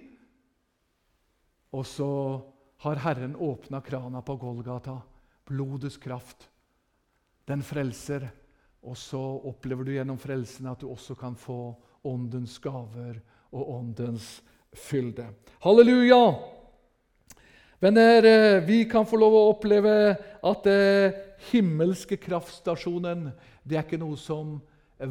Og 1.74 1.86
så 1.86 2.10
har 2.84 3.02
Herren 3.02 3.34
åpna 3.36 3.80
krana 3.82 4.22
på 4.22 4.36
Golgata. 4.36 5.00
Blodets 5.46 5.96
kraft. 5.98 6.48
Den 7.46 7.62
frelser. 7.62 8.28
Og 8.84 8.96
så 8.98 9.20
opplever 9.20 9.86
du 9.86 9.94
gjennom 9.94 10.18
frelsen 10.20 10.68
at 10.70 10.82
du 10.82 10.90
også 10.90 11.16
kan 11.18 11.38
få 11.38 11.74
åndens 12.04 12.58
gaver 12.62 13.16
og 13.54 13.70
åndens 13.78 14.42
fylde. 14.74 15.28
Halleluja! 15.64 16.34
Venner, 17.80 18.24
eh, 18.24 18.62
vi 18.64 18.84
kan 18.88 19.06
få 19.06 19.18
lov 19.20 19.34
å 19.36 19.48
oppleve 19.52 19.94
at 20.42 20.66
det 20.66 20.80
eh, 20.80 21.18
himmelske 21.50 22.16
kraftstasjonen 22.16 23.26
det 23.64 23.76
er 23.76 23.84
ikke 23.84 24.00
noe 24.00 24.16
som 24.20 24.58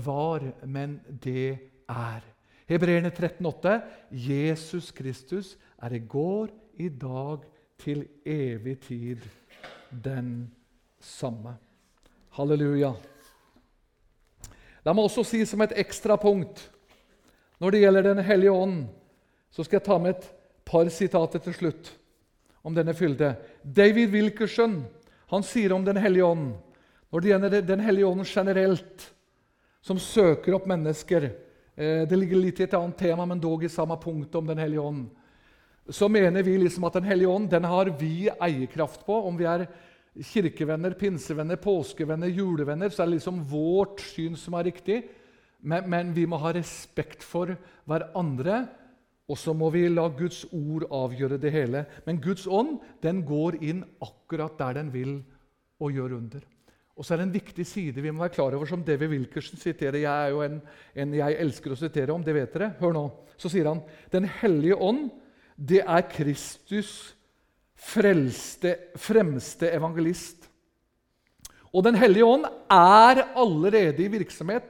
var, 0.06 0.46
men 0.66 1.00
det 1.22 1.58
er. 1.90 2.24
Hebreerne 2.70 3.12
13,8.: 3.12 3.82
Jesus 4.10 4.92
Kristus 4.92 5.56
er 5.82 5.94
i 5.94 6.00
går, 6.00 6.50
i 6.80 6.90
dag, 6.90 7.44
til 7.78 8.06
evig 8.26 8.80
tid 8.88 9.26
den 9.90 10.52
samme. 11.00 11.58
Halleluja. 12.38 12.94
La 14.86 14.94
meg 14.94 15.06
også 15.06 15.24
si 15.28 15.44
som 15.48 15.62
et 15.64 15.76
ekstra 15.80 16.18
punkt 16.20 16.70
når 17.62 17.72
det 17.72 17.82
gjelder 17.84 18.04
Den 18.04 18.24
hellige 18.26 18.52
ånd 18.52 18.80
så 19.54 19.64
skal 19.64 19.78
jeg 19.78 19.86
ta 19.86 20.00
med 20.02 20.16
et 20.16 20.28
par 20.66 20.90
sitater 20.90 21.42
til 21.44 21.54
slutt 21.54 21.92
om 22.66 22.74
denne 22.74 22.96
fylde. 22.98 23.36
David 23.62 24.10
Wilkerson 24.14 24.80
han 25.34 25.46
sier 25.46 25.74
om 25.74 25.86
Den 25.86 25.98
hellige 25.98 26.26
ånd, 26.26 26.54
når 27.12 27.22
det 27.22 27.30
gjelder 27.30 27.62
Den 27.62 27.84
hellige 27.84 28.08
ånd 28.08 28.26
generelt, 28.26 29.10
som 29.84 30.00
søker 30.00 30.56
opp 30.56 30.68
mennesker 30.70 31.26
eh, 31.26 32.04
Det 32.08 32.18
ligger 32.18 32.40
litt 32.40 32.60
i 32.62 32.68
et 32.68 32.76
annet 32.78 32.98
tema, 32.98 33.26
men 33.26 33.42
dog 33.42 33.64
i 33.64 33.72
samme 33.72 33.98
punkt 34.02 34.36
om 34.36 34.48
Den 34.48 34.62
hellige 34.62 34.82
ånd. 34.82 35.08
Så 35.90 36.08
mener 36.08 36.44
vi 36.44 36.58
liksom 36.58 36.86
at 36.88 36.94
Den 36.94 37.10
hellige 37.10 37.30
ånd 37.30 37.50
den 37.52 37.66
har 37.68 37.90
vi 38.00 38.30
eierkraft 38.30 39.06
på. 39.06 39.18
Om 39.28 39.38
vi 39.38 39.50
er 39.50 39.68
kirkevenner, 40.14 40.94
pinsevenner, 40.94 41.58
påskevenner, 41.58 42.30
julevenner, 42.30 42.90
så 42.90 43.04
er 43.04 43.10
det 43.10 43.18
liksom 43.18 43.44
vårt 43.50 44.02
syn 44.14 44.38
som 44.38 44.54
er 44.58 44.70
riktig. 44.70 45.02
Men, 45.60 45.90
men 45.90 46.14
vi 46.14 46.26
må 46.30 46.38
ha 46.42 46.54
respekt 46.54 47.24
for 47.26 47.56
hverandre 47.90 48.64
og 49.32 49.40
så 49.40 49.54
må 49.56 49.70
vi 49.72 49.86
la 49.88 50.10
Guds 50.12 50.44
ord 50.52 50.84
avgjøre 50.92 51.40
det 51.40 51.52
hele. 51.54 51.86
Men 52.06 52.20
Guds 52.22 52.44
ånd 52.48 52.76
den 53.04 53.22
går 53.26 53.62
inn 53.64 53.84
akkurat 54.04 54.58
der 54.60 54.82
den 54.82 54.92
vil, 54.94 55.22
og 55.80 55.96
gjør 55.96 56.18
under. 56.20 56.44
Og 56.94 57.06
så 57.06 57.16
er 57.16 57.22
det 57.22 57.26
en 57.30 57.34
viktig 57.40 57.66
side 57.66 58.04
vi 58.04 58.12
må 58.14 58.22
være 58.22 58.36
klar 58.36 58.54
over, 58.54 58.68
som 58.70 58.84
David 58.86 59.10
Wilkerson 59.16 59.60
siterer. 59.60 60.04
Jeg 60.04 60.28
er 60.28 60.36
jo 60.36 60.44
en, 60.46 60.60
en 60.94 61.16
jeg 61.18 61.40
elsker 61.42 61.74
å 61.74 61.80
sitere 61.80 62.14
om, 62.14 62.24
det 62.24 62.36
vet 62.36 62.54
dere. 62.54 62.74
Hør 62.80 62.94
nå. 62.94 63.04
Så 63.40 63.50
sier 63.50 63.72
han 63.72 63.82
Den 64.14 64.28
hellige 64.42 64.78
ånd, 64.78 65.08
det 65.58 65.82
er 65.82 66.06
Kristus' 66.12 67.14
frelste, 67.84 68.76
fremste 69.00 69.72
evangelist. 69.74 70.48
Og 71.74 71.84
Den 71.88 71.98
hellige 71.98 72.28
ånd 72.28 72.46
er 72.70 73.24
allerede 73.34 74.04
i 74.04 74.12
virksomhet. 74.14 74.68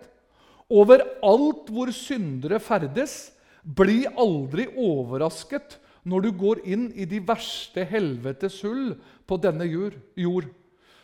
Overalt 0.71 1.67
hvor 1.69 1.91
syndere 1.91 2.61
ferdes, 2.63 3.32
bli 3.63 4.03
aldri 4.19 4.67
overrasket 4.75 5.79
når 6.03 6.25
du 6.25 6.31
går 6.35 6.61
inn 6.67 6.89
i 6.99 7.07
de 7.07 7.21
verste 7.23 7.85
helvetes 7.87 8.59
hull 8.65 8.93
på 9.27 9.39
denne 9.39 9.67
jord. 9.67 10.49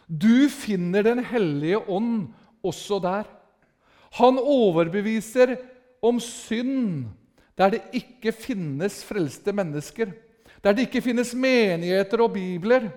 Du 0.07 0.49
finner 0.51 1.03
Den 1.03 1.23
hellige 1.23 1.79
ånd 1.87 2.33
også 2.63 2.99
der. 2.99 3.27
Han 4.19 4.39
overbeviser 4.39 5.55
om 6.01 6.19
synd 6.19 7.07
der 7.59 7.75
det 7.75 7.81
ikke 7.93 8.31
finnes 8.31 9.03
frelste 9.03 9.51
mennesker. 9.51 10.11
Der 10.63 10.73
det 10.73 10.87
ikke 10.87 11.03
finnes 11.03 11.33
menigheter 11.35 12.23
og 12.23 12.33
bibler. 12.33 12.89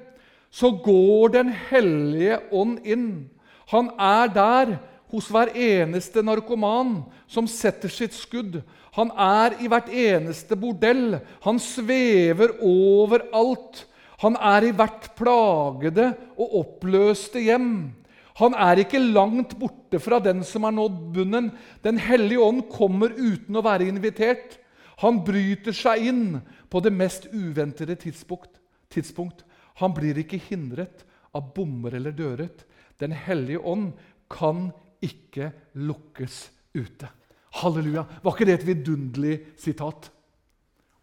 Så 0.51 0.71
går 0.85 1.29
Den 1.29 1.53
hellige 1.71 2.39
ånd 2.53 2.79
inn. 2.85 3.31
Han 3.71 3.91
er 3.99 4.27
der 4.27 4.79
hos 5.13 5.29
hver 5.31 5.53
eneste 5.53 6.23
narkoman 6.25 7.03
som 7.31 7.49
setter 7.51 7.93
sitt 7.93 8.17
skudd. 8.17 8.63
Han 8.97 9.13
er 9.13 9.59
i 9.61 9.69
hvert 9.71 9.89
eneste 9.93 10.57
bordell. 10.59 11.19
Han 11.45 11.61
svever 11.61 12.57
overalt. 12.65 13.85
Han 14.25 14.37
er 14.39 14.69
i 14.69 14.75
hvert 14.77 15.11
plagede 15.19 16.13
og 16.37 16.57
oppløste 16.63 17.43
hjem. 17.43 17.93
Han 18.41 18.57
er 18.57 18.81
ikke 18.81 19.01
langt 19.03 19.57
borte 19.61 20.01
fra 20.01 20.19
den 20.25 20.41
som 20.47 20.65
har 20.65 20.75
nådd 20.77 20.99
bunnen. 21.15 21.51
Den 21.85 22.01
hellige 22.01 22.41
ånd 22.41 22.65
kommer 22.73 23.13
uten 23.13 23.59
å 23.59 23.65
være 23.65 23.89
invitert. 23.91 24.59
Han 25.03 25.21
bryter 25.27 25.75
seg 25.77 26.09
inn 26.09 26.27
på 26.73 26.81
det 26.81 26.93
mest 26.95 27.27
uventede 27.33 27.99
tidspunkt. 28.01 29.43
Han 29.81 29.93
blir 29.97 30.21
ikke 30.23 30.41
hindret 30.49 31.05
av 31.37 31.53
bommer 31.57 31.97
eller 31.97 32.15
døret. 32.17 32.65
Den 33.01 33.13
hellige 33.13 33.61
ånd 33.61 33.93
kan 34.33 34.71
ikke 35.03 35.51
lukkes 35.83 36.45
ute. 36.75 37.11
Halleluja! 37.61 38.05
Var 38.23 38.35
ikke 38.35 38.49
det 38.49 38.57
et 38.61 38.67
vidunderlig 38.67 39.37
sitat? 39.61 40.09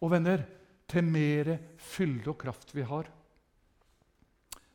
Og 0.00 0.12
venner, 0.12 0.42
til 0.90 1.06
mer 1.06 1.52
fylde 1.78 2.32
og 2.32 2.38
kraft 2.40 2.72
vi 2.74 2.82
har, 2.82 3.06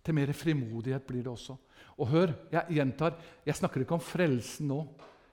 til 0.05 0.15
mer 0.15 0.31
frimodighet 0.37 1.03
blir 1.03 1.25
det 1.25 1.31
også. 1.33 1.57
Og 1.97 2.07
hør, 2.11 2.31
jeg 2.53 2.77
gjentar, 2.77 3.17
jeg 3.45 3.57
snakker 3.57 3.83
ikke 3.83 3.97
om 3.97 4.03
frelsen 4.03 4.69
nå. 4.69 4.79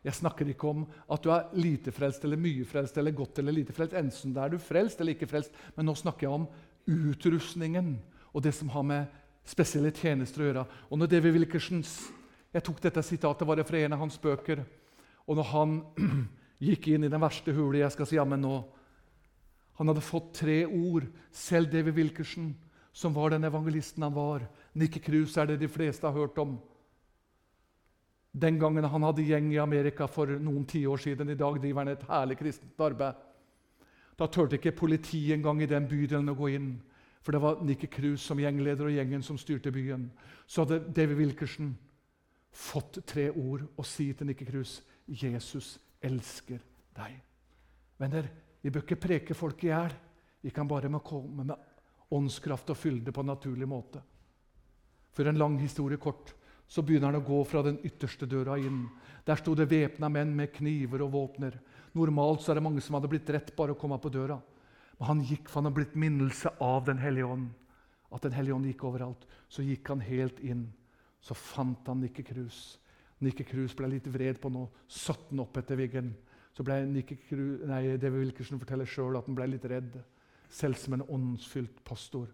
Jeg 0.03 0.17
snakker 0.19 0.49
ikke 0.51 0.71
om 0.71 0.85
at 1.15 1.23
du 1.23 1.31
er 1.31 1.51
lite 1.55 1.93
frelst 1.95 2.25
eller 2.27 2.41
mye 2.41 2.65
frelst 2.67 2.97
eller 2.99 3.15
godt 3.15 3.39
eller 3.39 3.55
lite 3.55 3.75
frelst. 3.77 3.95
Enten 3.99 4.35
er 4.35 4.51
du 4.51 4.59
frelst 4.59 5.01
eller 5.01 5.15
ikke 5.15 5.29
frelst. 5.31 5.55
Men 5.77 5.87
nå 5.87 5.95
snakker 5.99 6.27
jeg 6.27 6.41
om 6.41 6.49
utrustningen 6.91 7.93
og 8.33 8.43
det 8.43 8.55
som 8.57 8.73
har 8.75 8.87
med 8.87 9.21
spesielle 9.47 9.93
tjenester 9.95 10.43
å 10.43 10.49
gjøre. 10.49 10.65
Og 10.91 10.99
når 10.99 11.13
David 11.13 11.37
Wilkerson, 11.37 11.85
Jeg 12.53 12.65
tok 12.67 12.83
dette 12.85 13.03
sitatet 13.05 13.49
var 13.49 13.57
det 13.57 13.65
fra 13.69 13.81
en 13.81 13.95
av 13.97 14.03
hans 14.03 14.19
bøker. 14.21 14.61
Og 15.25 15.39
når 15.39 15.49
han 15.53 15.79
gikk 16.69 16.91
inn 16.93 17.07
i 17.07 17.13
den 17.13 17.23
verste 17.23 17.55
hulet 17.57 17.83
jeg 17.83 17.95
skal 17.97 18.09
si 18.09 18.19
jammen 18.19 18.43
nå 18.45 18.57
Han 19.79 19.89
hadde 19.89 20.05
fått 20.05 20.35
tre 20.37 20.59
ord, 20.67 21.07
selv 21.33 21.71
David 21.73 21.97
Wilkerson, 21.97 22.51
som 22.93 23.15
var 23.17 23.33
den 23.33 23.49
evangelisten 23.49 24.05
han 24.05 24.13
var. 24.15 24.45
Nikke 24.77 25.01
Kruse 25.01 25.41
er 25.41 25.49
det 25.49 25.63
de 25.63 25.69
fleste 25.69 26.07
har 26.07 26.13
hørt 26.13 26.37
om. 26.39 26.59
Den 28.33 28.59
gangen 28.61 28.85
han 28.85 29.07
hadde 29.09 29.25
gjeng 29.25 29.49
i 29.53 29.59
Amerika 29.59 30.07
for 30.07 30.29
noen 30.29 30.67
tiår 30.69 31.01
siden. 31.01 31.33
I 31.33 31.41
dag 31.41 31.57
driver 31.57 31.81
han 31.81 31.93
et 31.95 32.05
herlig 32.09 32.37
kristent 32.39 32.85
arbeid. 32.85 33.17
Da 34.21 34.29
turte 34.29 34.61
ikke 34.61 34.75
politiet 34.77 35.39
engang 35.39 35.65
i 35.65 35.71
den 35.73 35.89
bydelen 35.89 36.31
å 36.31 36.37
gå 36.37 36.53
inn. 36.53 36.75
For 37.25 37.33
det 37.33 37.41
var 37.43 37.65
Nikke 37.65 37.89
Kruse 37.93 38.27
som 38.27 38.41
gjengleder 38.45 38.91
og 38.91 38.97
gjengen 38.97 39.25
som 39.25 39.41
styrte 39.41 39.73
byen. 39.73 40.11
Så 40.47 40.67
hadde 40.67 40.83
David 40.93 41.17
Wilkerson 41.17 41.73
fått 42.53 43.01
tre 43.09 43.31
ord 43.31 43.65
å 43.81 43.85
si 43.87 44.11
til 44.15 44.29
Nikke 44.29 44.47
Krus 44.49 44.81
Jesus 45.09 45.75
elsker 46.03 46.61
deg. 46.97 47.17
Venner, 47.99 48.29
vi 48.63 48.71
bør 48.71 48.85
ikke 48.85 49.01
preke 49.01 49.37
folk 49.37 49.65
i 49.65 49.73
hjel. 49.73 49.95
Vi 50.43 50.51
kan 50.55 50.69
bare 50.69 50.91
komme 51.05 51.47
med 51.47 51.69
åndskraft 52.13 52.71
og 52.75 52.79
fylde 52.79 53.13
på 53.15 53.23
en 53.23 53.33
naturlig 53.33 53.69
måte. 53.69 54.03
For 55.13 55.29
en 55.29 55.39
lang 55.39 55.59
historie 55.61 56.01
kort 56.01 56.35
så 56.69 56.83
begynner 56.83 57.11
han 57.11 57.21
å 57.21 57.27
gå 57.27 57.39
fra 57.45 57.63
den 57.65 57.79
ytterste 57.85 58.27
døra 58.27 58.57
inn. 58.61 58.87
Der 59.27 59.37
sto 59.37 59.55
det 59.55 59.69
væpna 59.71 60.09
menn 60.09 60.33
med 60.37 60.55
kniver 60.57 61.05
og 61.05 61.13
våpner. 61.13 61.59
Normalt 61.93 62.43
så 62.43 62.53
er 62.53 62.59
det 62.59 62.65
mange 62.65 62.81
som 62.81 62.97
hadde 62.97 63.11
blitt 63.13 63.29
rett 63.35 63.53
bare 63.57 63.75
å 63.75 63.79
komme 63.79 63.99
på 64.01 64.13
døra. 64.13 64.39
Men 64.99 65.09
han 65.09 65.25
gikk, 65.27 65.49
for 65.49 65.61
han 65.61 65.69
hadde 65.69 65.81
blitt 65.81 65.99
minnelse 65.99 66.55
av 66.63 66.87
Den 66.87 67.01
hellige 67.03 67.29
ånd. 67.29 67.51
At 68.13 68.25
Den 68.25 68.37
hellige 68.37 68.55
ånd 68.57 68.69
gikk 68.71 68.87
overalt. 68.89 69.27
Så 69.53 69.65
gikk 69.67 69.89
han 69.93 70.01
helt 70.01 70.41
inn. 70.41 70.71
Så 71.23 71.35
fant 71.39 71.87
han 71.87 72.03
Nikke 72.03 72.25
Krus. 72.27 72.61
Nikke 73.23 73.47
Krus 73.47 73.77
ble 73.79 73.93
litt 73.93 74.09
vred 74.11 74.41
på 74.43 74.51
noe, 74.51 74.83
satte 74.91 75.31
han 75.31 75.45
opp 75.45 75.61
etter 75.61 75.79
Wiggen. 75.79 76.11
Så 76.53 76.65
ble 76.67 76.81
Nikke 76.91 77.17
Krus, 77.29 77.63
nei, 77.69 77.97
David 77.97 78.27
Wilkerson 78.27 78.61
forteller 78.61 78.89
sjøl 78.89 79.17
at 79.19 79.29
han 79.31 79.39
ble 79.39 79.47
litt 79.53 79.69
redd. 79.71 80.01
Selv 80.53 80.81
som 80.81 80.99
en 80.99 81.07
åndsfylt 81.07 81.81
pastor. 81.87 82.27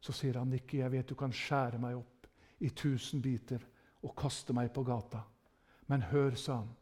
Så 0.00 0.12
sier 0.14 0.38
han, 0.38 0.50
'Nikke, 0.50 0.78
jeg 0.78 0.92
vet 0.92 1.08
du 1.08 1.16
kan 1.18 1.32
skjære 1.34 1.80
meg 1.82 1.96
opp 1.98 2.28
i 2.60 2.70
tusen 2.70 3.22
biter 3.22 3.64
og 4.02 4.14
kaste 4.16 4.54
meg 4.54 4.70
på 4.74 4.84
gata.' 4.86 5.24
Men 5.88 6.02
hør, 6.02 6.34
sa 6.36 6.60
han, 6.60 6.76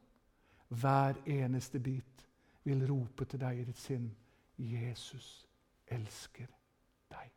'hver 0.69 1.23
eneste 1.27 1.79
bit 1.79 2.29
vil 2.65 2.87
rope 2.89 3.25
til 3.25 3.41
deg 3.41 3.61
i 3.61 3.65
ditt 3.65 3.79
sinn.' 3.79 4.11
'Jesus 4.59 5.47
elsker 5.87 6.51
deg.' 7.11 7.36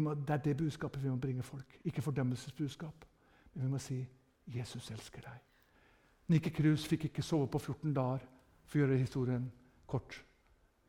Må, 0.00 0.14
det 0.14 0.30
er 0.30 0.42
det 0.44 0.56
budskapet 0.56 1.02
vi 1.02 1.10
må 1.10 1.16
bringe 1.16 1.42
folk. 1.42 1.78
Ikke 1.84 2.02
fordømmelsesbudskap. 2.02 3.04
Men 3.54 3.64
vi 3.64 3.70
må 3.70 3.78
si 3.78 4.06
'Jesus 4.46 4.90
elsker 4.90 5.20
deg'. 5.20 5.42
Nike 6.28 6.50
Krus 6.50 6.86
fikk 6.86 7.04
ikke 7.04 7.22
sove 7.22 7.46
på 7.46 7.58
14 7.58 7.94
dager 7.94 8.24
for 8.64 8.78
å 8.78 8.80
gjøre 8.80 8.98
historien 8.98 9.52
kort. 9.86 10.24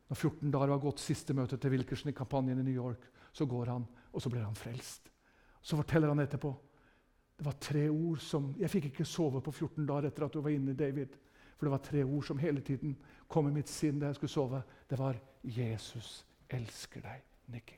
Når 0.10 0.16
14 0.16 0.51
dager 0.51 0.68
var 0.68 0.80
gått, 0.80 0.99
siste 0.99 1.34
møte 1.34 1.58
til 1.58 1.72
Wilkerson 1.72 2.10
i 2.10 2.16
kampanjen 2.16 2.60
i 2.60 2.64
New 2.64 2.74
York, 2.74 3.10
så 3.32 3.45
går 3.45 3.66
han, 3.66 3.86
og 4.14 4.22
så 4.22 4.30
blir 4.30 4.43
han 4.43 4.55
frelst. 4.55 5.12
Så 5.62 5.76
forteller 5.76 6.08
han 6.08 6.20
etterpå 6.20 6.55
det 7.38 7.45
var 7.45 7.51
tre 7.62 7.89
ord 7.89 8.18
som 8.18 8.55
Jeg 8.58 8.70
fikk 8.70 8.86
ikke 8.89 9.05
sove 9.05 9.41
på 9.45 9.51
14 9.51 9.86
dager 9.86 10.08
etter 10.10 10.26
at 10.26 10.34
du 10.34 10.41
var 10.41 10.49
inne, 10.49 10.74
David. 10.74 11.14
For 11.58 11.68
det 11.68 11.72
var 11.72 11.84
tre 11.86 12.03
ord 12.03 12.24
som 12.26 12.39
hele 12.41 12.62
tiden 12.62 12.95
kom 13.28 13.47
i 13.47 13.53
mitt 13.53 13.70
sinn 13.70 13.99
da 13.99 14.10
jeg 14.10 14.16
skulle 14.16 14.34
sove. 14.34 14.62
Det 14.89 14.97
var 14.97 15.20
'Jesus 15.43 16.26
elsker 16.49 17.01
deg', 17.01 17.24
Nikki. 17.47 17.78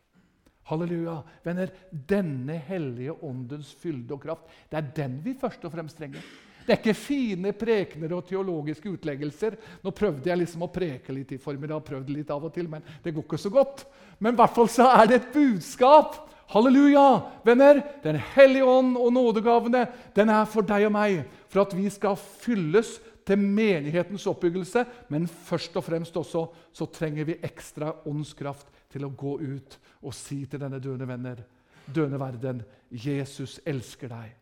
Halleluja. 0.70 1.18
Venner, 1.44 1.72
denne 1.90 2.60
hellige 2.68 3.16
åndens 3.26 3.72
fylde 3.82 4.14
og 4.16 4.22
kraft, 4.24 4.54
det 4.70 4.78
er 4.80 4.94
den 5.02 5.18
vi 5.26 5.34
først 5.40 5.66
og 5.66 5.74
fremst 5.74 5.98
trenger. 5.98 6.24
Det 6.70 6.76
er 6.76 6.82
ikke 6.84 6.94
fine 6.94 7.52
prekener 7.58 8.12
og 8.14 8.28
teologiske 8.30 8.92
utleggelser. 8.92 9.56
Nå 9.82 9.94
prøvde 9.96 10.30
jeg 10.30 10.38
liksom 10.38 10.68
å 10.68 10.70
preke 10.70 11.16
litt 11.16 11.32
i 11.34 11.40
formiddag, 11.42 11.82
prøvde 11.88 12.14
litt 12.14 12.30
av 12.30 12.46
og 12.46 12.54
til, 12.54 12.68
men 12.70 12.86
det 13.02 13.16
går 13.16 13.26
ikke 13.26 13.40
så 13.42 13.50
godt. 13.54 13.88
Men 14.22 14.36
i 14.36 14.38
hvert 14.38 14.54
fall 14.54 14.70
så 14.70 14.86
er 14.94 15.10
det 15.10 15.18
et 15.18 15.32
budskap. 15.34 16.20
Halleluja! 16.54 17.08
Venner, 17.46 17.82
Den 18.04 18.22
hellige 18.36 18.70
ånd 18.70 18.98
og 18.98 19.10
nådegavene 19.14 19.88
den 20.14 20.30
er 20.34 20.46
for 20.50 20.66
deg 20.66 20.86
og 20.86 20.94
meg, 20.94 21.24
for 21.50 21.64
at 21.64 21.74
vi 21.78 21.90
skal 21.90 22.18
fylles 22.18 23.00
til 23.26 23.42
menighetens 23.42 24.26
oppbyggelse. 24.30 24.86
Men 25.10 25.26
først 25.26 25.78
og 25.78 25.86
fremst 25.90 26.22
også 26.22 26.48
så 26.74 26.90
trenger 26.94 27.32
vi 27.32 27.42
ekstra 27.50 27.96
åndskraft 28.06 28.70
til 28.90 29.06
å 29.06 29.14
gå 29.14 29.38
ut 29.42 29.78
og 30.02 30.14
si 30.16 30.44
til 30.50 30.62
denne 30.62 30.80
døende 30.82 31.08
venner, 31.08 31.42
døende 31.86 32.20
verden, 32.22 32.62
Jesus 32.90 33.60
elsker 33.66 34.10
deg. 34.12 34.36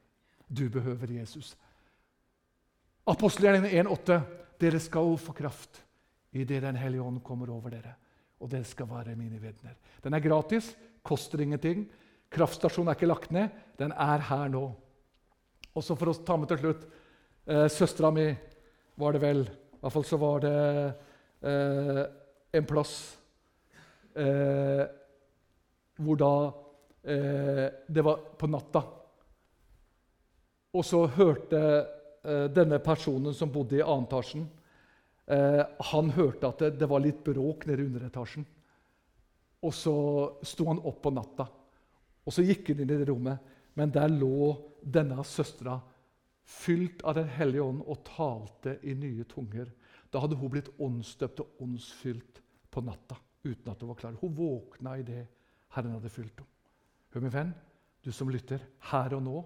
Du 0.47 0.69
behøver 0.71 1.11
Jesus. 1.11 1.55
Apostelgjerningen 3.07 3.87
1,8.: 3.87 4.19
Dere 4.59 4.79
skal 4.79 5.17
få 5.19 5.35
kraft 5.35 5.83
idet 6.31 6.61
Den 6.61 6.75
hellige 6.75 7.03
ånd 7.03 7.23
kommer 7.23 7.49
over 7.49 7.69
dere. 7.69 7.95
Og 8.39 8.49
dere 8.51 8.67
skal 8.67 8.89
være 8.89 9.15
mine 9.15 9.39
vitner. 9.41 9.75
Den 10.03 10.13
er 10.13 10.23
gratis, 10.23 10.75
koster 11.03 11.41
ingenting. 11.41 11.87
Kraftstasjonen 12.29 12.91
er 12.91 12.97
ikke 12.97 13.09
lagt 13.09 13.31
ned. 13.31 13.49
Den 13.79 13.91
er 13.91 14.23
her 14.29 14.47
nå. 14.51 14.65
Og 15.73 15.83
så 15.83 15.95
for 15.95 16.11
å 16.11 16.17
ta 16.25 16.37
med 16.37 16.49
til 16.51 16.59
slutt 16.61 16.85
eh, 17.47 17.67
Søstera 17.69 18.11
mi 18.11 18.27
var 18.97 19.13
det 19.13 19.21
vel 19.21 19.43
I 19.45 19.79
hvert 19.83 19.93
fall 19.93 20.05
så 20.09 20.17
var 20.17 20.41
det 20.41 20.53
eh, 21.45 22.03
en 22.57 22.67
plass 22.67 22.95
eh, 24.17 24.85
hvor 25.97 26.19
da 26.19 26.33
eh, 27.03 27.65
Det 27.87 28.03
var 28.03 28.21
på 28.37 28.47
natta. 28.47 28.83
Og 30.73 30.85
så 30.85 31.05
hørte 31.07 31.59
eh, 32.27 32.45
denne 32.53 32.79
personen 32.83 33.33
som 33.33 33.51
bodde 33.51 33.79
i 33.79 33.85
annetasjen, 33.85 34.45
eh, 35.25 35.63
han 35.91 36.11
hørte 36.13 36.51
at 36.51 36.63
det, 36.63 36.71
det, 36.81 36.89
var 36.89 37.01
litt 37.01 37.23
bråk 37.25 37.65
nede 37.65 37.83
i 37.83 37.89
underetasjen. 37.89 38.45
Og 39.65 39.73
så 39.73 39.97
sto 40.45 40.67
han 40.69 40.83
opp 40.85 41.01
på 41.01 41.13
natta, 41.15 41.47
og 42.27 42.33
så 42.33 42.45
gikk 42.45 42.73
han 42.73 42.83
inn 42.83 42.91
i 42.91 42.99
det 42.99 43.07
rommet. 43.09 43.53
Men 43.77 43.93
der 43.93 44.09
lå 44.09 44.51
denne 44.81 45.23
søstera 45.25 45.77
fylt 46.47 47.03
av 47.05 47.17
Den 47.17 47.27
hellige 47.29 47.65
ånd 47.65 47.83
og 47.85 48.03
talte 48.07 48.77
i 48.87 48.95
nye 48.97 49.25
tunger. 49.29 49.69
Da 50.09 50.23
hadde 50.23 50.37
hun 50.39 50.51
blitt 50.53 50.71
åndsdøpt 50.79 51.43
og 51.43 51.63
åndsfylt 51.65 52.41
på 52.71 52.83
natta 52.85 53.17
uten 53.47 53.71
at 53.71 53.81
hun 53.81 53.91
var 53.91 53.99
klar. 53.99 54.17
Hun 54.21 54.35
våkna 54.35 54.97
i 54.99 55.05
det 55.07 55.23
Herren 55.75 55.97
hadde 55.97 56.11
fylt 56.11 56.41
henne. 56.41 56.53
Hør, 57.13 57.23
min 57.23 57.33
venn, 57.33 57.53
du 58.03 58.11
som 58.11 58.29
lytter, 58.29 58.61
her 58.91 59.15
og 59.15 59.23
nå, 59.23 59.37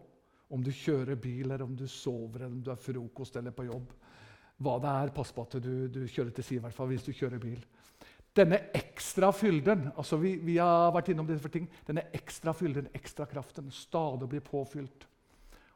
om 0.51 0.63
du 0.63 0.71
kjører 0.75 1.15
bil, 1.15 1.45
eller 1.45 1.63
om 1.63 1.75
du 1.77 1.85
sover, 1.87 2.41
eller 2.41 2.55
om 2.55 2.63
du 2.63 2.71
har 2.73 2.79
frokost 2.81 3.37
eller 3.39 3.53
på 3.55 3.69
jobb 3.69 3.93
Hva 4.61 4.73
det 4.81 4.89
er, 4.91 5.13
pass 5.15 5.31
på 5.33 5.45
at 5.47 5.55
du, 5.63 5.87
du 5.89 6.01
kjører 6.05 6.33
til 6.35 6.45
side, 6.45 6.59
i 6.59 6.65
hvert 6.65 6.75
fall 6.75 6.89
hvis 6.91 7.05
du 7.05 7.13
kjører 7.15 7.41
bil. 7.41 7.61
Denne 8.35 8.59
ekstra 8.77 9.31
fylden 9.35 9.87
altså 9.95 10.19
vi, 10.21 10.35
vi 10.43 10.57
har 10.61 10.91
vært 10.93 11.09
innom 11.11 11.27
disse 11.27 11.49
ting, 11.51 11.65
denne 11.87 12.03
ekstra 12.15 12.53
fylden, 12.55 12.91
ekstra 12.95 13.25
kraften, 13.31 13.71
stadig 13.73 14.29
blir 14.29 14.43
påfylt. 14.45 15.07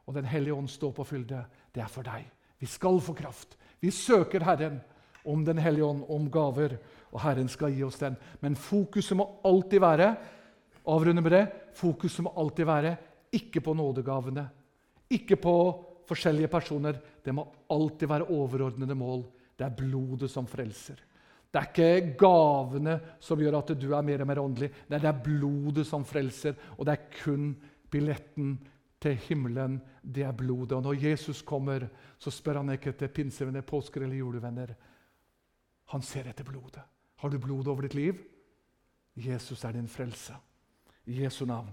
Og 0.06 0.14
Den 0.14 0.28
hellige 0.30 0.54
ånd 0.54 0.70
står 0.70 0.92
på 0.94 1.04
fylde. 1.04 1.42
Det 1.74 1.82
er 1.82 1.90
for 1.90 2.06
deg. 2.06 2.28
Vi 2.62 2.68
skal 2.70 3.00
få 3.02 3.16
kraft. 3.18 3.58
Vi 3.82 3.90
søker 3.92 4.46
Herren 4.46 4.78
om 5.26 5.44
Den 5.46 5.58
hellige 5.58 5.86
ånd, 5.86 6.04
om 6.10 6.30
gaver, 6.32 6.78
og 7.12 7.22
Herren 7.22 7.50
skal 7.50 7.74
gi 7.74 7.84
oss 7.84 8.00
den. 8.00 8.16
Men 8.42 8.56
fokuset 8.56 9.18
må 9.18 9.28
alltid 9.46 9.82
være 9.82 10.16
avrunde 10.86 11.22
med 11.22 11.32
det, 11.32 11.46
fokuset 11.74 12.24
må 12.26 12.34
alltid 12.38 12.66
være 12.66 12.96
ikke 13.36 13.62
på 13.62 13.74
nådegavene, 13.74 14.46
ikke 15.10 15.38
på 15.42 15.56
forskjellige 16.08 16.52
personer. 16.52 17.00
Det 17.24 17.34
må 17.34 17.46
alltid 17.72 18.08
være 18.08 18.30
overordnede 18.30 18.96
mål. 18.96 19.26
Det 19.58 19.66
er 19.66 19.76
blodet 19.76 20.30
som 20.32 20.48
frelser. 20.48 21.00
Det 21.52 21.62
er 21.62 21.70
ikke 21.72 22.18
gavene 22.20 22.98
som 23.24 23.40
gjør 23.40 23.62
at 23.62 23.70
du 23.80 23.94
er 23.96 24.04
mer 24.04 24.22
og 24.22 24.28
mer 24.28 24.42
åndelig. 24.42 24.72
Det 24.90 25.00
er 25.00 25.22
blodet 25.24 25.86
som 25.88 26.04
frelser, 26.06 26.56
og 26.76 26.86
det 26.86 26.98
er 26.98 27.06
kun 27.22 27.54
billetten 27.92 28.58
til 29.00 29.16
himmelen. 29.30 29.78
Det 30.02 30.26
er 30.28 30.36
blodet. 30.36 30.76
Og 30.76 30.84
når 30.84 31.00
Jesus 31.06 31.42
kommer, 31.42 31.88
så 32.20 32.32
spør 32.32 32.60
han 32.60 32.74
ikke 32.76 32.92
etter 32.92 33.08
pinsevenner, 33.14 33.64
påsker 33.64 34.04
eller 34.04 34.20
julevenner. 34.20 34.76
Han 35.96 36.04
ser 36.04 36.28
etter 36.28 36.44
blodet. 36.44 36.82
Har 37.24 37.32
du 37.32 37.38
blod 37.40 37.68
over 37.72 37.86
ditt 37.86 37.94
liv? 37.96 38.18
Jesus 39.16 39.64
er 39.64 39.72
din 39.72 39.88
frelse. 39.88 40.36
I 41.08 41.22
Jesu 41.22 41.46
navn. 41.46 41.70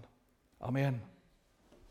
Amen. 0.60 1.00